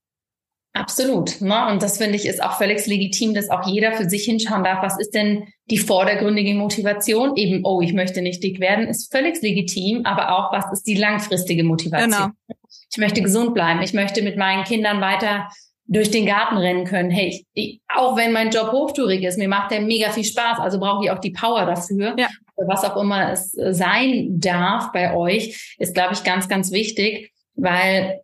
Absolut. 0.73 1.41
Ne? 1.41 1.67
Und 1.69 1.81
das 1.81 1.97
finde 1.97 2.15
ich 2.15 2.25
ist 2.25 2.43
auch 2.43 2.57
völlig 2.57 2.85
legitim, 2.85 3.33
dass 3.33 3.49
auch 3.49 3.65
jeder 3.67 3.93
für 3.93 4.07
sich 4.07 4.25
hinschauen 4.25 4.63
darf, 4.63 4.83
was 4.83 4.99
ist 4.99 5.13
denn 5.15 5.47
die 5.69 5.79
vordergründige 5.79 6.53
Motivation? 6.53 7.35
Eben, 7.35 7.65
oh, 7.65 7.81
ich 7.81 7.93
möchte 7.93 8.21
nicht 8.21 8.43
dick 8.43 8.59
werden, 8.59 8.87
ist 8.87 9.11
völlig 9.11 9.41
legitim, 9.41 10.05
aber 10.05 10.37
auch, 10.37 10.53
was 10.53 10.71
ist 10.71 10.83
die 10.83 10.95
langfristige 10.95 11.63
Motivation? 11.63 12.11
Genau. 12.11 12.57
Ich 12.91 12.97
möchte 12.97 13.21
gesund 13.21 13.53
bleiben. 13.53 13.81
Ich 13.81 13.93
möchte 13.93 14.21
mit 14.21 14.37
meinen 14.37 14.63
Kindern 14.63 15.01
weiter 15.01 15.49
durch 15.87 16.11
den 16.11 16.25
Garten 16.25 16.57
rennen 16.57 16.85
können. 16.85 17.09
Hey, 17.09 17.29
ich, 17.29 17.45
ich, 17.53 17.81
auch 17.93 18.17
wenn 18.17 18.33
mein 18.33 18.51
Job 18.51 18.71
hochtourig 18.71 19.23
ist, 19.23 19.37
mir 19.37 19.47
macht 19.47 19.71
der 19.71 19.81
mega 19.81 20.11
viel 20.11 20.25
Spaß, 20.25 20.59
also 20.59 20.79
brauche 20.79 21.05
ich 21.05 21.11
auch 21.11 21.19
die 21.19 21.31
Power 21.31 21.65
dafür. 21.65 22.15
Ja. 22.17 22.27
Was 22.57 22.83
auch 22.83 22.97
immer 22.97 23.31
es 23.31 23.51
sein 23.51 24.39
darf 24.39 24.91
bei 24.91 25.15
euch, 25.15 25.75
ist, 25.77 25.93
glaube 25.93 26.13
ich, 26.13 26.23
ganz, 26.23 26.49
ganz 26.49 26.71
wichtig, 26.71 27.31
weil 27.55 28.21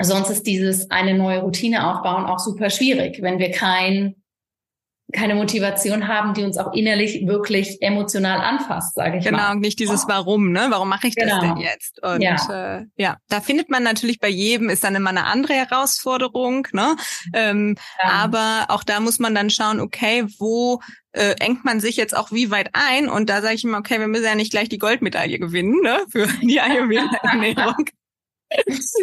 sonst 0.00 0.30
ist 0.30 0.46
dieses 0.46 0.90
eine 0.90 1.14
neue 1.14 1.40
Routine 1.40 1.88
aufbauen 1.88 2.26
auch 2.26 2.38
super 2.38 2.70
schwierig, 2.70 3.22
wenn 3.22 3.38
wir 3.38 3.50
kein 3.50 4.16
keine 5.12 5.34
Motivation 5.34 6.08
haben, 6.08 6.34
die 6.34 6.42
uns 6.42 6.56
auch 6.58 6.72
innerlich 6.72 7.26
wirklich 7.26 7.80
emotional 7.82 8.40
anfasst, 8.40 8.94
sage 8.94 9.18
ich 9.18 9.24
genau, 9.24 9.38
mal. 9.38 9.48
Genau, 9.50 9.60
nicht 9.60 9.78
dieses 9.78 10.08
Warum, 10.08 10.50
ne? 10.50 10.66
Warum 10.70 10.88
mache 10.88 11.08
ich 11.08 11.14
genau. 11.14 11.40
das 11.40 11.40
denn 11.40 11.56
jetzt? 11.58 12.02
Und 12.02 12.20
ja. 12.22 12.78
Äh, 12.78 12.86
ja, 12.96 13.18
da 13.28 13.40
findet 13.40 13.70
man 13.70 13.82
natürlich 13.82 14.18
bei 14.18 14.28
jedem 14.28 14.70
ist 14.70 14.82
dann 14.82 14.94
immer 14.94 15.10
eine 15.10 15.24
andere 15.24 15.54
Herausforderung, 15.54 16.66
ne? 16.72 16.96
Ähm, 17.32 17.76
ja. 18.02 18.10
Aber 18.10 18.66
auch 18.68 18.82
da 18.82 19.00
muss 19.00 19.18
man 19.18 19.34
dann 19.34 19.50
schauen, 19.50 19.78
okay, 19.78 20.24
wo 20.38 20.80
äh, 21.12 21.34
engt 21.38 21.64
man 21.64 21.80
sich 21.80 21.96
jetzt 21.96 22.16
auch 22.16 22.32
wie 22.32 22.50
weit 22.50 22.70
ein? 22.72 23.08
Und 23.08 23.28
da 23.28 23.42
sage 23.42 23.54
ich 23.54 23.64
immer, 23.64 23.78
okay, 23.78 24.00
wir 24.00 24.08
müssen 24.08 24.24
ja 24.24 24.34
nicht 24.34 24.50
gleich 24.50 24.68
die 24.68 24.78
Goldmedaille 24.78 25.38
gewinnen, 25.38 25.80
ne? 25.82 26.00
Für 26.08 26.26
die 26.42 26.60
Ayurveda-Ernährung. 26.60 27.86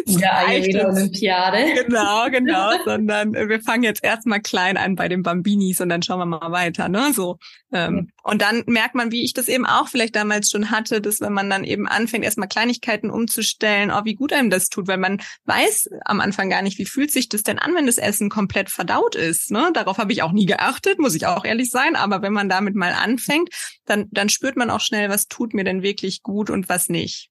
Der 0.06 0.38
Ayurveda-Olympiade. 0.38 1.84
Genau, 1.84 2.30
genau, 2.30 2.70
sondern 2.84 3.32
wir 3.34 3.60
fangen 3.60 3.82
jetzt 3.82 4.02
erstmal 4.02 4.40
klein 4.40 4.76
an 4.76 4.96
bei 4.96 5.08
den 5.08 5.22
Bambinis 5.22 5.80
und 5.80 5.88
dann 5.88 6.02
schauen 6.02 6.18
wir 6.18 6.26
mal 6.26 6.52
weiter, 6.52 6.88
ne, 6.88 7.12
so. 7.12 7.38
Ähm, 7.72 8.08
ja. 8.08 8.30
Und 8.30 8.42
dann 8.42 8.64
merkt 8.66 8.94
man, 8.94 9.12
wie 9.12 9.24
ich 9.24 9.34
das 9.34 9.48
eben 9.48 9.66
auch 9.66 9.88
vielleicht 9.88 10.16
damals 10.16 10.50
schon 10.50 10.70
hatte, 10.70 11.00
dass 11.00 11.20
wenn 11.20 11.32
man 11.32 11.50
dann 11.50 11.64
eben 11.64 11.86
anfängt, 11.88 12.24
erstmal 12.24 12.48
Kleinigkeiten 12.48 13.10
umzustellen, 13.10 13.90
oh, 13.90 14.04
wie 14.04 14.14
gut 14.14 14.32
einem 14.32 14.50
das 14.50 14.68
tut, 14.68 14.88
weil 14.88 14.98
man 14.98 15.20
weiß 15.44 15.88
am 16.04 16.20
Anfang 16.20 16.50
gar 16.50 16.62
nicht, 16.62 16.78
wie 16.78 16.86
fühlt 16.86 17.10
sich 17.10 17.28
das 17.28 17.42
denn 17.42 17.58
an, 17.58 17.74
wenn 17.74 17.86
das 17.86 17.98
Essen 17.98 18.30
komplett 18.30 18.70
verdaut 18.70 19.14
ist, 19.14 19.50
ne? 19.50 19.70
Darauf 19.74 19.98
habe 19.98 20.12
ich 20.12 20.22
auch 20.22 20.32
nie 20.32 20.46
geachtet, 20.46 20.98
muss 20.98 21.14
ich 21.14 21.26
auch 21.26 21.44
ehrlich 21.44 21.70
sein, 21.70 21.96
aber 21.96 22.22
wenn 22.22 22.32
man 22.32 22.48
damit 22.48 22.74
mal 22.74 22.92
anfängt, 22.92 23.50
dann, 23.84 24.08
dann 24.10 24.28
spürt 24.28 24.56
man 24.56 24.70
auch 24.70 24.80
schnell, 24.80 25.08
was 25.08 25.26
tut 25.26 25.54
mir 25.54 25.64
denn 25.64 25.82
wirklich 25.82 26.22
gut 26.22 26.50
und 26.50 26.68
was 26.68 26.88
nicht. 26.88 27.30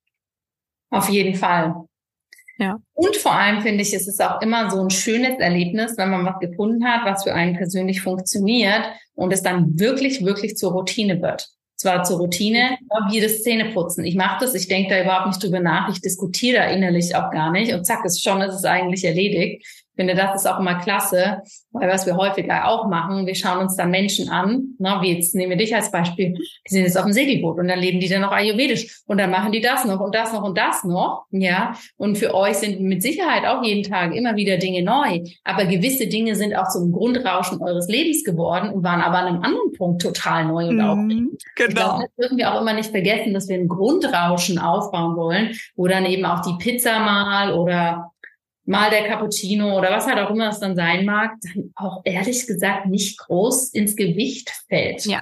Auf 0.90 1.10
jeden 1.10 1.36
Fall. 1.36 1.86
Ja. 2.62 2.78
Und 2.94 3.16
vor 3.16 3.34
allem 3.34 3.62
finde 3.62 3.82
ich, 3.82 3.92
es 3.92 4.08
ist 4.08 4.22
auch 4.22 4.40
immer 4.40 4.70
so 4.70 4.80
ein 4.80 4.92
schönes 4.92 5.40
Erlebnis, 5.40 5.98
wenn 5.98 6.12
man 6.12 6.24
was 6.24 6.40
gefunden 6.40 6.86
hat, 6.86 7.06
was 7.06 7.24
für 7.24 7.34
einen 7.34 7.58
persönlich 7.58 8.02
funktioniert 8.02 8.84
und 9.16 9.34
es 9.34 9.42
dann 9.42 9.80
wirklich, 9.80 10.24
wirklich 10.24 10.56
zur 10.56 10.72
Routine 10.74 11.20
wird. 11.24 11.50
Zwar 11.76 12.04
zur 12.04 12.20
Routine, 12.20 12.78
wie 13.10 13.20
das 13.20 13.42
Zähneputzen. 13.42 14.06
Ich 14.06 14.14
mache 14.14 14.46
das, 14.46 14.54
ich 14.54 14.68
denke 14.68 14.92
da 14.92 15.02
überhaupt 15.02 15.26
nicht 15.26 15.44
drüber 15.44 15.60
nach, 15.60 15.92
ich 15.92 16.02
diskutiere 16.02 16.58
da 16.58 16.66
innerlich 16.66 17.16
auch 17.16 17.32
gar 17.32 17.52
nicht 17.52 17.74
und 17.74 17.84
zack, 17.84 18.06
ist 18.06 18.24
schon, 18.24 18.42
ist 18.42 18.54
es 18.54 18.66
eigentlich 18.66 19.04
erledigt 19.04 19.66
finde, 20.02 20.16
das 20.16 20.36
ist 20.36 20.48
auch 20.48 20.60
immer 20.60 20.76
klasse, 20.76 21.42
weil 21.72 21.88
was 21.88 22.06
wir 22.06 22.18
häufiger 22.18 22.68
auch 22.68 22.88
machen, 22.88 23.28
wir 23.28 23.36
schauen 23.36 23.60
uns 23.60 23.76
dann 23.76 23.92
Menschen 23.92 24.30
an, 24.30 24.76
ne, 24.80 24.98
wie 25.02 25.14
jetzt 25.14 25.36
nehmen 25.36 25.52
wir 25.52 25.58
dich 25.58 25.76
als 25.76 25.92
Beispiel, 25.92 26.34
die 26.34 26.74
sind 26.74 26.84
jetzt 26.84 26.98
auf 26.98 27.04
dem 27.04 27.14
Segelboot 27.14 27.60
und 27.60 27.68
dann 27.68 27.80
leben 27.80 28.00
die 28.00 28.10
dann 28.10 28.22
noch 28.22 28.32
ayurvedisch 28.32 29.04
und 29.06 29.20
dann 29.20 29.30
machen 29.30 29.52
die 29.52 29.62
das 29.62 29.86
noch 29.86 30.00
und 30.00 30.16
das 30.16 30.34
noch 30.34 30.44
und 30.44 30.58
das 30.58 30.84
noch, 30.84 31.26
ja. 31.30 31.74
Und 31.98 32.18
für 32.18 32.34
euch 32.34 32.56
sind 32.56 32.82
mit 32.82 33.04
Sicherheit 33.04 33.46
auch 33.46 33.64
jeden 33.64 33.84
Tag 33.84 34.16
immer 34.16 34.36
wieder 34.36 34.58
Dinge 34.58 34.82
neu, 34.82 35.22
aber 35.44 35.66
gewisse 35.66 36.08
Dinge 36.08 36.36
sind 36.36 36.56
auch 36.56 36.70
zum 36.70 36.92
Grundrauschen 36.92 37.62
eures 37.62 37.88
Lebens 37.88 38.24
geworden 38.24 38.72
und 38.72 38.84
waren 38.84 39.02
aber 39.02 39.20
an 39.20 39.28
einem 39.28 39.44
anderen 39.44 39.72
Punkt 39.78 40.02
total 40.02 40.46
neu 40.46 40.68
und 40.70 40.78
mhm, 40.78 40.82
aufregend. 40.82 41.44
Genau. 41.56 41.70
Ich 41.70 41.76
glaube, 41.76 42.04
das 42.06 42.16
dürfen 42.16 42.38
wir 42.38 42.52
auch 42.52 42.62
immer 42.62 42.74
nicht 42.74 42.90
vergessen, 42.90 43.34
dass 43.34 43.48
wir 43.48 43.56
ein 43.56 43.68
Grundrauschen 43.68 44.58
aufbauen 44.58 45.16
wollen, 45.16 45.52
wo 45.76 45.88
dann 45.88 46.06
eben 46.06 46.26
auch 46.26 46.42
die 46.42 46.56
Pizza 46.58 47.00
mal 47.00 47.54
oder 47.54 48.11
mal 48.66 48.90
der 48.90 49.08
Cappuccino 49.08 49.78
oder 49.78 49.92
was 49.92 50.06
halt 50.06 50.20
auch 50.20 50.30
immer 50.30 50.50
es 50.50 50.60
dann 50.60 50.76
sein 50.76 51.06
mag, 51.06 51.32
dann 51.42 51.72
auch 51.76 52.02
ehrlich 52.06 52.46
gesagt 52.48 52.86
nicht 52.86 53.18
groß 53.18 53.70
ins 53.70 53.96
Gewicht 53.96 54.52
fällt. 54.68 55.06
Ja. 55.06 55.22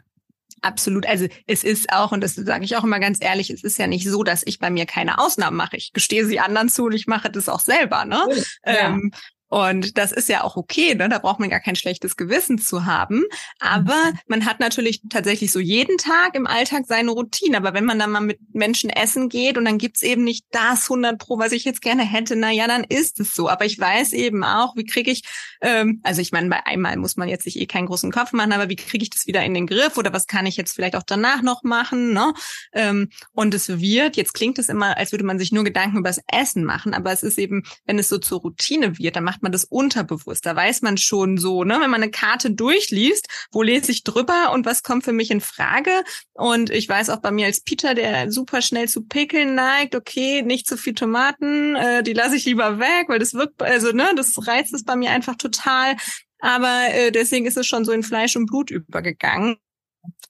Absolut. 0.62 1.06
Also 1.06 1.28
es 1.47 1.63
ist 1.63 1.89
auch, 1.93 2.12
und 2.12 2.21
das 2.21 2.36
sage 2.36 2.65
ich 2.65 2.75
auch 2.75 2.84
immer 2.84 2.99
ganz 2.99 3.19
ehrlich, 3.21 3.49
es 3.49 3.63
ist 3.63 3.80
ja 3.80 3.88
nicht 3.88 4.06
so, 4.06 4.23
dass 4.23 4.43
ich 4.45 4.60
bei 4.60 4.69
mir 4.69 4.86
keine 4.86 5.17
Ausnahmen 5.19 5.56
mache. 5.56 5.78
Ich 5.78 5.93
gestehe 5.93 6.25
sie 6.25 6.41
anderen 6.41 6.67
zu 6.67 6.86
und 6.86 6.93
ich 6.93 7.08
mache 7.08 7.30
das 7.30 7.47
auch 7.47 7.62
selber. 7.62 8.04
Ne? 8.04 8.21
Ja. 8.65 8.89
Ähm, 8.89 9.12
und 9.50 9.98
das 9.98 10.12
ist 10.12 10.30
ja 10.30 10.44
auch 10.44 10.56
okay, 10.56 10.96
ne? 10.96 11.10
da 11.10 11.18
braucht 11.18 11.40
man 11.40 11.50
gar 11.50 11.60
kein 11.60 11.76
schlechtes 11.76 12.16
Gewissen 12.16 12.60
zu 12.60 12.86
haben. 12.86 13.24
Aber 13.60 13.96
mhm. 13.96 14.20
man 14.28 14.46
hat 14.46 14.60
natürlich 14.60 15.02
tatsächlich 15.10 15.52
so 15.52 15.60
jeden 15.60 15.98
Tag 15.98 16.36
im 16.36 16.48
Alltag 16.48 16.84
seine 16.88 17.12
Routine. 17.12 17.58
Aber 17.58 17.74
wenn 17.74 17.86
man 17.86 17.98
dann 17.98 18.12
mal 18.12 18.22
mit 18.22 18.40
Menschen 18.54 18.90
essen 18.90 19.28
geht 19.28 19.58
und 19.58 19.66
dann 19.66 19.80
gibt's 19.80 20.04
eben 20.04 20.24
nicht 20.24 20.46
das 20.52 20.84
100 20.90 21.18
Pro, 21.18 21.40
was 21.40 21.52
ich 21.52 21.66
jetzt 21.66 21.82
gerne 21.82 22.04
hätte, 22.04 22.36
na 22.36 22.52
ja, 22.52 22.68
dann 22.68 22.84
ist 22.84 23.20
es 23.20 23.34
so. 23.34 23.50
Aber 23.50 23.66
ich 23.66 23.80
weiß 23.80 24.14
eben 24.14 24.44
auch, 24.44 24.76
wie 24.76 24.86
kriege 24.86 25.10
ich, 25.10 25.24
ähm, 25.62 26.00
also 26.04 26.22
ich 26.22 26.32
meine, 26.32 26.50
bei 26.50 26.66
einmal 26.66 26.96
muss 26.98 27.18
man 27.18 27.28
jetzt 27.28 27.44
sich 27.44 27.60
eh 27.60 27.66
keinen 27.66 27.88
großen 27.88 28.12
Kopf 28.12 28.34
machen, 28.34 28.54
aber 28.54 28.70
wie 28.70 28.76
kriege 28.76 29.04
ich 29.04 29.10
das 29.10 29.26
wieder 29.26 29.44
in 29.44 29.56
den 29.56 29.66
Griff 29.66 29.98
oder 29.98 30.14
was 30.14 30.28
kann 30.28 30.46
ich 30.46 30.58
jetzt 30.58 30.74
vielleicht 30.74 30.96
auch 30.96 31.04
danach 31.04 31.42
noch 31.42 31.64
machen? 31.64 32.14
Ne? 32.14 32.34
Ähm, 32.74 33.10
und 33.34 33.54
es 33.56 33.68
wird, 33.68 34.16
jetzt 34.16 34.34
klingt 34.34 34.60
es 34.60 34.70
immer, 34.70 34.98
als 34.98 35.12
würde 35.12 35.26
man 35.26 35.40
sich 35.40 35.52
nur 35.52 35.64
Gedanken 35.64 35.98
über 35.98 36.10
das 36.10 36.22
Essen 36.32 36.64
machen, 36.66 36.94
aber 36.94 37.12
es 37.12 37.24
ist 37.24 37.40
eben, 37.40 37.64
wenn 37.86 37.98
es 37.98 38.10
so 38.10 38.20
zur 38.20 38.42
Routine 38.42 39.00
wird, 39.00 39.16
dann 39.16 39.24
macht 39.24 39.38
macht 39.39 39.43
man 39.43 39.52
das 39.54 39.63
unterbewusst. 39.63 40.45
Da 40.45 40.56
weiß 40.56 40.82
man 40.82 40.97
schon 40.97 41.38
so, 41.38 41.63
ne, 41.63 41.80
wenn 41.80 41.89
man 41.89 42.04
eine 42.04 42.12
Karte 42.12 42.52
durchliest, 42.52 43.28
wo 43.52 43.63
lese 43.63 43.91
ich 43.91 44.04
drüber 44.04 44.52
und 44.54 44.65
was 44.65 44.84
kommt 44.84 45.06
für 45.06 45.13
mich 45.13 45.32
in 45.32 45.39
Frage? 45.39 45.91
Und 46.34 46.69
ich 46.69 46.89
weiß 46.89 47.10
auch 47.10 47.21
bei 47.21 47.32
mir 47.32 47.45
als 47.45 47.62
Peter, 47.62 47.95
der 47.95 48.32
super 48.32 48.62
schnell 48.62 48.89
zu 48.89 49.04
Pickeln 49.04 49.56
neigt, 49.56 49.95
okay, 49.95 50.41
nicht 50.41 50.67
zu 50.67 50.75
viel 50.75 50.93
Tomaten, 50.93 51.75
äh, 51.75 52.04
die 52.04 52.13
lasse 52.13 52.36
ich 52.36 52.45
lieber 52.45 52.80
weg, 52.80 53.06
weil 53.08 53.19
das 53.19 53.34
wirkt, 53.34 53.63
also 53.63 53.91
ne, 53.93 54.12
das 54.15 54.36
reizt 54.45 54.73
es 54.73 54.84
bei 54.84 54.97
mir 54.97 55.12
einfach 55.12 55.36
total. 55.36 55.95
Aber 56.39 56.88
äh, 56.91 57.12
deswegen 57.12 57.45
ist 57.45 57.58
es 57.58 57.65
schon 57.65 57.86
so 57.86 57.93
in 57.93 58.04
Fleisch 58.04 58.36
und 58.36 58.45
Blut 58.45 58.71
übergegangen 58.71 59.56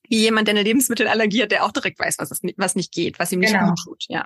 wie 0.07 0.21
jemand, 0.21 0.47
der 0.47 0.55
eine 0.55 0.63
Lebensmittelallergie 0.63 1.43
hat, 1.43 1.51
der 1.51 1.63
auch 1.63 1.71
direkt 1.71 1.99
weiß, 1.99 2.17
was, 2.17 2.31
es 2.31 2.41
nicht, 2.41 2.57
was 2.57 2.75
nicht 2.75 2.91
geht, 2.91 3.19
was 3.19 3.31
ihm 3.31 3.39
nicht 3.39 3.53
genau. 3.53 3.69
gut 3.69 3.79
tut. 3.83 4.05
Ja 4.07 4.25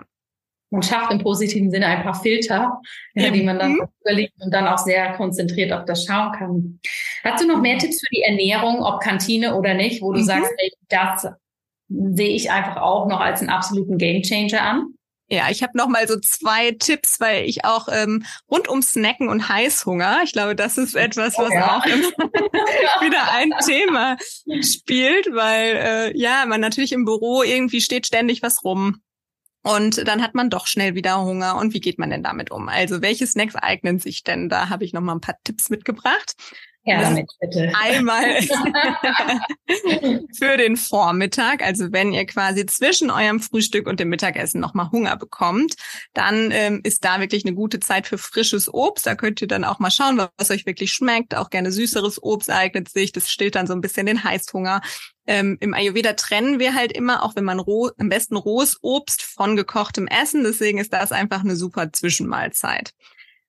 man 0.73 0.81
schafft 0.81 1.11
im 1.11 1.19
positiven 1.19 1.69
Sinne 1.69 1.85
ein 1.85 2.03
paar 2.03 2.19
Filter, 2.19 2.81
ja, 3.13 3.29
die 3.29 3.43
man 3.43 3.59
dann 3.59 3.73
mhm. 3.73 3.87
überlegt 4.01 4.33
und 4.39 4.51
dann 4.51 4.67
auch 4.67 4.79
sehr 4.79 5.13
konzentriert 5.13 5.71
auf 5.71 5.85
das 5.85 6.05
schauen 6.05 6.33
kann. 6.33 6.79
Hast 7.23 7.43
du 7.43 7.47
noch 7.47 7.61
mehr 7.61 7.77
Tipps 7.77 7.99
für 7.99 8.15
die 8.15 8.23
Ernährung, 8.23 8.81
ob 8.81 8.99
Kantine 8.99 9.55
oder 9.55 9.75
nicht, 9.75 10.01
wo 10.01 10.11
du 10.11 10.19
mhm. 10.19 10.25
sagst, 10.25 10.51
ey, 10.57 10.71
das 10.89 11.27
sehe 11.89 12.35
ich 12.35 12.49
einfach 12.49 12.81
auch 12.81 13.07
noch 13.07 13.19
als 13.19 13.41
einen 13.41 13.51
absoluten 13.51 13.99
Gamechanger 13.99 14.61
an? 14.61 14.87
Ja, 15.29 15.49
ich 15.49 15.63
habe 15.63 15.77
noch 15.77 15.87
mal 15.87 16.07
so 16.07 16.19
zwei 16.19 16.71
Tipps, 16.71 17.19
weil 17.19 17.45
ich 17.45 17.65
auch 17.65 17.87
ähm, 17.91 18.25
rund 18.51 18.67
um 18.67 18.81
Snacken 18.81 19.29
und 19.29 19.49
Heißhunger, 19.49 20.21
ich 20.23 20.33
glaube, 20.33 20.55
das 20.55 20.77
ist 20.77 20.95
etwas, 20.95 21.37
was 21.37 21.49
oh 21.51 21.53
ja. 21.53 21.77
auch 21.77 21.85
wieder 23.01 23.31
ein 23.31 23.51
Thema 23.65 24.17
spielt, 24.61 25.27
weil 25.33 25.75
äh, 25.75 26.17
ja, 26.17 26.45
man 26.45 26.61
natürlich 26.61 26.91
im 26.91 27.05
Büro 27.05 27.43
irgendwie 27.43 27.81
steht 27.81 28.07
ständig 28.07 28.41
was 28.41 28.63
rum. 28.63 29.01
Und 29.63 30.07
dann 30.07 30.21
hat 30.21 30.35
man 30.35 30.49
doch 30.49 30.67
schnell 30.67 30.93
wieder 30.95 31.21
Hunger. 31.23 31.55
Und 31.57 31.73
wie 31.73 31.79
geht 31.79 31.97
man 31.97 32.09
denn 32.09 32.23
damit 32.23 32.51
um? 32.51 32.69
Also 32.69 33.01
welche 33.01 33.25
Snacks 33.25 33.55
eignen 33.55 33.97
sich 33.99 34.23
denn? 34.23 34.49
Da 34.49 34.69
habe 34.69 34.83
ich 34.83 34.93
noch 34.93 35.01
mal 35.01 35.15
ein 35.15 35.21
paar 35.21 35.37
Tipps 35.43 35.69
mitgebracht. 35.69 36.35
Ja, 36.85 37.01
damit 37.01 37.31
bitte. 37.39 37.71
Einmal 37.81 38.41
für 40.37 40.57
den 40.57 40.75
Vormittag, 40.75 41.63
also 41.63 41.93
wenn 41.93 42.11
ihr 42.11 42.25
quasi 42.25 42.65
zwischen 42.65 43.09
eurem 43.09 43.39
Frühstück 43.39 43.87
und 43.87 44.01
dem 44.01 44.09
Mittagessen 44.09 44.59
nochmal 44.59 44.91
Hunger 44.91 45.15
bekommt, 45.15 45.75
dann 46.13 46.51
ähm, 46.51 46.81
ist 46.83 47.05
da 47.05 47.21
wirklich 47.21 47.45
eine 47.45 47.55
gute 47.55 47.79
Zeit 47.79 48.05
für 48.05 48.17
frisches 48.17 48.73
Obst. 48.73 49.07
Da 49.07 49.15
könnt 49.15 49.41
ihr 49.41 49.47
dann 49.47 49.63
auch 49.63 49.79
mal 49.79 49.91
schauen, 49.91 50.21
was 50.37 50.51
euch 50.51 50.65
wirklich 50.65 50.91
schmeckt. 50.91 51.35
Auch 51.35 51.49
gerne 51.49 51.71
süßeres 51.71 52.21
Obst 52.21 52.49
eignet 52.49 52.89
sich. 52.89 53.13
Das 53.13 53.31
stillt 53.31 53.55
dann 53.55 53.67
so 53.67 53.73
ein 53.73 53.81
bisschen 53.81 54.05
den 54.05 54.25
Heißhunger. 54.25 54.81
Ähm, 55.25 55.57
Im 55.61 55.73
Ayurveda 55.73 56.13
trennen 56.13 56.59
wir 56.59 56.75
halt 56.75 56.91
immer, 56.91 57.23
auch 57.23 57.37
wenn 57.37 57.45
man 57.45 57.59
roh, 57.59 57.91
am 57.97 58.09
besten 58.09 58.35
rohes 58.35 58.77
Obst 58.81 59.21
von 59.21 59.55
gekochtem 59.55 60.07
Essen. 60.07 60.43
Deswegen 60.43 60.79
ist 60.79 60.91
das 60.91 61.13
einfach 61.13 61.45
eine 61.45 61.55
super 61.55 61.93
Zwischenmahlzeit. 61.93 62.91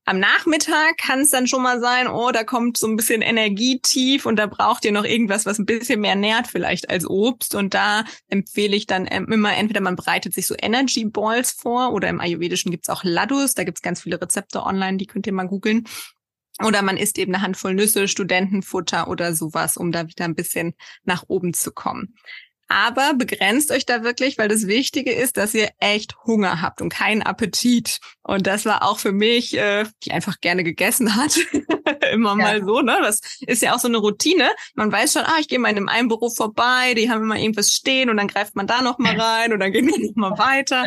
Am 0.06 0.18
Nachmittag 0.18 0.98
kann 0.98 1.20
es 1.20 1.30
dann 1.30 1.46
schon 1.46 1.62
mal 1.62 1.80
sein, 1.80 2.08
oh, 2.08 2.30
da 2.30 2.44
kommt 2.44 2.76
so 2.76 2.86
ein 2.86 2.96
bisschen 2.96 3.22
Energie 3.22 3.80
tief 3.80 4.26
und 4.26 4.36
da 4.36 4.46
braucht 4.46 4.84
ihr 4.84 4.92
noch 4.92 5.04
irgendwas, 5.04 5.46
was 5.46 5.58
ein 5.58 5.64
bisschen 5.64 6.00
mehr 6.00 6.14
nährt 6.14 6.46
vielleicht 6.46 6.90
als 6.90 7.08
Obst. 7.08 7.54
Und 7.54 7.72
da 7.72 8.04
empfehle 8.28 8.76
ich 8.76 8.86
dann 8.86 9.06
immer, 9.06 9.56
entweder 9.56 9.80
man 9.80 9.96
bereitet 9.96 10.34
sich 10.34 10.46
so 10.46 10.54
Energy 10.58 11.06
Balls 11.06 11.52
vor 11.52 11.94
oder 11.94 12.08
im 12.10 12.20
Ayurvedischen 12.20 12.70
gibt's 12.70 12.90
auch 12.90 13.02
Laddus, 13.02 13.54
da 13.54 13.64
gibt's 13.64 13.80
ganz 13.80 14.02
viele 14.02 14.20
Rezepte 14.20 14.62
online, 14.62 14.98
die 14.98 15.06
könnt 15.06 15.26
ihr 15.26 15.32
mal 15.32 15.48
googeln. 15.48 15.84
Oder 16.62 16.82
man 16.82 16.98
isst 16.98 17.18
eben 17.18 17.34
eine 17.34 17.42
Handvoll 17.42 17.74
Nüsse, 17.74 18.06
Studentenfutter 18.06 19.08
oder 19.08 19.34
sowas, 19.34 19.76
um 19.76 19.90
da 19.90 20.06
wieder 20.06 20.26
ein 20.26 20.36
bisschen 20.36 20.74
nach 21.02 21.24
oben 21.28 21.54
zu 21.54 21.72
kommen. 21.72 22.14
Aber 22.74 23.14
begrenzt 23.14 23.70
euch 23.70 23.86
da 23.86 24.02
wirklich, 24.02 24.36
weil 24.36 24.48
das 24.48 24.66
Wichtige 24.66 25.12
ist, 25.12 25.36
dass 25.36 25.54
ihr 25.54 25.70
echt 25.78 26.16
Hunger 26.26 26.60
habt 26.60 26.82
und 26.82 26.88
keinen 26.88 27.22
Appetit. 27.22 28.00
Und 28.24 28.48
das 28.48 28.64
war 28.64 28.82
auch 28.82 28.98
für 28.98 29.12
mich, 29.12 29.56
äh, 29.56 29.84
die 30.02 30.10
einfach 30.10 30.40
gerne 30.40 30.64
gegessen 30.64 31.14
hat, 31.14 31.36
immer 32.12 32.30
ja. 32.30 32.34
mal 32.34 32.64
so. 32.64 32.80
Ne? 32.80 32.98
Das 33.00 33.20
ist 33.46 33.62
ja 33.62 33.76
auch 33.76 33.78
so 33.78 33.86
eine 33.86 33.98
Routine. 33.98 34.50
Man 34.74 34.90
weiß 34.90 35.12
schon, 35.12 35.22
ah, 35.22 35.36
ich 35.38 35.46
gehe 35.46 35.60
mal 35.60 35.70
in 35.70 35.88
einem 35.88 36.08
Büro 36.08 36.30
vorbei, 36.30 36.94
die 36.94 37.08
haben 37.08 37.22
immer 37.22 37.38
irgendwas 37.38 37.70
stehen 37.70 38.10
und 38.10 38.16
dann 38.16 38.26
greift 38.26 38.56
man 38.56 38.66
da 38.66 38.82
noch 38.82 38.98
mal 38.98 39.20
rein 39.20 39.52
und 39.52 39.60
dann 39.60 39.70
geht 39.70 39.84
man 39.84 40.00
noch 40.00 40.16
mal 40.16 40.36
weiter. 40.36 40.86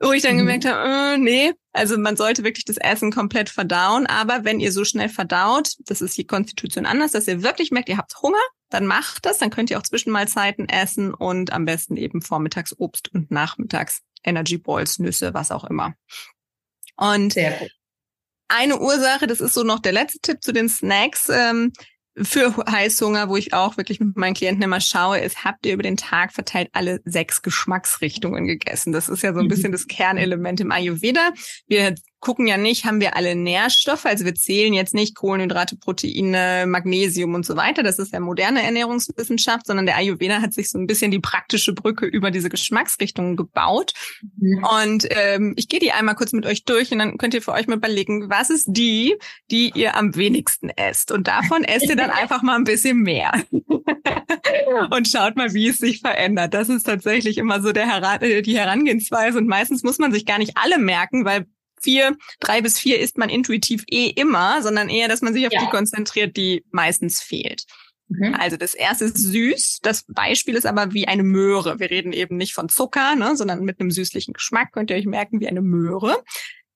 Wo 0.00 0.12
ich 0.12 0.22
dann 0.22 0.34
mhm. 0.34 0.38
gemerkt 0.38 0.64
habe, 0.64 1.14
äh, 1.14 1.18
nee, 1.18 1.52
also 1.72 1.98
man 1.98 2.16
sollte 2.16 2.44
wirklich 2.44 2.64
das 2.64 2.76
Essen 2.76 3.10
komplett 3.10 3.50
verdauen. 3.50 4.06
Aber 4.06 4.44
wenn 4.44 4.60
ihr 4.60 4.72
so 4.72 4.84
schnell 4.84 5.08
verdaut, 5.08 5.74
das 5.86 6.00
ist 6.00 6.16
die 6.16 6.26
Konstitution 6.26 6.86
anders, 6.86 7.12
dass 7.12 7.26
ihr 7.26 7.42
wirklich 7.42 7.70
merkt, 7.70 7.88
ihr 7.88 7.96
habt 7.96 8.20
Hunger, 8.22 8.38
dann 8.70 8.86
macht 8.86 9.26
das. 9.26 9.38
Dann 9.38 9.50
könnt 9.50 9.70
ihr 9.70 9.78
auch 9.78 9.82
Zwischenmahlzeiten 9.82 10.68
essen 10.68 11.12
und 11.12 11.52
am 11.52 11.64
besten 11.64 11.96
eben 11.96 12.22
vormittags 12.22 12.78
Obst 12.78 13.12
und 13.12 13.30
nachmittags 13.30 14.02
Energy 14.22 14.58
Balls, 14.58 14.98
Nüsse, 14.98 15.34
was 15.34 15.50
auch 15.50 15.64
immer. 15.64 15.94
Und 16.96 17.36
eine 18.48 18.80
Ursache, 18.80 19.26
das 19.26 19.40
ist 19.40 19.54
so 19.54 19.62
noch 19.62 19.78
der 19.78 19.92
letzte 19.92 20.20
Tipp 20.20 20.42
zu 20.42 20.52
den 20.52 20.68
Snacks, 20.68 21.28
ähm, 21.28 21.72
für 22.22 22.54
Heißhunger, 22.70 23.28
wo 23.28 23.36
ich 23.36 23.52
auch 23.54 23.76
wirklich 23.76 24.00
mit 24.00 24.16
meinen 24.16 24.34
Klienten 24.34 24.62
immer 24.62 24.80
schaue, 24.80 25.18
ist, 25.18 25.44
habt 25.44 25.66
ihr 25.66 25.74
über 25.74 25.82
den 25.82 25.96
Tag 25.96 26.32
verteilt 26.32 26.68
alle 26.72 27.00
sechs 27.04 27.42
Geschmacksrichtungen 27.42 28.46
gegessen? 28.46 28.92
Das 28.92 29.08
ist 29.08 29.22
ja 29.22 29.32
so 29.32 29.40
ein 29.40 29.48
bisschen 29.48 29.72
das 29.72 29.86
Kernelement 29.86 30.60
im 30.60 30.72
Ayurveda. 30.72 31.30
Wir 31.66 31.94
gucken 32.20 32.46
ja 32.46 32.56
nicht, 32.56 32.84
haben 32.84 33.00
wir 33.00 33.16
alle 33.16 33.34
Nährstoffe, 33.34 34.04
also 34.04 34.24
wir 34.24 34.34
zählen 34.34 34.72
jetzt 34.72 34.94
nicht 34.94 35.14
Kohlenhydrate, 35.14 35.76
Proteine, 35.76 36.64
Magnesium 36.66 37.34
und 37.34 37.46
so 37.46 37.56
weiter. 37.56 37.82
Das 37.82 37.98
ist 37.98 38.12
ja 38.12 38.20
moderne 38.20 38.62
Ernährungswissenschaft, 38.62 39.66
sondern 39.66 39.86
der 39.86 39.96
Ayurveda 39.96 40.40
hat 40.40 40.52
sich 40.52 40.70
so 40.70 40.78
ein 40.78 40.86
bisschen 40.86 41.10
die 41.10 41.20
praktische 41.20 41.72
Brücke 41.72 42.06
über 42.06 42.30
diese 42.30 42.48
Geschmacksrichtungen 42.48 43.36
gebaut. 43.36 43.92
Mhm. 44.38 44.64
Und 44.82 45.06
ähm, 45.10 45.54
ich 45.56 45.68
gehe 45.68 45.80
die 45.80 45.92
einmal 45.92 46.16
kurz 46.16 46.32
mit 46.32 46.46
euch 46.46 46.64
durch 46.64 46.90
und 46.90 46.98
dann 46.98 47.18
könnt 47.18 47.34
ihr 47.34 47.42
für 47.42 47.52
euch 47.52 47.68
mal 47.68 47.76
überlegen, 47.76 48.28
was 48.28 48.50
ist 48.50 48.66
die, 48.68 49.16
die 49.50 49.70
ihr 49.74 49.96
am 49.96 50.16
wenigsten 50.16 50.70
esst? 50.70 51.12
Und 51.12 51.28
davon 51.28 51.62
esst 51.64 51.88
ihr 51.88 51.96
dann 51.96 52.10
einfach 52.10 52.42
mal 52.42 52.56
ein 52.56 52.64
bisschen 52.64 52.98
mehr. 52.98 53.32
und 54.90 55.08
schaut 55.08 55.36
mal, 55.36 55.54
wie 55.54 55.68
es 55.68 55.78
sich 55.78 56.00
verändert. 56.00 56.52
Das 56.54 56.68
ist 56.68 56.84
tatsächlich 56.84 57.38
immer 57.38 57.60
so 57.60 57.72
der 57.72 57.86
Heran 57.86 58.22
äh, 58.22 58.42
die 58.42 58.58
Herangehensweise. 58.58 59.38
Und 59.38 59.46
meistens 59.46 59.82
muss 59.84 59.98
man 59.98 60.12
sich 60.12 60.26
gar 60.26 60.38
nicht 60.38 60.56
alle 60.56 60.78
merken, 60.78 61.24
weil 61.24 61.46
vier, 61.82 62.16
drei 62.40 62.60
bis 62.60 62.78
vier 62.78 63.00
isst 63.00 63.18
man 63.18 63.28
intuitiv 63.28 63.84
eh 63.90 64.08
immer, 64.08 64.62
sondern 64.62 64.88
eher, 64.88 65.08
dass 65.08 65.22
man 65.22 65.32
sich 65.34 65.46
auf 65.46 65.52
ja. 65.52 65.60
die 65.60 65.70
konzentriert, 65.70 66.36
die 66.36 66.64
meistens 66.70 67.20
fehlt. 67.20 67.64
Mhm. 68.08 68.34
Also 68.34 68.56
das 68.56 68.74
erste 68.74 69.06
ist 69.06 69.18
süß. 69.18 69.80
Das 69.82 70.04
Beispiel 70.08 70.54
ist 70.54 70.66
aber 70.66 70.92
wie 70.92 71.08
eine 71.08 71.22
Möhre. 71.22 71.78
Wir 71.78 71.90
reden 71.90 72.12
eben 72.12 72.36
nicht 72.36 72.54
von 72.54 72.68
Zucker, 72.68 73.14
ne, 73.14 73.36
sondern 73.36 73.64
mit 73.64 73.80
einem 73.80 73.90
süßlichen 73.90 74.34
Geschmack. 74.34 74.72
Könnt 74.72 74.90
ihr 74.90 74.96
euch 74.96 75.06
merken, 75.06 75.40
wie 75.40 75.48
eine 75.48 75.62
Möhre. 75.62 76.22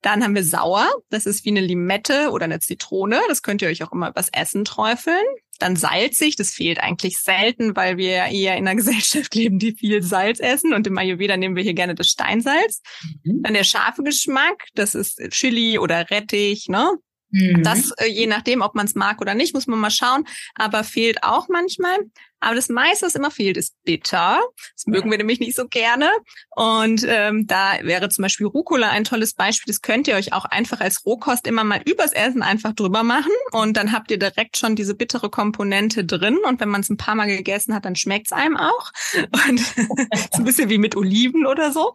Dann 0.03 0.23
haben 0.23 0.35
wir 0.35 0.45
sauer. 0.45 0.91
Das 1.11 1.27
ist 1.27 1.45
wie 1.45 1.51
eine 1.51 1.61
Limette 1.61 2.31
oder 2.31 2.45
eine 2.45 2.61
Zitrone. 2.61 3.21
Das 3.29 3.43
könnt 3.43 3.63
ihr 3.63 3.69
euch 3.69 3.83
auch 3.83 3.93
immer 3.93 4.11
übers 4.11 4.29
Essen 4.33 4.65
träufeln. 4.65 5.25
Dann 5.63 5.77
salzig. 5.77 6.37
Das 6.37 6.51
fehlt 6.51 6.81
eigentlich 6.81 7.19
selten, 7.19 7.77
weil 7.77 7.97
wir 7.97 8.11
ja 8.11 8.29
eher 8.29 8.57
in 8.57 8.67
einer 8.67 8.77
Gesellschaft 8.83 9.35
leben, 9.35 9.59
die 9.59 9.73
viel 9.73 10.03
Salz 10.03 10.41
essen. 10.41 10.75
Und 10.75 10.87
im 10.87 10.99
Ayurveda 10.99 11.37
nehmen 11.37 11.57
wir 11.57 11.63
hier 11.63 11.75
gerne 11.75 11.95
das 11.95 12.09
Steinsalz. 12.09 12.83
Mhm. 13.25 13.43
Dann 13.43 13.55
der 13.55 13.65
scharfe 13.65 14.03
Geschmack. 14.03 14.67
Das 14.75 14.95
ist 14.95 15.19
Chili 15.31 15.79
oder 15.79 16.11
Rettich, 16.11 16.69
ne? 16.69 16.93
Mhm. 17.31 17.63
Das, 17.63 17.91
äh, 17.93 18.07
je 18.07 18.27
nachdem, 18.27 18.61
ob 18.61 18.75
man 18.75 18.87
es 18.87 18.95
mag 18.95 19.21
oder 19.21 19.35
nicht, 19.35 19.55
muss 19.55 19.67
man 19.67 19.79
mal 19.79 19.91
schauen. 19.91 20.25
Aber 20.55 20.85
fehlt 20.85 21.23
auch 21.23 21.49
manchmal. 21.49 21.99
Aber 22.43 22.57
das 22.57 22.69
meiste, 22.69 23.07
was 23.07 23.15
immer 23.15 23.31
fehlt, 23.31 23.57
ist 23.57 23.77
bitter. 23.85 24.43
Das 24.75 24.87
mögen 24.87 25.11
wir 25.13 25.17
nämlich 25.17 25.39
nicht 25.39 25.55
so 25.55 25.69
gerne. 25.69 26.11
Und 26.51 27.07
ähm, 27.09 27.47
da 27.47 27.79
wäre 27.83 28.09
zum 28.09 28.23
Beispiel 28.23 28.47
Rucola 28.47 28.91
ein 28.91 29.05
tolles 29.05 29.35
Beispiel. 29.35 29.73
Das 29.73 29.81
könnt 29.81 30.09
ihr 30.09 30.17
euch 30.17 30.33
auch 30.33 30.45
einfach 30.45 30.81
als 30.81 31.07
Rohkost 31.07 31.47
immer 31.47 31.63
mal 31.63 31.81
übers 31.85 32.13
Essen 32.13 32.43
einfach 32.43 32.73
drüber 32.73 33.05
machen. 33.05 33.31
Und 33.53 33.77
dann 33.77 33.93
habt 33.93 34.11
ihr 34.11 34.19
direkt 34.19 34.57
schon 34.57 34.75
diese 34.75 34.97
bittere 34.97 35.31
Komponente 35.31 36.05
drin. 36.05 36.37
Und 36.45 36.59
wenn 36.59 36.69
man 36.69 36.81
es 36.81 36.91
ein 36.91 36.97
paar 36.97 37.15
Mal 37.15 37.29
gegessen 37.29 37.77
hat, 37.77 37.85
dann 37.85 37.95
schmeckt 37.95 38.27
es 38.27 38.33
einem 38.33 38.57
auch. 38.57 38.91
Und 39.49 39.61
ist 39.61 40.35
ein 40.35 40.45
bisschen 40.45 40.69
wie 40.69 40.79
mit 40.79 40.97
Oliven 40.97 41.47
oder 41.47 41.71
so. 41.71 41.95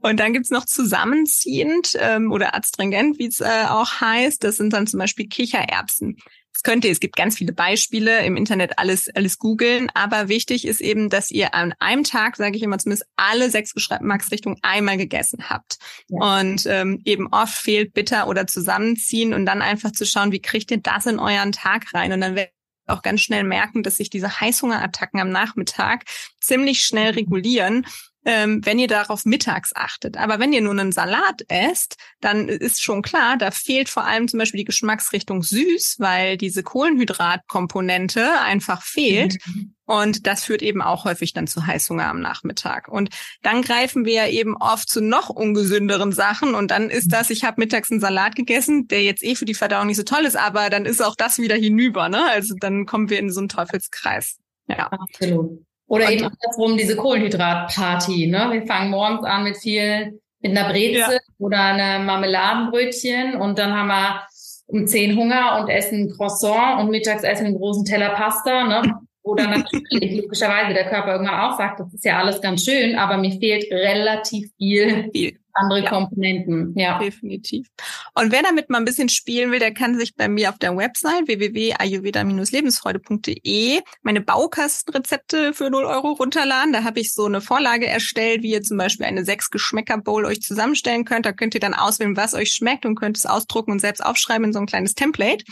Und 0.00 0.18
dann 0.18 0.32
gibt's 0.32 0.50
noch 0.50 0.64
zusammenziehend 0.64 1.94
ähm, 2.00 2.32
oder 2.32 2.54
adstringent, 2.54 3.18
wie 3.18 3.26
es 3.26 3.40
äh, 3.40 3.66
auch 3.68 4.00
heißt. 4.00 4.42
Das 4.42 4.56
sind 4.56 4.72
dann 4.72 4.86
zum 4.86 4.98
Beispiel 4.98 5.28
Kichererbsen. 5.28 6.16
Das 6.54 6.62
könnt 6.62 6.84
ihr, 6.84 6.92
es 6.92 7.00
gibt 7.00 7.16
ganz 7.16 7.36
viele 7.36 7.52
Beispiele 7.52 8.24
im 8.24 8.36
Internet, 8.36 8.78
alles, 8.78 9.08
alles 9.14 9.38
googeln. 9.38 9.90
Aber 9.92 10.28
wichtig 10.28 10.66
ist 10.66 10.80
eben, 10.80 11.10
dass 11.10 11.32
ihr 11.32 11.52
an 11.52 11.74
einem 11.80 12.04
Tag, 12.04 12.36
sage 12.36 12.56
ich 12.56 12.62
immer 12.62 12.78
zumindest, 12.78 13.08
alle 13.16 13.50
sechs 13.50 13.74
Geschmacksrichtungen 13.74 14.58
einmal 14.62 14.96
gegessen 14.96 15.50
habt. 15.50 15.78
Ja. 16.08 16.38
Und 16.38 16.64
ähm, 16.66 17.02
eben 17.04 17.26
oft 17.32 17.54
fehlt 17.54 17.92
bitter 17.92 18.28
oder 18.28 18.46
zusammenziehen 18.46 19.34
und 19.34 19.46
dann 19.46 19.62
einfach 19.62 19.90
zu 19.90 20.06
schauen, 20.06 20.30
wie 20.30 20.40
kriegt 20.40 20.70
ihr 20.70 20.78
das 20.78 21.06
in 21.06 21.18
euren 21.18 21.50
Tag 21.50 21.92
rein? 21.92 22.12
Und 22.12 22.20
dann 22.20 22.36
werdet 22.36 22.54
auch 22.86 23.02
ganz 23.02 23.22
schnell 23.22 23.42
merken, 23.42 23.82
dass 23.82 23.96
sich 23.96 24.10
diese 24.10 24.40
Heißhungerattacken 24.40 25.18
am 25.18 25.30
Nachmittag 25.30 26.04
ziemlich 26.40 26.82
schnell 26.82 27.12
regulieren 27.12 27.84
ähm, 28.24 28.60
wenn 28.64 28.78
ihr 28.78 28.88
darauf 28.88 29.24
mittags 29.24 29.72
achtet. 29.74 30.16
Aber 30.16 30.38
wenn 30.38 30.52
ihr 30.52 30.60
nur 30.60 30.72
einen 30.72 30.92
Salat 30.92 31.42
esst, 31.48 31.96
dann 32.20 32.48
ist 32.48 32.82
schon 32.82 33.02
klar, 33.02 33.36
da 33.36 33.50
fehlt 33.50 33.88
vor 33.88 34.04
allem 34.04 34.28
zum 34.28 34.38
Beispiel 34.38 34.58
die 34.58 34.64
Geschmacksrichtung 34.64 35.42
süß, 35.42 35.96
weil 35.98 36.36
diese 36.36 36.62
Kohlenhydratkomponente 36.62 38.40
einfach 38.40 38.82
fehlt. 38.82 39.36
Mhm. 39.46 39.74
Und 39.86 40.26
das 40.26 40.44
führt 40.44 40.62
eben 40.62 40.80
auch 40.80 41.04
häufig 41.04 41.34
dann 41.34 41.46
zu 41.46 41.66
Heißhunger 41.66 42.06
am 42.06 42.20
Nachmittag. 42.20 42.88
Und 42.88 43.10
dann 43.42 43.60
greifen 43.60 44.06
wir 44.06 44.28
eben 44.28 44.56
oft 44.56 44.88
zu 44.88 45.02
noch 45.02 45.28
ungesünderen 45.28 46.10
Sachen. 46.12 46.54
Und 46.54 46.70
dann 46.70 46.88
ist 46.88 47.12
das, 47.12 47.28
ich 47.28 47.44
habe 47.44 47.60
mittags 47.60 47.90
einen 47.90 48.00
Salat 48.00 48.34
gegessen, 48.34 48.88
der 48.88 49.02
jetzt 49.02 49.22
eh 49.22 49.34
für 49.34 49.44
die 49.44 49.54
Verdauung 49.54 49.88
nicht 49.88 49.98
so 49.98 50.02
toll 50.02 50.24
ist, 50.24 50.36
aber 50.36 50.70
dann 50.70 50.86
ist 50.86 51.04
auch 51.04 51.16
das 51.16 51.38
wieder 51.38 51.56
hinüber. 51.56 52.08
Ne? 52.08 52.24
Also 52.30 52.54
dann 52.58 52.86
kommen 52.86 53.10
wir 53.10 53.18
in 53.18 53.30
so 53.30 53.40
einen 53.40 53.50
Teufelskreis. 53.50 54.38
Ja. 54.68 54.88
Absolut. 54.90 55.62
Oder 55.86 56.10
eben 56.10 56.24
andersrum 56.24 56.76
diese 56.76 56.96
Kohlenhydratparty. 56.96 58.26
Ne? 58.26 58.48
Wir 58.50 58.66
fangen 58.66 58.90
morgens 58.90 59.24
an 59.24 59.44
mit 59.44 59.56
viel, 59.56 60.20
mit 60.40 60.56
einer 60.56 60.68
Breze 60.70 61.14
ja. 61.14 61.18
oder 61.38 61.60
einem 61.60 62.06
Marmeladenbrötchen 62.06 63.36
und 63.36 63.58
dann 63.58 63.72
haben 63.72 63.88
wir 63.88 64.22
um 64.66 64.86
zehn 64.86 65.16
Hunger 65.16 65.60
und 65.60 65.68
essen 65.68 66.10
Croissant 66.16 66.80
und 66.80 66.90
mittags 66.90 67.22
essen 67.22 67.46
einen 67.46 67.58
großen 67.58 67.84
Teller 67.84 68.10
Pasta. 68.10 68.64
Ne? 68.64 68.98
Oder 69.22 69.46
natürlich 69.46 70.16
logischerweise 70.22 70.74
der 70.74 70.88
Körper 70.88 71.12
irgendwann 71.12 71.40
auch 71.40 71.58
sagt, 71.58 71.80
das 71.80 71.92
ist 71.92 72.04
ja 72.04 72.18
alles 72.18 72.40
ganz 72.40 72.64
schön, 72.64 72.96
aber 72.96 73.16
mir 73.18 73.32
fehlt 73.32 73.70
relativ 73.70 74.50
viel, 74.58 75.10
viel 75.12 75.38
andere 75.54 75.84
ja. 75.84 75.90
Komponenten. 75.90 76.76
Ja, 76.76 76.98
definitiv. 76.98 77.68
Und 78.14 78.32
wer 78.32 78.42
damit 78.42 78.68
mal 78.70 78.78
ein 78.78 78.84
bisschen 78.84 79.08
spielen 79.08 79.52
will, 79.52 79.60
der 79.60 79.72
kann 79.72 79.98
sich 79.98 80.14
bei 80.14 80.28
mir 80.28 80.50
auf 80.50 80.58
der 80.58 80.76
Website 80.76 81.26
www.ayurveda-lebensfreude.de 81.26 83.80
meine 84.02 84.20
Baukastenrezepte 84.20 85.54
für 85.54 85.70
0 85.70 85.84
Euro 85.84 86.12
runterladen. 86.12 86.72
Da 86.72 86.84
habe 86.84 87.00
ich 87.00 87.12
so 87.12 87.24
eine 87.26 87.40
Vorlage 87.40 87.86
erstellt, 87.86 88.42
wie 88.42 88.52
ihr 88.52 88.62
zum 88.62 88.76
Beispiel 88.76 89.06
eine 89.06 89.24
sechs 89.24 89.50
Geschmäcker 89.50 89.98
Bowl 89.98 90.26
euch 90.26 90.42
zusammenstellen 90.42 91.04
könnt. 91.04 91.26
Da 91.26 91.32
könnt 91.32 91.54
ihr 91.54 91.60
dann 91.60 91.74
auswählen, 91.74 92.16
was 92.16 92.34
euch 92.34 92.52
schmeckt 92.52 92.86
und 92.86 92.96
könnt 92.96 93.16
es 93.16 93.26
ausdrucken 93.26 93.72
und 93.72 93.80
selbst 93.80 94.04
aufschreiben 94.04 94.46
in 94.46 94.52
so 94.52 94.58
ein 94.58 94.66
kleines 94.66 94.94
Template. 94.94 95.44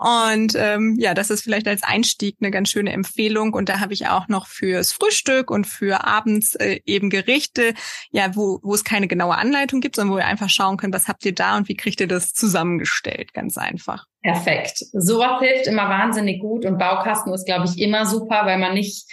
Und 0.00 0.54
ähm, 0.56 0.96
ja, 0.98 1.12
das 1.12 1.28
ist 1.28 1.42
vielleicht 1.42 1.68
als 1.68 1.82
Einstieg 1.82 2.38
eine 2.40 2.50
ganz 2.50 2.70
schöne 2.70 2.90
Empfehlung. 2.90 3.52
Und 3.52 3.68
da 3.68 3.80
habe 3.80 3.92
ich 3.92 4.08
auch 4.08 4.28
noch 4.28 4.46
fürs 4.46 4.92
Frühstück 4.92 5.50
und 5.50 5.66
für 5.66 6.06
abends 6.06 6.54
äh, 6.54 6.80
eben 6.86 7.10
Gerichte, 7.10 7.74
ja, 8.10 8.34
wo, 8.34 8.60
wo 8.62 8.72
es 8.72 8.82
keine 8.82 9.08
genaue 9.08 9.36
Anleitung 9.36 9.82
gibt, 9.82 9.96
sondern 9.96 10.14
wo 10.14 10.18
ihr 10.18 10.24
einfach 10.24 10.48
schauen 10.48 10.78
könnt, 10.78 10.94
was 10.94 11.06
habt 11.06 11.22
ihr 11.26 11.34
da 11.34 11.58
und 11.58 11.68
wie 11.68 11.76
kriegt 11.76 12.00
ihr 12.00 12.08
das 12.08 12.32
zusammengestellt. 12.32 13.34
Ganz 13.34 13.58
einfach. 13.58 14.06
Perfekt. 14.22 14.78
Sowas 14.92 15.42
hilft 15.42 15.66
immer 15.66 15.90
wahnsinnig 15.90 16.40
gut 16.40 16.64
und 16.64 16.78
Baukasten 16.78 17.34
ist, 17.34 17.44
glaube 17.44 17.66
ich, 17.66 17.78
immer 17.78 18.06
super, 18.06 18.46
weil 18.46 18.58
man 18.58 18.72
nicht 18.72 19.06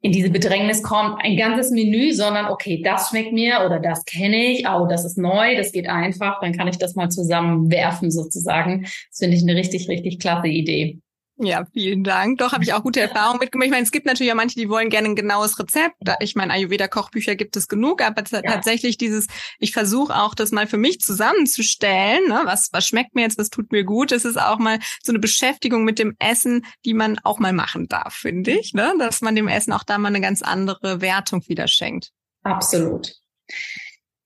in 0.00 0.12
diese 0.12 0.30
Bedrängnis 0.30 0.82
kommt, 0.82 1.20
ein 1.24 1.36
ganzes 1.36 1.70
Menü, 1.70 2.12
sondern 2.12 2.46
okay, 2.46 2.82
das 2.82 3.08
schmeckt 3.08 3.32
mir 3.32 3.62
oder 3.66 3.80
das 3.80 4.04
kenne 4.04 4.52
ich, 4.52 4.68
oh, 4.68 4.86
das 4.88 5.04
ist 5.04 5.18
neu, 5.18 5.56
das 5.56 5.72
geht 5.72 5.88
einfach, 5.88 6.40
dann 6.40 6.52
kann 6.52 6.68
ich 6.68 6.78
das 6.78 6.94
mal 6.94 7.10
zusammenwerfen 7.10 8.10
sozusagen. 8.10 8.82
Das 8.82 9.18
finde 9.18 9.36
ich 9.36 9.42
eine 9.42 9.56
richtig, 9.56 9.88
richtig 9.88 10.20
klasse 10.20 10.48
Idee. 10.48 10.98
Ja, 11.40 11.64
vielen 11.72 12.02
Dank. 12.02 12.38
Doch, 12.38 12.52
habe 12.52 12.64
ich 12.64 12.72
auch 12.72 12.82
gute 12.82 13.00
Erfahrungen 13.00 13.38
mitgemacht. 13.38 13.66
Ich 13.66 13.70
meine, 13.70 13.84
es 13.84 13.92
gibt 13.92 14.06
natürlich 14.06 14.32
auch 14.32 14.36
manche, 14.36 14.58
die 14.58 14.68
wollen 14.68 14.90
gerne 14.90 15.08
ein 15.08 15.14
genaues 15.14 15.58
Rezept. 15.58 15.94
Ich 16.18 16.34
meine, 16.34 16.52
Ayurveda-Kochbücher 16.52 17.36
gibt 17.36 17.56
es 17.56 17.68
genug, 17.68 18.02
aber 18.02 18.24
ja. 18.28 18.42
tatsächlich 18.42 18.98
dieses, 18.98 19.28
ich 19.60 19.72
versuche 19.72 20.16
auch, 20.16 20.34
das 20.34 20.50
mal 20.50 20.66
für 20.66 20.78
mich 20.78 21.00
zusammenzustellen. 21.00 22.26
Ne? 22.26 22.40
Was, 22.44 22.70
was 22.72 22.88
schmeckt 22.88 23.14
mir 23.14 23.22
jetzt, 23.22 23.38
was 23.38 23.50
tut 23.50 23.70
mir 23.70 23.84
gut? 23.84 24.10
Das 24.10 24.24
ist 24.24 24.40
auch 24.40 24.58
mal 24.58 24.80
so 25.00 25.12
eine 25.12 25.20
Beschäftigung 25.20 25.84
mit 25.84 26.00
dem 26.00 26.16
Essen, 26.18 26.66
die 26.84 26.94
man 26.94 27.20
auch 27.22 27.38
mal 27.38 27.52
machen 27.52 27.86
darf, 27.86 28.14
finde 28.14 28.50
ich. 28.50 28.74
Ne? 28.74 28.94
Dass 28.98 29.20
man 29.20 29.36
dem 29.36 29.46
Essen 29.46 29.72
auch 29.72 29.84
da 29.84 29.96
mal 29.96 30.08
eine 30.08 30.20
ganz 30.20 30.42
andere 30.42 31.00
Wertung 31.00 31.46
wieder 31.46 31.68
schenkt. 31.68 32.10
Absolut. 32.42 33.14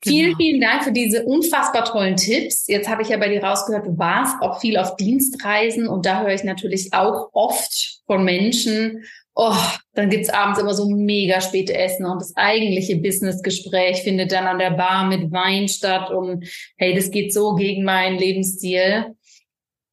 Vielen, 0.05 0.37
genau. 0.37 0.37
vielen 0.39 0.61
Dank 0.61 0.85
für 0.85 0.93
diese 0.93 1.25
unfassbar 1.25 1.85
tollen 1.85 2.17
Tipps. 2.17 2.67
Jetzt 2.67 2.89
habe 2.89 3.03
ich 3.03 3.09
ja 3.09 3.19
bei 3.19 3.29
dir 3.29 3.43
rausgehört, 3.43 3.87
du 3.87 3.97
warst 3.99 4.41
auch 4.43 4.61
viel 4.61 4.77
auf 4.77 4.97
Dienstreisen 4.97 5.87
und 5.87 6.07
da 6.07 6.23
höre 6.23 6.35
ich 6.35 6.45
natürlich 6.45 6.93
auch 6.93 7.29
oft 7.33 8.01
von 8.07 8.25
Menschen, 8.25 9.05
oh, 9.35 9.55
dann 9.95 10.11
gibt's 10.11 10.29
abends 10.29 10.59
immer 10.59 10.75
so 10.75 10.89
mega 10.91 11.41
späte 11.41 11.75
Essen 11.75 12.05
und 12.05 12.21
das 12.21 12.37
eigentliche 12.37 12.97
Businessgespräch 12.97 14.03
findet 14.03 14.33
dann 14.33 14.47
an 14.47 14.59
der 14.59 14.73
Bar 14.73 15.07
mit 15.07 15.31
Wein 15.33 15.69
statt 15.69 16.11
und 16.11 16.47
hey, 16.77 16.95
das 16.95 17.11
geht 17.11 17.33
so 17.33 17.55
gegen 17.55 17.85
meinen 17.85 18.19
Lebensstil. 18.19 19.15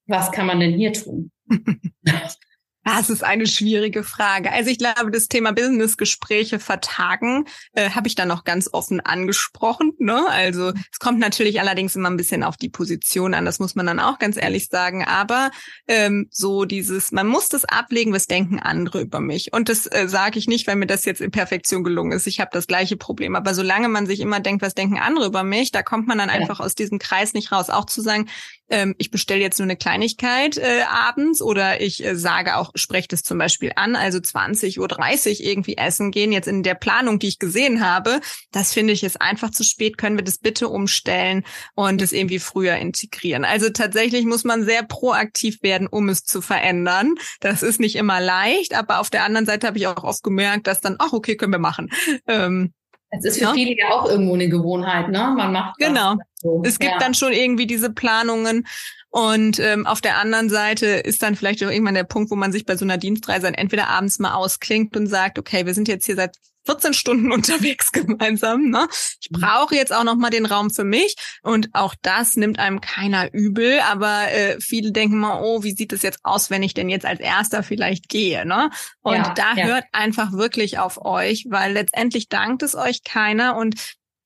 Was 0.07 0.31
kann 0.31 0.47
man 0.47 0.59
denn 0.59 0.73
hier 0.73 0.93
tun? 0.93 1.31
Das 2.91 3.11
ist 3.11 3.23
eine 3.23 3.45
schwierige 3.45 4.03
Frage. 4.03 4.51
Also 4.51 4.71
ich 4.71 4.79
glaube, 4.79 5.11
das 5.11 5.27
Thema 5.27 5.51
Business-Gespräche 5.51 6.57
vertagen 6.57 7.45
äh, 7.73 7.91
habe 7.91 8.07
ich 8.07 8.15
dann 8.15 8.27
noch 8.27 8.45
ganz 8.45 8.67
offen 8.73 8.99
angesprochen. 8.99 9.93
Ne? 9.99 10.27
Also 10.27 10.73
es 10.91 10.97
kommt 10.97 11.19
natürlich 11.19 11.59
allerdings 11.59 11.95
immer 11.95 12.09
ein 12.09 12.17
bisschen 12.17 12.43
auf 12.43 12.57
die 12.57 12.69
Position 12.69 13.35
an, 13.35 13.45
das 13.45 13.59
muss 13.59 13.75
man 13.75 13.85
dann 13.85 13.99
auch 13.99 14.17
ganz 14.17 14.37
ehrlich 14.37 14.69
sagen. 14.69 15.05
Aber 15.05 15.51
ähm, 15.87 16.29
so 16.31 16.65
dieses, 16.65 17.11
man 17.11 17.27
muss 17.27 17.47
das 17.47 17.63
ablegen, 17.63 18.11
was 18.11 18.25
denken 18.25 18.57
andere 18.59 19.01
über 19.01 19.19
mich. 19.19 19.53
Und 19.53 19.69
das 19.69 19.85
äh, 19.85 20.07
sage 20.07 20.39
ich 20.39 20.47
nicht, 20.47 20.65
weil 20.65 20.75
mir 20.75 20.87
das 20.87 21.05
jetzt 21.05 21.21
in 21.21 21.29
Perfektion 21.29 21.83
gelungen 21.83 22.13
ist. 22.13 22.25
Ich 22.25 22.39
habe 22.39 22.49
das 22.51 22.65
gleiche 22.65 22.97
Problem. 22.97 23.35
Aber 23.35 23.53
solange 23.53 23.87
man 23.87 24.07
sich 24.07 24.19
immer 24.19 24.39
denkt, 24.39 24.63
was 24.63 24.73
denken 24.73 24.97
andere 24.97 25.27
über 25.27 25.43
mich, 25.43 25.71
da 25.71 25.83
kommt 25.83 26.07
man 26.07 26.17
dann 26.17 26.31
einfach 26.31 26.59
aus 26.59 26.73
diesem 26.73 26.97
Kreis 26.97 27.33
nicht 27.33 27.51
raus. 27.51 27.69
Auch 27.69 27.85
zu 27.85 28.01
sagen, 28.01 28.27
ähm, 28.69 28.95
ich 28.97 29.11
bestelle 29.11 29.41
jetzt 29.41 29.59
nur 29.59 29.65
eine 29.65 29.75
Kleinigkeit 29.75 30.57
äh, 30.57 30.81
abends 30.89 31.41
oder 31.41 31.81
ich 31.81 32.03
äh, 32.05 32.15
sage 32.15 32.57
auch 32.57 32.71
sprecht 32.75 33.13
es 33.13 33.23
zum 33.23 33.37
Beispiel 33.37 33.71
an, 33.75 33.95
also 33.95 34.19
20 34.19 34.79
Uhr 34.79 34.87
30 34.87 35.43
irgendwie 35.43 35.77
essen 35.77 36.11
gehen, 36.11 36.31
jetzt 36.31 36.47
in 36.47 36.63
der 36.63 36.75
Planung, 36.75 37.19
die 37.19 37.27
ich 37.27 37.39
gesehen 37.39 37.85
habe, 37.85 38.19
das 38.51 38.73
finde 38.73 38.93
ich 38.93 39.03
ist 39.03 39.21
einfach 39.21 39.51
zu 39.51 39.63
spät, 39.63 39.97
können 39.97 40.17
wir 40.17 40.23
das 40.23 40.37
bitte 40.37 40.69
umstellen 40.69 41.43
und 41.75 42.01
es 42.01 42.11
irgendwie 42.11 42.39
früher 42.39 42.75
integrieren. 42.75 43.45
Also 43.45 43.69
tatsächlich 43.69 44.25
muss 44.25 44.43
man 44.43 44.63
sehr 44.63 44.83
proaktiv 44.83 45.61
werden, 45.61 45.87
um 45.87 46.09
es 46.09 46.23
zu 46.23 46.41
verändern. 46.41 47.15
Das 47.39 47.63
ist 47.63 47.79
nicht 47.79 47.95
immer 47.95 48.19
leicht, 48.19 48.75
aber 48.75 48.99
auf 48.99 49.09
der 49.09 49.23
anderen 49.23 49.45
Seite 49.45 49.67
habe 49.67 49.77
ich 49.77 49.87
auch 49.87 50.03
oft 50.03 50.23
gemerkt, 50.23 50.67
dass 50.67 50.81
dann, 50.81 50.95
ach 50.99 51.13
okay, 51.13 51.35
können 51.35 51.53
wir 51.53 51.59
machen. 51.59 51.89
Ähm, 52.27 52.73
es 53.11 53.25
ist 53.25 53.37
für 53.39 53.45
ja. 53.45 53.53
viele 53.53 53.75
ja 53.75 53.89
auch 53.89 54.07
irgendwo 54.07 54.35
eine 54.35 54.49
Gewohnheit, 54.49 55.09
ne? 55.09 55.33
Man 55.35 55.51
macht 55.51 55.77
genau. 55.77 56.15
So. 56.41 56.61
Es 56.65 56.79
gibt 56.79 56.93
ja. 56.93 56.99
dann 56.99 57.13
schon 57.13 57.33
irgendwie 57.33 57.67
diese 57.67 57.91
Planungen 57.91 58.65
und 59.11 59.59
ähm, 59.59 59.87
auf 59.87 60.01
der 60.01 60.17
anderen 60.17 60.49
Seite 60.49 60.85
ist 60.85 61.23
dann 61.23 61.35
vielleicht 61.35 61.63
auch 61.63 61.71
irgendwann 61.71 61.95
der 61.95 62.03
Punkt, 62.03 62.29
wo 62.29 62.35
man 62.35 62.51
sich 62.51 62.65
bei 62.65 62.77
so 62.77 62.85
einer 62.85 62.97
Dienstreise 62.97 63.43
dann 63.47 63.55
entweder 63.55 63.87
abends 63.87 64.19
mal 64.19 64.35
ausklingt 64.35 64.95
und 64.95 65.07
sagt, 65.07 65.39
okay, 65.39 65.65
wir 65.65 65.73
sind 65.73 65.87
jetzt 65.87 66.05
hier 66.05 66.15
seit 66.15 66.35
14 66.65 66.93
Stunden 66.93 67.31
unterwegs 67.31 67.91
gemeinsam. 67.91 68.69
Ne? 68.69 68.87
Ich 69.19 69.31
mhm. 69.31 69.41
brauche 69.41 69.75
jetzt 69.75 69.91
auch 69.91 70.03
noch 70.03 70.15
mal 70.15 70.29
den 70.29 70.45
Raum 70.45 70.69
für 70.69 70.83
mich 70.83 71.15
und 71.41 71.69
auch 71.73 71.95
das 72.03 72.35
nimmt 72.35 72.59
einem 72.59 72.81
keiner 72.81 73.33
übel. 73.33 73.79
Aber 73.79 74.31
äh, 74.31 74.59
viele 74.59 74.91
denken 74.91 75.17
mal, 75.17 75.41
oh, 75.41 75.63
wie 75.63 75.71
sieht 75.75 75.91
es 75.91 76.03
jetzt 76.03 76.19
aus, 76.21 76.51
wenn 76.51 76.61
ich 76.61 76.75
denn 76.75 76.89
jetzt 76.89 77.05
als 77.05 77.19
Erster 77.19 77.63
vielleicht 77.63 78.09
gehe? 78.09 78.45
Ne? 78.45 78.69
Und 79.01 79.15
ja, 79.15 79.33
da 79.33 79.53
ja. 79.55 79.65
hört 79.65 79.85
einfach 79.91 80.33
wirklich 80.33 80.77
auf 80.77 81.03
euch, 81.03 81.47
weil 81.49 81.73
letztendlich 81.73 82.29
dankt 82.29 82.61
es 82.61 82.75
euch 82.75 83.03
keiner 83.03 83.55
und 83.55 83.75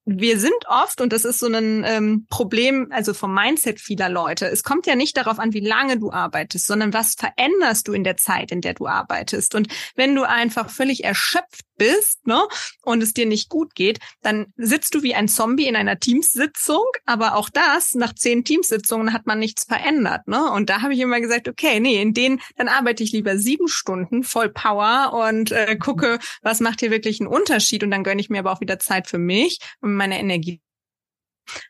wir 0.06 0.38
sind 0.38 0.54
oft, 0.68 1.00
und 1.00 1.14
das 1.14 1.24
ist 1.24 1.40
so 1.40 1.48
ein 1.48 1.84
ähm, 1.86 2.28
Problem, 2.30 2.88
also 2.92 3.14
vom 3.14 3.34
Mindset 3.34 3.80
vieler 3.80 4.10
Leute, 4.10 4.48
es 4.48 4.64
kommt 4.64 4.86
ja 4.86 4.96
nicht 4.96 5.16
darauf 5.16 5.40
an, 5.40 5.54
wie 5.54 5.66
lange 5.66 5.98
du 5.98 6.12
arbeitest, 6.12 6.68
sondern 6.68 6.94
was 6.94 7.16
veränderst 7.16 7.88
du 7.88 7.94
in 7.94 8.04
der 8.04 8.18
Zeit, 8.18 8.52
in 8.52 8.62
der 8.62 8.74
du 8.74 8.88
arbeitest. 8.88 9.56
Und 9.56 9.68
wenn 9.96 10.14
du 10.14 10.28
einfach 10.28 10.70
völlig 10.70 11.06
erschöpft 11.06 11.66
bist, 11.78 12.26
ne, 12.28 12.42
und 12.82 13.02
es 13.02 13.14
dir 13.14 13.26
nicht 13.26 13.50
gut 13.50 13.76
geht, 13.76 14.00
dann 14.22 14.48
sitzt 14.56 14.96
du 14.96 15.04
wie 15.04 15.16
ein 15.16 15.28
Zombie 15.28 15.68
in 15.68 15.76
einer 15.76 16.00
Teamsitzung, 16.00 16.86
aber 17.06 17.36
auch 17.36 17.50
das, 17.50 17.94
nach 17.94 18.14
zehn 18.14 18.44
Teamsitzungen 18.44 19.14
hat 19.14 19.26
man 19.26 19.40
nichts 19.40 19.66
verändert, 19.66 20.28
ne? 20.28 20.52
Und 20.52 20.70
da 20.70 20.82
habe 20.82 20.94
ich 20.94 21.00
immer 21.00 21.22
gesagt, 21.22 21.48
okay, 21.48 21.80
nee, 21.80 22.02
in 22.02 22.14
denen, 22.14 22.42
dann 22.56 22.68
arbeite 22.68 23.04
ich 23.04 23.12
lieber 23.12 23.38
sieben 23.38 23.68
Stunden 23.68 24.24
voll 24.24 24.50
Power 24.50 25.14
und 25.28 25.52
äh, 25.52 25.76
gucke, 25.78 26.20
was 26.42 26.60
macht 26.60 26.80
hier 26.80 26.92
wirklich 26.92 27.20
einen 27.20 27.28
Unterschied 27.28 27.84
und 27.84 27.92
dann 27.92 28.04
gönne 28.04 28.22
ich 28.22 28.30
mir 28.30 28.40
aber 28.40 28.52
auch 28.52 28.62
wieder 28.62 28.80
Zeit 28.80 29.08
für 29.08 29.18
mich 29.18 29.60
und 29.82 29.96
meine 29.96 30.20
Energie 30.20 30.62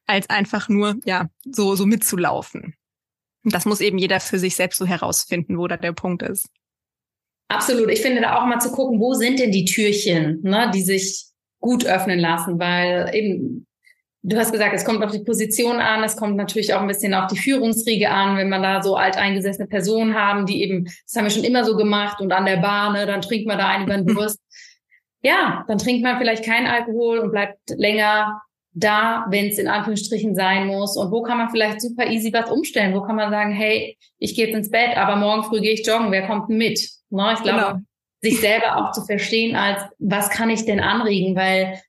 als 0.06 0.30
einfach 0.30 0.70
nur, 0.70 0.96
ja, 1.06 1.30
so, 1.44 1.76
so 1.76 1.86
mitzulaufen. 1.86 2.76
Und 3.44 3.54
das 3.54 3.66
muss 3.66 3.82
eben 3.82 3.98
jeder 3.98 4.20
für 4.20 4.40
sich 4.40 4.56
selbst 4.56 4.78
so 4.78 4.86
herausfinden, 4.86 5.58
wo 5.58 5.68
da 5.68 5.78
der 5.78 5.92
Punkt 5.92 6.24
ist. 6.24 6.48
Absolut. 7.54 7.92
Ich 7.92 8.02
finde 8.02 8.22
da 8.22 8.38
auch 8.38 8.46
mal 8.46 8.60
zu 8.60 8.72
gucken, 8.72 9.00
wo 9.00 9.14
sind 9.14 9.40
denn 9.40 9.52
die 9.52 9.66
Türchen, 9.66 10.42
ne, 10.42 10.72
die 10.74 10.82
sich 10.82 11.26
gut 11.60 11.86
öffnen 11.86 12.20
lassen, 12.20 12.60
weil 12.60 13.10
eben, 13.14 13.68
du 14.24 14.38
hast 14.38 14.52
gesagt, 14.52 14.74
es 14.74 14.86
kommt 14.86 15.04
auf 15.04 15.12
die 15.12 15.24
Position 15.24 15.78
an, 15.78 16.04
es 16.04 16.18
kommt 16.18 16.36
natürlich 16.36 16.74
auch 16.74 16.82
ein 16.82 16.88
bisschen 16.88 17.14
auf 17.14 17.28
die 17.28 17.38
Führungsriege 17.38 18.10
an, 18.10 18.38
wenn 18.38 18.50
man 18.50 18.64
da 18.64 18.82
so 18.82 18.96
alteingesessene 18.96 19.68
Personen 19.68 20.16
haben, 20.16 20.46
die 20.46 20.64
eben, 20.64 20.86
das 20.86 21.16
haben 21.16 21.26
wir 21.26 21.32
schon 21.32 21.44
immer 21.44 21.64
so 21.64 21.78
gemacht 21.78 22.20
und 22.22 22.32
an 22.32 22.46
der 22.46 22.58
Bar, 22.58 22.92
ne, 22.92 23.06
dann 23.06 23.22
trinkt 23.22 23.48
man 23.48 23.58
da 23.60 23.68
einen 23.70 23.86
über 23.86 23.98
den 23.98 24.08
Durst. 24.08 24.40
ja, 25.22 25.64
dann 25.68 25.78
trinkt 25.78 26.04
man 26.04 26.18
vielleicht 26.18 26.44
keinen 26.44 26.68
Alkohol 26.68 27.20
und 27.20 27.32
bleibt 27.32 27.60
länger 27.70 28.42
da, 28.74 29.26
wenn 29.30 29.48
es 29.48 29.60
in 29.60 29.68
Anführungsstrichen 29.68 30.36
sein 30.36 30.68
muss? 30.68 30.98
Und 30.98 31.12
wo 31.12 31.22
kann 31.22 31.38
man 31.38 31.50
vielleicht 31.50 31.82
super 31.82 32.08
easy 32.08 32.34
was 32.34 32.50
umstellen? 32.50 32.94
Wo 32.94 33.02
kann 33.02 33.16
man 33.16 33.30
sagen, 33.32 33.52
hey, 33.52 33.98
ich 34.18 34.36
gehe 34.36 34.48
jetzt 34.48 34.56
ins 34.56 34.72
Bett, 34.72 34.98
aber 34.98 35.16
morgen 35.16 35.44
früh 35.44 35.62
gehe 35.62 35.74
ich 35.74 35.86
joggen, 35.86 36.12
wer 36.12 36.28
kommt 36.28 36.50
denn 36.50 36.58
mit? 36.58 36.90
Ne? 37.14 37.34
Ich 37.34 37.44
glaube, 37.44 37.60
genau. 37.60 37.80
sich 38.22 38.42
selber 38.42 38.78
auch 38.78 38.92
zu 38.92 39.06
verstehen 39.06 39.56
als, 39.56 39.82
was 40.00 40.30
kann 40.30 40.50
ich 40.50 40.66
denn 40.66 40.80
anregen? 40.80 41.36
Weil 41.36 41.80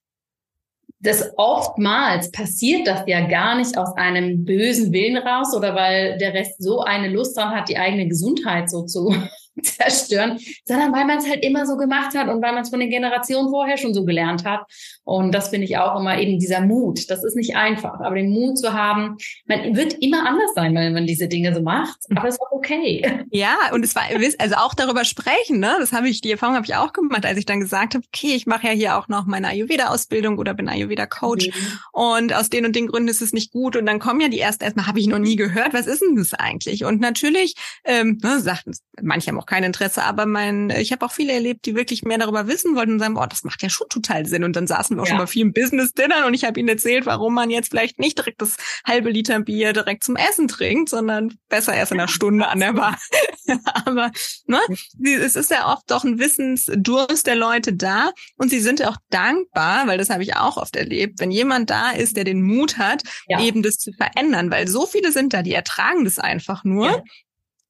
das 1.05 1.33
oftmals 1.37 2.31
passiert 2.31 2.87
das 2.87 3.03
ja 3.07 3.27
gar 3.27 3.57
nicht 3.57 3.77
aus 3.77 3.95
einem 3.97 4.45
bösen 4.45 4.93
Willen 4.93 5.19
raus 5.19 5.55
oder 5.55 5.75
weil 5.75 6.17
der 6.19 6.33
Rest 6.33 6.63
so 6.63 6.81
eine 6.81 7.09
Lust 7.09 7.37
dran 7.37 7.51
hat, 7.51 7.69
die 7.69 7.77
eigene 7.77 8.09
Gesundheit 8.09 8.71
so 8.71 8.85
zu 8.87 9.15
zerstören, 9.63 10.39
sondern 10.65 10.93
weil 10.93 11.05
man 11.05 11.19
es 11.19 11.29
halt 11.29 11.45
immer 11.45 11.67
so 11.67 11.77
gemacht 11.77 12.17
hat 12.17 12.29
und 12.29 12.43
weil 12.43 12.53
man 12.53 12.63
es 12.63 12.71
von 12.71 12.81
den 12.81 12.91
Generationen 12.91 13.51
vorher 13.51 13.77
schon 13.77 13.93
so 13.93 14.05
gelernt 14.05 14.45
hat. 14.45 14.63
Und 15.05 15.33
das 15.33 15.49
finde 15.49 15.67
ich 15.67 15.77
auch 15.77 15.99
immer 15.99 16.19
eben 16.19 16.39
dieser 16.39 16.61
Mut. 16.61 17.11
Das 17.11 17.23
ist 17.25 17.37
nicht 17.37 17.57
einfach, 17.57 18.01
aber 18.01 18.15
den 18.17 18.31
Mut 18.31 18.59
zu 18.59 18.73
haben, 18.73 19.17
man 19.47 19.77
wird 19.77 19.95
immer 20.01 20.27
anders 20.27 20.51
sein, 20.55 20.75
wenn 20.75 20.95
man 20.95 21.07
diese 21.07 21.29
Dinge 21.29 21.55
so 21.55 21.63
macht, 21.63 21.99
aber 22.15 22.29
es 22.29 22.35
ist 22.35 22.41
auch 22.41 22.53
okay. 22.53 23.25
Ja, 23.31 23.57
und 23.73 23.85
es 23.85 23.95
war, 23.95 24.05
also 24.39 24.55
auch 24.57 24.75
darüber 24.75 25.05
sprechen, 25.05 25.59
ne? 25.59 25.77
Das 25.79 25.93
habe 25.93 26.09
ich, 26.09 26.21
die 26.21 26.31
Erfahrung 26.31 26.55
habe 26.55 26.67
ich 26.67 26.75
auch 26.75 26.93
gemacht, 26.93 27.27
als 27.27 27.39
ich 27.39 27.47
dann 27.47 27.61
gesagt 27.61 27.95
habe, 27.95 28.05
okay, 28.13 28.35
ich 28.35 28.47
mache 28.47 28.67
ja 28.67 28.73
hier 28.73 28.99
auch 28.99 29.09
noch 29.09 29.27
meine 29.27 29.49
Ayurveda-Ausbildung 29.49 30.39
oder 30.39 30.55
bin 30.55 30.69
Ayurveda-Coach 30.69 31.49
mhm. 31.49 31.79
und 31.93 32.33
aus 32.33 32.49
den 32.49 32.65
und 32.65 32.75
den 32.75 32.87
Gründen 32.87 33.09
ist 33.09 33.23
es 33.23 33.33
nicht 33.33 33.53
gut. 33.53 33.77
Und 33.77 33.87
dann 33.87 33.99
kommen 33.99 34.21
ja 34.21 34.29
die 34.29 34.41
ersten 34.41 34.65
erstmal, 34.65 34.87
habe 34.87 35.01
ich 35.01 35.07
noch 35.07 35.19
nie 35.19 35.37
gehört, 35.37 35.75
was 35.75 35.87
ist 35.87 36.03
denn 36.03 36.17
das 36.17 36.33
eigentlich? 36.35 36.85
Und 36.85 37.01
natürlich, 37.01 37.55
ähm, 37.85 38.19
ne, 38.23 38.41
sagten, 38.41 38.73
manche 39.03 39.31
haben 39.31 39.39
auch 39.39 39.47
kein 39.47 39.65
Interesse, 39.65 40.03
aber 40.05 40.27
mein, 40.27 40.71
ich 40.71 40.93
habe 40.93 41.05
auch 41.05 41.13
viele 41.13 41.33
erlebt, 41.33 41.67
die 41.67 41.75
wirklich 41.75 42.03
mehr 42.03 42.19
darüber 42.19 42.47
wissen 42.47 42.75
wollten 42.77 42.93
und 42.93 42.99
sagen, 43.01 43.17
oh, 43.17 43.27
das 43.27 43.45
macht 43.45 43.63
ja 43.63 43.69
schon 43.69 43.89
total 43.89 44.27
Sinn. 44.27 44.45
Und 44.45 44.57
dann 44.57 44.67
saßen 44.67 44.94
wir 44.97 45.03
auch 45.03 45.07
ja. 45.07 45.11
schon 45.11 45.19
mal 45.19 45.27
vielen 45.27 45.53
Business-Dinnern 45.53 46.25
und 46.25 46.35
ich 46.35 46.45
habe 46.45 46.59
ihnen 46.59 46.69
erzählt, 46.69 47.07
warum 47.07 47.35
man 47.35 47.51
jetzt 47.51 47.71
vielleicht 47.71 47.99
nicht 47.99 48.19
direkt 48.19 48.41
das 48.41 48.57
halbe 48.87 49.11
Liter 49.11 49.41
Bier 49.41 49.73
direkt 49.73 50.05
zum 50.05 50.17
Essen 50.17 50.49
trinkt, 50.49 50.89
sondern 50.89 51.35
besser 51.49 51.75
erst 51.75 51.93
in 51.93 52.01
einer 52.01 52.09
Stunde 52.09 52.49
an 52.49 52.61
der 52.61 52.73
Bar. 52.73 52.99
aber 53.87 54.11
ne, 54.47 54.61
es 55.03 55.37
ist 55.37 55.51
ja 55.51 55.73
oft 55.73 55.91
doch 55.91 56.05
ein 56.05 56.19
Wissensdurst 56.19 57.27
der 57.27 57.37
Leute 57.37 57.73
da 57.73 58.11
und 58.37 58.51
sie 58.51 58.61
sind 58.61 58.85
auch 58.87 58.97
dankbar, 59.11 59.87
weil 59.87 59.99
das 59.99 60.11
habe 60.11 60.23
ich 60.23 60.37
auch 60.37 60.57
oft 60.57 60.77
erlebt, 60.77 61.21
wenn 61.21 61.31
jemand 61.31 61.71
da 61.71 61.91
ist, 61.91 62.17
der 62.17 62.25
den 62.25 62.43
Mut 62.43 62.79
hat, 62.79 63.03
ja. 63.29 63.41
eben 63.41 63.63
das 63.63 63.77
zu 63.77 63.93
verändern, 63.93 64.51
weil 64.51 64.69
so 64.69 64.87
viele 64.87 65.13
sind 65.13 65.33
da, 65.33 65.43
die 65.43 65.55
ertragen 65.55 66.05
das 66.05 66.19
einfach 66.19 66.65
nur. 66.65 66.87
Ja. 66.87 67.03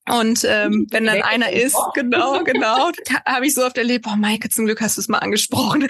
Und 0.06 0.44
ähm, 0.44 0.86
wenn 0.90 1.06
dann 1.06 1.22
einer 1.22 1.50
ist, 1.50 1.76
genau, 1.94 2.42
genau, 2.44 2.90
habe 3.24 3.46
ich 3.46 3.54
so 3.54 3.64
oft 3.64 3.78
erlebt, 3.78 4.04
boah, 4.04 4.16
Maike, 4.16 4.50
zum 4.50 4.66
Glück 4.66 4.80
hast 4.80 4.98
du 4.98 5.00
es 5.00 5.08
mal 5.08 5.18
angesprochen. 5.18 5.88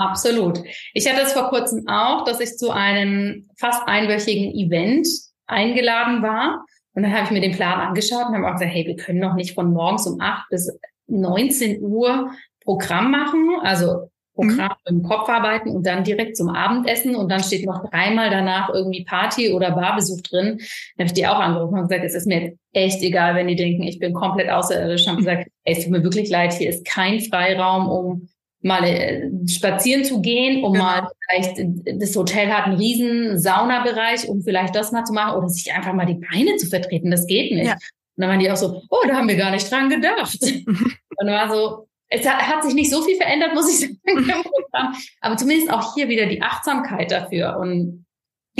Absolut. 0.00 0.62
Ich 0.94 1.06
hatte 1.06 1.20
es 1.20 1.34
vor 1.34 1.50
kurzem 1.50 1.86
auch, 1.86 2.24
dass 2.24 2.40
ich 2.40 2.56
zu 2.56 2.70
einem 2.70 3.50
fast 3.58 3.86
einwöchigen 3.86 4.50
Event 4.54 5.06
eingeladen 5.46 6.22
war. 6.22 6.64
Und 6.94 7.02
dann 7.02 7.12
habe 7.12 7.24
ich 7.24 7.30
mir 7.30 7.42
den 7.42 7.52
Plan 7.52 7.80
angeschaut 7.80 8.28
und 8.28 8.34
habe 8.34 8.48
auch 8.48 8.54
gesagt, 8.54 8.72
hey, 8.72 8.86
wir 8.86 8.96
können 8.96 9.18
noch 9.18 9.34
nicht 9.34 9.54
von 9.54 9.74
morgens 9.74 10.06
um 10.06 10.18
acht 10.18 10.48
bis 10.48 10.74
19 11.06 11.82
Uhr 11.82 12.30
Programm 12.64 13.10
machen. 13.10 13.58
Also 13.60 14.08
Programm 14.34 14.72
mhm. 14.88 14.96
im 14.96 15.02
Kopf 15.02 15.28
arbeiten 15.28 15.68
und 15.68 15.86
dann 15.86 16.02
direkt 16.02 16.34
zum 16.34 16.48
Abendessen 16.48 17.14
und 17.14 17.30
dann 17.30 17.42
steht 17.42 17.66
noch 17.66 17.86
dreimal 17.90 18.30
danach 18.30 18.70
irgendwie 18.70 19.04
Party 19.04 19.52
oder 19.52 19.72
Barbesuch 19.72 20.22
drin. 20.22 20.56
Dann 20.96 21.04
habe 21.04 21.06
ich 21.08 21.12
die 21.12 21.26
auch 21.26 21.38
angerufen 21.38 21.78
und 21.78 21.88
gesagt, 21.88 22.06
es 22.06 22.14
ist 22.14 22.26
mir 22.26 22.54
echt 22.72 23.02
egal, 23.02 23.34
wenn 23.34 23.48
die 23.48 23.56
denken, 23.56 23.82
ich 23.82 23.98
bin 23.98 24.14
komplett 24.14 24.48
außerirdisch. 24.48 25.06
Haben 25.06 25.16
gesagt, 25.18 25.50
ey, 25.64 25.74
es 25.76 25.84
tut 25.84 25.92
mir 25.92 26.02
wirklich 26.02 26.30
leid, 26.30 26.54
hier 26.54 26.70
ist 26.70 26.86
kein 26.86 27.20
Freiraum, 27.20 27.90
um 27.90 28.28
mal 28.62 28.84
äh, 28.84 29.30
spazieren 29.48 30.04
zu 30.04 30.20
gehen, 30.20 30.62
um 30.64 30.74
genau. 30.74 30.84
mal 30.84 31.08
vielleicht, 31.28 31.60
das 32.00 32.14
Hotel 32.14 32.52
hat 32.52 32.66
einen 32.66 32.76
riesen 32.76 33.38
Saunabereich, 33.38 34.28
um 34.28 34.42
vielleicht 34.42 34.76
das 34.76 34.92
mal 34.92 35.04
zu 35.04 35.12
machen 35.12 35.38
oder 35.38 35.48
sich 35.48 35.72
einfach 35.72 35.92
mal 35.94 36.06
die 36.06 36.20
Beine 36.30 36.56
zu 36.56 36.66
vertreten. 36.66 37.10
Das 37.10 37.26
geht 37.26 37.52
nicht. 37.52 37.66
Ja. 37.66 37.74
Und 37.74 38.24
dann 38.24 38.30
waren 38.30 38.40
die 38.40 38.50
auch 38.50 38.56
so, 38.56 38.82
oh, 38.90 39.06
da 39.06 39.16
haben 39.16 39.28
wir 39.28 39.36
gar 39.36 39.50
nicht 39.50 39.70
dran 39.70 39.88
gedacht. 39.88 40.38
und 40.42 41.26
dann 41.26 41.28
war 41.28 41.50
so, 41.50 41.86
es 42.08 42.28
hat, 42.28 42.46
hat, 42.46 42.64
sich 42.64 42.74
nicht 42.74 42.90
so 42.90 43.02
viel 43.02 43.16
verändert, 43.16 43.54
muss 43.54 43.70
ich 43.70 43.88
sagen, 43.88 44.44
aber 45.20 45.36
zumindest 45.36 45.72
auch 45.72 45.94
hier 45.94 46.08
wieder 46.08 46.26
die 46.26 46.42
Achtsamkeit 46.42 47.10
dafür 47.10 47.56
und 47.58 48.04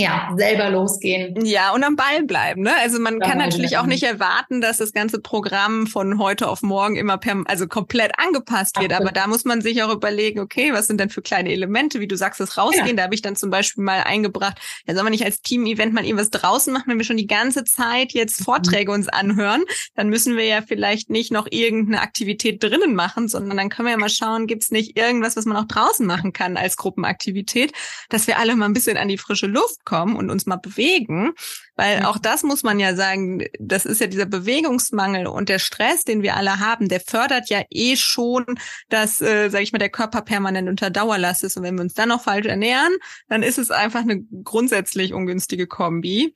ja, 0.00 0.32
selber 0.36 0.70
losgehen. 0.70 1.44
Ja, 1.44 1.72
und 1.72 1.84
am 1.84 1.96
Ball 1.96 2.22
bleiben. 2.24 2.62
Ne? 2.62 2.72
Also 2.80 2.98
man 2.98 3.20
kann 3.20 3.38
natürlich 3.38 3.76
auch 3.78 3.86
nicht 3.86 4.02
erwarten, 4.02 4.60
dass 4.60 4.78
das 4.78 4.92
ganze 4.92 5.20
Programm 5.20 5.86
von 5.86 6.18
heute 6.18 6.48
auf 6.48 6.62
morgen 6.62 6.96
immer 6.96 7.18
per, 7.18 7.42
also 7.46 7.66
komplett 7.66 8.12
angepasst 8.18 8.80
wird. 8.80 8.92
Absolut. 8.92 9.10
Aber 9.10 9.20
da 9.20 9.26
muss 9.26 9.44
man 9.44 9.60
sich 9.60 9.82
auch 9.82 9.92
überlegen, 9.92 10.40
okay, 10.40 10.72
was 10.72 10.86
sind 10.86 10.98
denn 11.00 11.10
für 11.10 11.22
kleine 11.22 11.52
Elemente, 11.52 12.00
wie 12.00 12.08
du 12.08 12.16
sagst, 12.16 12.40
das 12.40 12.56
rausgehen. 12.56 12.88
Ja. 12.88 12.94
Da 12.94 13.02
habe 13.04 13.14
ich 13.14 13.22
dann 13.22 13.36
zum 13.36 13.50
Beispiel 13.50 13.84
mal 13.84 14.02
eingebracht, 14.02 14.58
ja, 14.86 14.94
soll 14.94 15.02
man 15.02 15.12
nicht 15.12 15.24
als 15.24 15.42
Team-Event 15.42 15.92
mal 15.92 16.04
irgendwas 16.04 16.30
draußen 16.30 16.72
machen, 16.72 16.84
wenn 16.86 16.98
wir 16.98 17.04
schon 17.04 17.16
die 17.16 17.26
ganze 17.26 17.64
Zeit 17.64 18.12
jetzt 18.12 18.40
mhm. 18.40 18.44
Vorträge 18.44 18.92
uns 18.92 19.08
anhören, 19.08 19.64
dann 19.94 20.08
müssen 20.08 20.36
wir 20.36 20.44
ja 20.44 20.62
vielleicht 20.62 21.10
nicht 21.10 21.32
noch 21.32 21.46
irgendeine 21.50 22.00
Aktivität 22.00 22.62
drinnen 22.62 22.94
machen, 22.94 23.28
sondern 23.28 23.56
dann 23.56 23.68
können 23.68 23.86
wir 23.86 23.92
ja 23.92 23.98
mal 23.98 24.08
schauen, 24.08 24.46
gibt's 24.46 24.70
nicht 24.70 24.98
irgendwas, 24.98 25.36
was 25.36 25.44
man 25.44 25.56
auch 25.56 25.66
draußen 25.66 26.06
machen 26.06 26.32
kann 26.32 26.56
als 26.56 26.76
Gruppenaktivität, 26.76 27.72
dass 28.08 28.26
wir 28.26 28.38
alle 28.38 28.56
mal 28.56 28.66
ein 28.66 28.72
bisschen 28.72 28.96
an 28.96 29.08
die 29.08 29.18
frische 29.18 29.46
Luft 29.46 29.84
kommen 29.90 30.14
und 30.14 30.30
uns 30.30 30.46
mal 30.46 30.56
bewegen, 30.56 31.32
weil 31.74 32.04
auch 32.04 32.16
das 32.16 32.44
muss 32.44 32.62
man 32.62 32.78
ja 32.78 32.94
sagen, 32.94 33.44
das 33.58 33.84
ist 33.86 34.00
ja 34.00 34.06
dieser 34.06 34.26
Bewegungsmangel 34.26 35.26
und 35.26 35.48
der 35.48 35.58
Stress, 35.58 36.04
den 36.04 36.22
wir 36.22 36.36
alle 36.36 36.60
haben, 36.60 36.88
der 36.88 37.00
fördert 37.00 37.50
ja 37.50 37.62
eh 37.70 37.96
schon, 37.96 38.44
dass, 38.88 39.20
äh, 39.20 39.48
sage 39.48 39.64
ich 39.64 39.72
mal, 39.72 39.80
der 39.80 39.88
Körper 39.88 40.22
permanent 40.22 40.68
unter 40.68 40.90
Dauerlast 40.90 41.42
ist 41.42 41.56
und 41.56 41.64
wenn 41.64 41.74
wir 41.74 41.82
uns 41.82 41.94
dann 41.94 42.10
noch 42.10 42.22
falsch 42.22 42.46
ernähren, 42.46 42.92
dann 43.28 43.42
ist 43.42 43.58
es 43.58 43.72
einfach 43.72 44.02
eine 44.02 44.22
grundsätzlich 44.44 45.12
ungünstige 45.12 45.66
Kombi. 45.66 46.34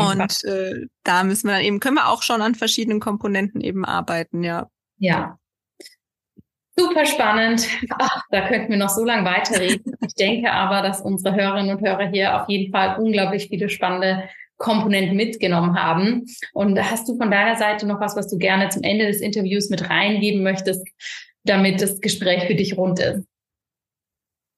Und 0.00 0.44
äh, 0.44 0.86
da 1.04 1.22
müssen 1.22 1.48
wir 1.48 1.56
dann 1.56 1.64
eben, 1.64 1.80
können 1.80 1.96
wir 1.96 2.08
auch 2.08 2.22
schon 2.22 2.40
an 2.40 2.54
verschiedenen 2.54 2.98
Komponenten 2.98 3.60
eben 3.60 3.84
arbeiten, 3.84 4.42
ja. 4.42 4.70
Ja. 4.96 5.38
Super 6.76 7.04
spannend. 7.04 7.66
Ach, 7.98 8.22
da 8.30 8.48
könnten 8.48 8.70
wir 8.70 8.78
noch 8.78 8.88
so 8.88 9.04
lange 9.04 9.28
weiterreden. 9.28 9.94
Ich 10.06 10.14
denke 10.14 10.52
aber, 10.52 10.86
dass 10.86 11.00
unsere 11.00 11.34
Hörerinnen 11.34 11.76
und 11.76 11.86
Hörer 11.86 12.08
hier 12.08 12.40
auf 12.40 12.48
jeden 12.48 12.72
Fall 12.72 12.98
unglaublich 12.98 13.48
viele 13.48 13.68
spannende 13.68 14.28
Komponenten 14.56 15.16
mitgenommen 15.16 15.74
haben. 15.74 16.26
Und 16.52 16.78
hast 16.78 17.08
du 17.08 17.16
von 17.16 17.30
deiner 17.30 17.56
Seite 17.56 17.86
noch 17.86 18.00
was, 18.00 18.16
was 18.16 18.28
du 18.28 18.38
gerne 18.38 18.68
zum 18.68 18.82
Ende 18.82 19.06
des 19.06 19.20
Interviews 19.20 19.70
mit 19.70 19.88
reingeben 19.88 20.42
möchtest, 20.42 20.86
damit 21.44 21.80
das 21.80 22.00
Gespräch 22.00 22.44
für 22.44 22.54
dich 22.54 22.76
rund 22.76 23.00
ist? 23.00 23.29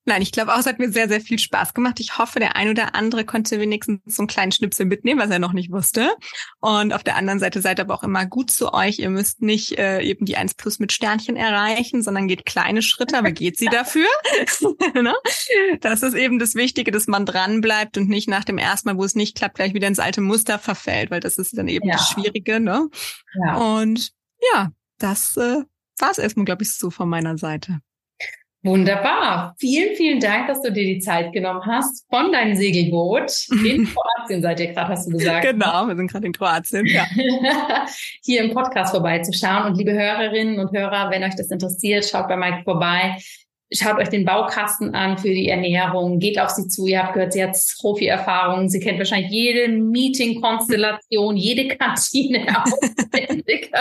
Nein, 0.04 0.20
ich 0.20 0.32
glaube 0.32 0.52
auch, 0.52 0.58
es 0.58 0.66
hat 0.66 0.80
mir 0.80 0.90
sehr, 0.90 1.08
sehr 1.08 1.20
viel 1.20 1.38
Spaß 1.38 1.74
gemacht. 1.74 2.00
Ich 2.00 2.18
hoffe, 2.18 2.40
der 2.40 2.56
ein 2.56 2.68
oder 2.68 2.96
andere 2.96 3.24
konnte 3.24 3.60
wenigstens 3.60 4.00
so 4.06 4.22
einen 4.22 4.26
kleinen 4.26 4.50
Schnipsel 4.50 4.84
mitnehmen, 4.84 5.20
was 5.20 5.30
er 5.30 5.38
noch 5.38 5.52
nicht 5.52 5.70
wusste. 5.70 6.16
Und 6.60 6.92
auf 6.92 7.04
der 7.04 7.14
anderen 7.14 7.38
Seite 7.38 7.60
seid 7.60 7.78
aber 7.78 7.94
auch 7.94 8.02
immer 8.02 8.26
gut 8.26 8.50
zu 8.50 8.72
euch. 8.72 8.98
Ihr 8.98 9.10
müsst 9.10 9.42
nicht 9.42 9.78
äh, 9.78 10.00
eben 10.00 10.24
die 10.24 10.36
1 10.36 10.54
plus 10.54 10.80
mit 10.80 10.90
Sternchen 10.90 11.36
erreichen, 11.36 12.02
sondern 12.02 12.26
geht 12.26 12.44
kleine 12.46 12.82
Schritte, 12.82 13.16
aber 13.16 13.30
geht 13.30 13.58
sie 13.58 13.66
dafür. 13.70 14.08
ne? 14.94 15.14
Das 15.80 16.02
ist 16.02 16.14
eben 16.14 16.40
das 16.40 16.56
Wichtige, 16.56 16.90
dass 16.90 17.06
man 17.06 17.24
dran 17.24 17.60
bleibt 17.60 17.96
und 17.96 18.08
nicht 18.08 18.28
nach 18.28 18.44
dem 18.44 18.58
ersten 18.58 18.88
Mal, 18.88 18.98
wo 18.98 19.04
es 19.04 19.14
nicht 19.14 19.36
klappt, 19.36 19.54
gleich 19.54 19.72
wieder 19.72 19.86
ins 19.86 20.00
alte 20.00 20.20
Muster 20.20 20.58
verfällt, 20.58 21.12
weil 21.12 21.20
das 21.20 21.38
ist 21.38 21.56
dann 21.56 21.68
eben 21.68 21.86
ja. 21.86 21.94
das 21.94 22.08
Schwierige. 22.08 22.58
Ne? 22.58 22.88
Ja. 23.46 23.56
Und 23.56 24.10
ja, 24.52 24.72
das 24.98 25.36
äh, 25.36 25.62
war 25.98 26.10
es 26.10 26.18
erstmal, 26.18 26.44
glaube 26.44 26.64
ich, 26.64 26.72
so 26.72 26.90
von 26.90 27.08
meiner 27.08 27.38
Seite. 27.38 27.80
Wunderbar. 28.64 29.56
Vielen, 29.58 29.96
vielen 29.96 30.20
Dank, 30.20 30.46
dass 30.46 30.62
du 30.62 30.70
dir 30.70 30.84
die 30.84 31.00
Zeit 31.00 31.32
genommen 31.32 31.62
hast 31.66 32.06
von 32.08 32.30
deinem 32.30 32.54
Segelboot. 32.54 33.48
In 33.64 33.88
Kroatien 33.92 34.40
seid 34.40 34.60
ihr 34.60 34.72
gerade, 34.72 34.88
hast 34.88 35.08
du 35.08 35.12
gesagt. 35.12 35.44
Genau, 35.44 35.88
wir 35.88 35.96
sind 35.96 36.08
gerade 36.08 36.26
in 36.26 36.32
Kroatien, 36.32 36.86
ja. 36.86 37.04
Hier 38.22 38.44
im 38.44 38.54
Podcast 38.54 38.92
vorbeizuschauen. 38.92 39.66
Und 39.66 39.78
liebe 39.78 39.92
Hörerinnen 39.92 40.60
und 40.60 40.70
Hörer, 40.70 41.10
wenn 41.10 41.24
euch 41.24 41.34
das 41.34 41.50
interessiert, 41.50 42.04
schaut 42.04 42.28
bei 42.28 42.36
Mike 42.36 42.62
vorbei. 42.62 43.16
Schaut 43.74 43.98
euch 43.98 44.10
den 44.10 44.24
Baukasten 44.24 44.94
an 44.94 45.18
für 45.18 45.30
die 45.30 45.48
Ernährung, 45.48 46.18
geht 46.18 46.38
auf 46.38 46.50
sie 46.50 46.68
zu. 46.68 46.86
Ihr 46.86 47.02
habt 47.02 47.14
gehört, 47.14 47.32
sie 47.32 47.42
hat 47.42 47.56
Profi-Erfahrungen. 47.80 48.68
Sie 48.68 48.80
kennt 48.80 48.98
wahrscheinlich 48.98 49.32
jede 49.32 49.72
Meeting-Konstellation, 49.72 51.36
jede 51.36 51.74
Kantine 51.76 52.46
auswendig 52.62 53.72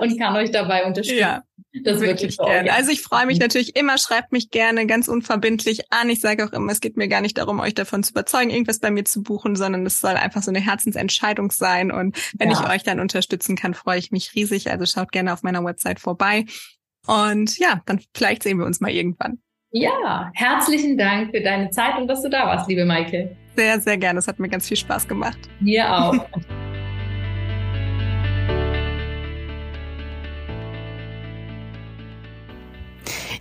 und 0.00 0.18
kann 0.18 0.36
euch 0.36 0.50
dabei 0.50 0.84
unterstützen. 0.84 1.20
Ja. 1.20 1.42
Das 1.84 2.00
wirklich 2.00 2.36
gerne. 2.38 2.72
Also 2.72 2.90
ich 2.90 3.02
freue 3.02 3.26
mich 3.26 3.38
natürlich 3.38 3.76
immer, 3.76 3.98
schreibt 3.98 4.32
mich 4.32 4.50
gerne 4.50 4.86
ganz 4.86 5.08
unverbindlich 5.08 5.92
an. 5.92 6.08
Ich 6.08 6.20
sage 6.20 6.44
auch 6.44 6.52
immer, 6.52 6.72
es 6.72 6.80
geht 6.80 6.96
mir 6.96 7.08
gar 7.08 7.20
nicht 7.20 7.38
darum, 7.38 7.60
euch 7.60 7.74
davon 7.74 8.02
zu 8.02 8.12
überzeugen, 8.12 8.50
irgendwas 8.50 8.78
bei 8.78 8.90
mir 8.90 9.04
zu 9.04 9.22
buchen, 9.22 9.56
sondern 9.56 9.84
es 9.86 10.00
soll 10.00 10.14
einfach 10.14 10.42
so 10.42 10.50
eine 10.50 10.60
Herzensentscheidung 10.60 11.50
sein. 11.50 11.90
Und 11.90 12.16
wenn 12.38 12.50
ja. 12.50 12.60
ich 12.60 12.68
euch 12.68 12.82
dann 12.82 13.00
unterstützen 13.00 13.56
kann, 13.56 13.74
freue 13.74 13.98
ich 13.98 14.10
mich 14.10 14.34
riesig. 14.34 14.70
Also 14.70 14.86
schaut 14.86 15.12
gerne 15.12 15.32
auf 15.32 15.42
meiner 15.42 15.64
Website 15.64 16.00
vorbei. 16.00 16.44
Und 17.06 17.58
ja, 17.58 17.82
dann 17.86 18.00
vielleicht 18.14 18.42
sehen 18.42 18.58
wir 18.58 18.66
uns 18.66 18.80
mal 18.80 18.90
irgendwann. 18.90 19.38
Ja, 19.70 20.30
herzlichen 20.34 20.96
Dank 20.96 21.32
für 21.32 21.42
deine 21.42 21.70
Zeit 21.70 21.98
und 21.98 22.08
dass 22.08 22.22
du 22.22 22.30
da 22.30 22.46
warst, 22.46 22.68
liebe 22.68 22.84
Maike. 22.84 23.36
Sehr, 23.56 23.80
sehr 23.80 23.96
gerne. 23.96 24.18
Es 24.18 24.28
hat 24.28 24.38
mir 24.38 24.48
ganz 24.48 24.68
viel 24.68 24.76
Spaß 24.76 25.06
gemacht. 25.08 25.38
Mir 25.60 25.92
auch. 25.92 26.14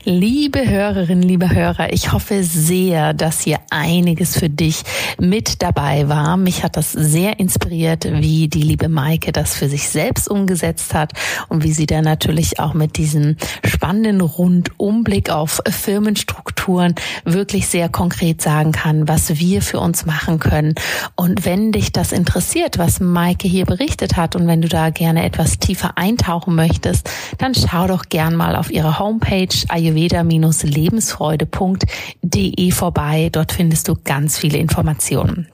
Liebe 0.07 0.69
Hörerinnen, 0.69 1.23
liebe 1.23 1.49
Hörer, 1.49 1.91
ich 1.91 2.11
hoffe 2.11 2.43
sehr, 2.43 3.15
dass 3.15 3.41
hier 3.41 3.57
einiges 3.71 4.37
für 4.37 4.51
dich 4.51 4.83
mit 5.19 5.63
dabei 5.63 6.07
war. 6.07 6.37
Mich 6.37 6.63
hat 6.63 6.77
das 6.77 6.91
sehr 6.91 7.39
inspiriert, 7.39 8.05
wie 8.11 8.47
die 8.47 8.61
liebe 8.61 8.87
Maike 8.87 9.31
das 9.31 9.55
für 9.55 9.67
sich 9.67 9.89
selbst 9.89 10.27
umgesetzt 10.29 10.93
hat 10.93 11.13
und 11.49 11.63
wie 11.63 11.71
sie 11.71 11.87
da 11.87 12.03
natürlich 12.03 12.59
auch 12.59 12.75
mit 12.75 12.97
diesem 12.97 13.35
spannenden 13.63 14.21
Rundumblick 14.21 15.31
auf 15.31 15.59
Firmenstrukturen 15.67 16.93
wirklich 17.23 17.67
sehr 17.67 17.89
konkret 17.89 18.43
sagen 18.43 18.73
kann, 18.73 19.07
was 19.07 19.39
wir 19.39 19.63
für 19.63 19.79
uns 19.79 20.05
machen 20.05 20.37
können. 20.37 20.75
Und 21.15 21.45
wenn 21.45 21.71
dich 21.71 21.91
das 21.91 22.11
interessiert, 22.11 22.77
was 22.77 22.99
Maike 22.99 23.47
hier 23.47 23.65
berichtet 23.65 24.17
hat 24.17 24.35
und 24.35 24.45
wenn 24.45 24.61
du 24.61 24.67
da 24.67 24.91
gerne 24.91 25.25
etwas 25.25 25.57
tiefer 25.57 25.97
eintauchen 25.97 26.53
möchtest, 26.53 27.09
dann 27.39 27.55
schau 27.55 27.87
doch 27.87 28.03
gern 28.07 28.35
mal 28.35 28.55
auf 28.55 28.69
ihre 28.69 28.99
Homepage 28.99 29.47
ayurveda-lebensfreude.de 29.95 32.71
vorbei. 32.71 33.29
Dort 33.31 33.51
findest 33.51 33.87
du 33.87 33.95
ganz 34.03 34.37
viele 34.37 34.57
Informationen. 34.57 35.47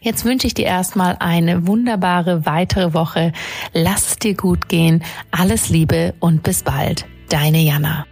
Jetzt 0.00 0.24
wünsche 0.24 0.46
ich 0.46 0.54
dir 0.54 0.66
erstmal 0.66 1.16
eine 1.20 1.66
wunderbare 1.66 2.46
weitere 2.46 2.94
Woche. 2.94 3.32
Lass 3.72 4.10
es 4.10 4.16
dir 4.16 4.34
gut 4.34 4.68
gehen. 4.68 5.02
Alles 5.30 5.68
Liebe 5.68 6.14
und 6.20 6.42
bis 6.42 6.62
bald. 6.62 7.06
Deine 7.28 7.58
Jana. 7.58 8.06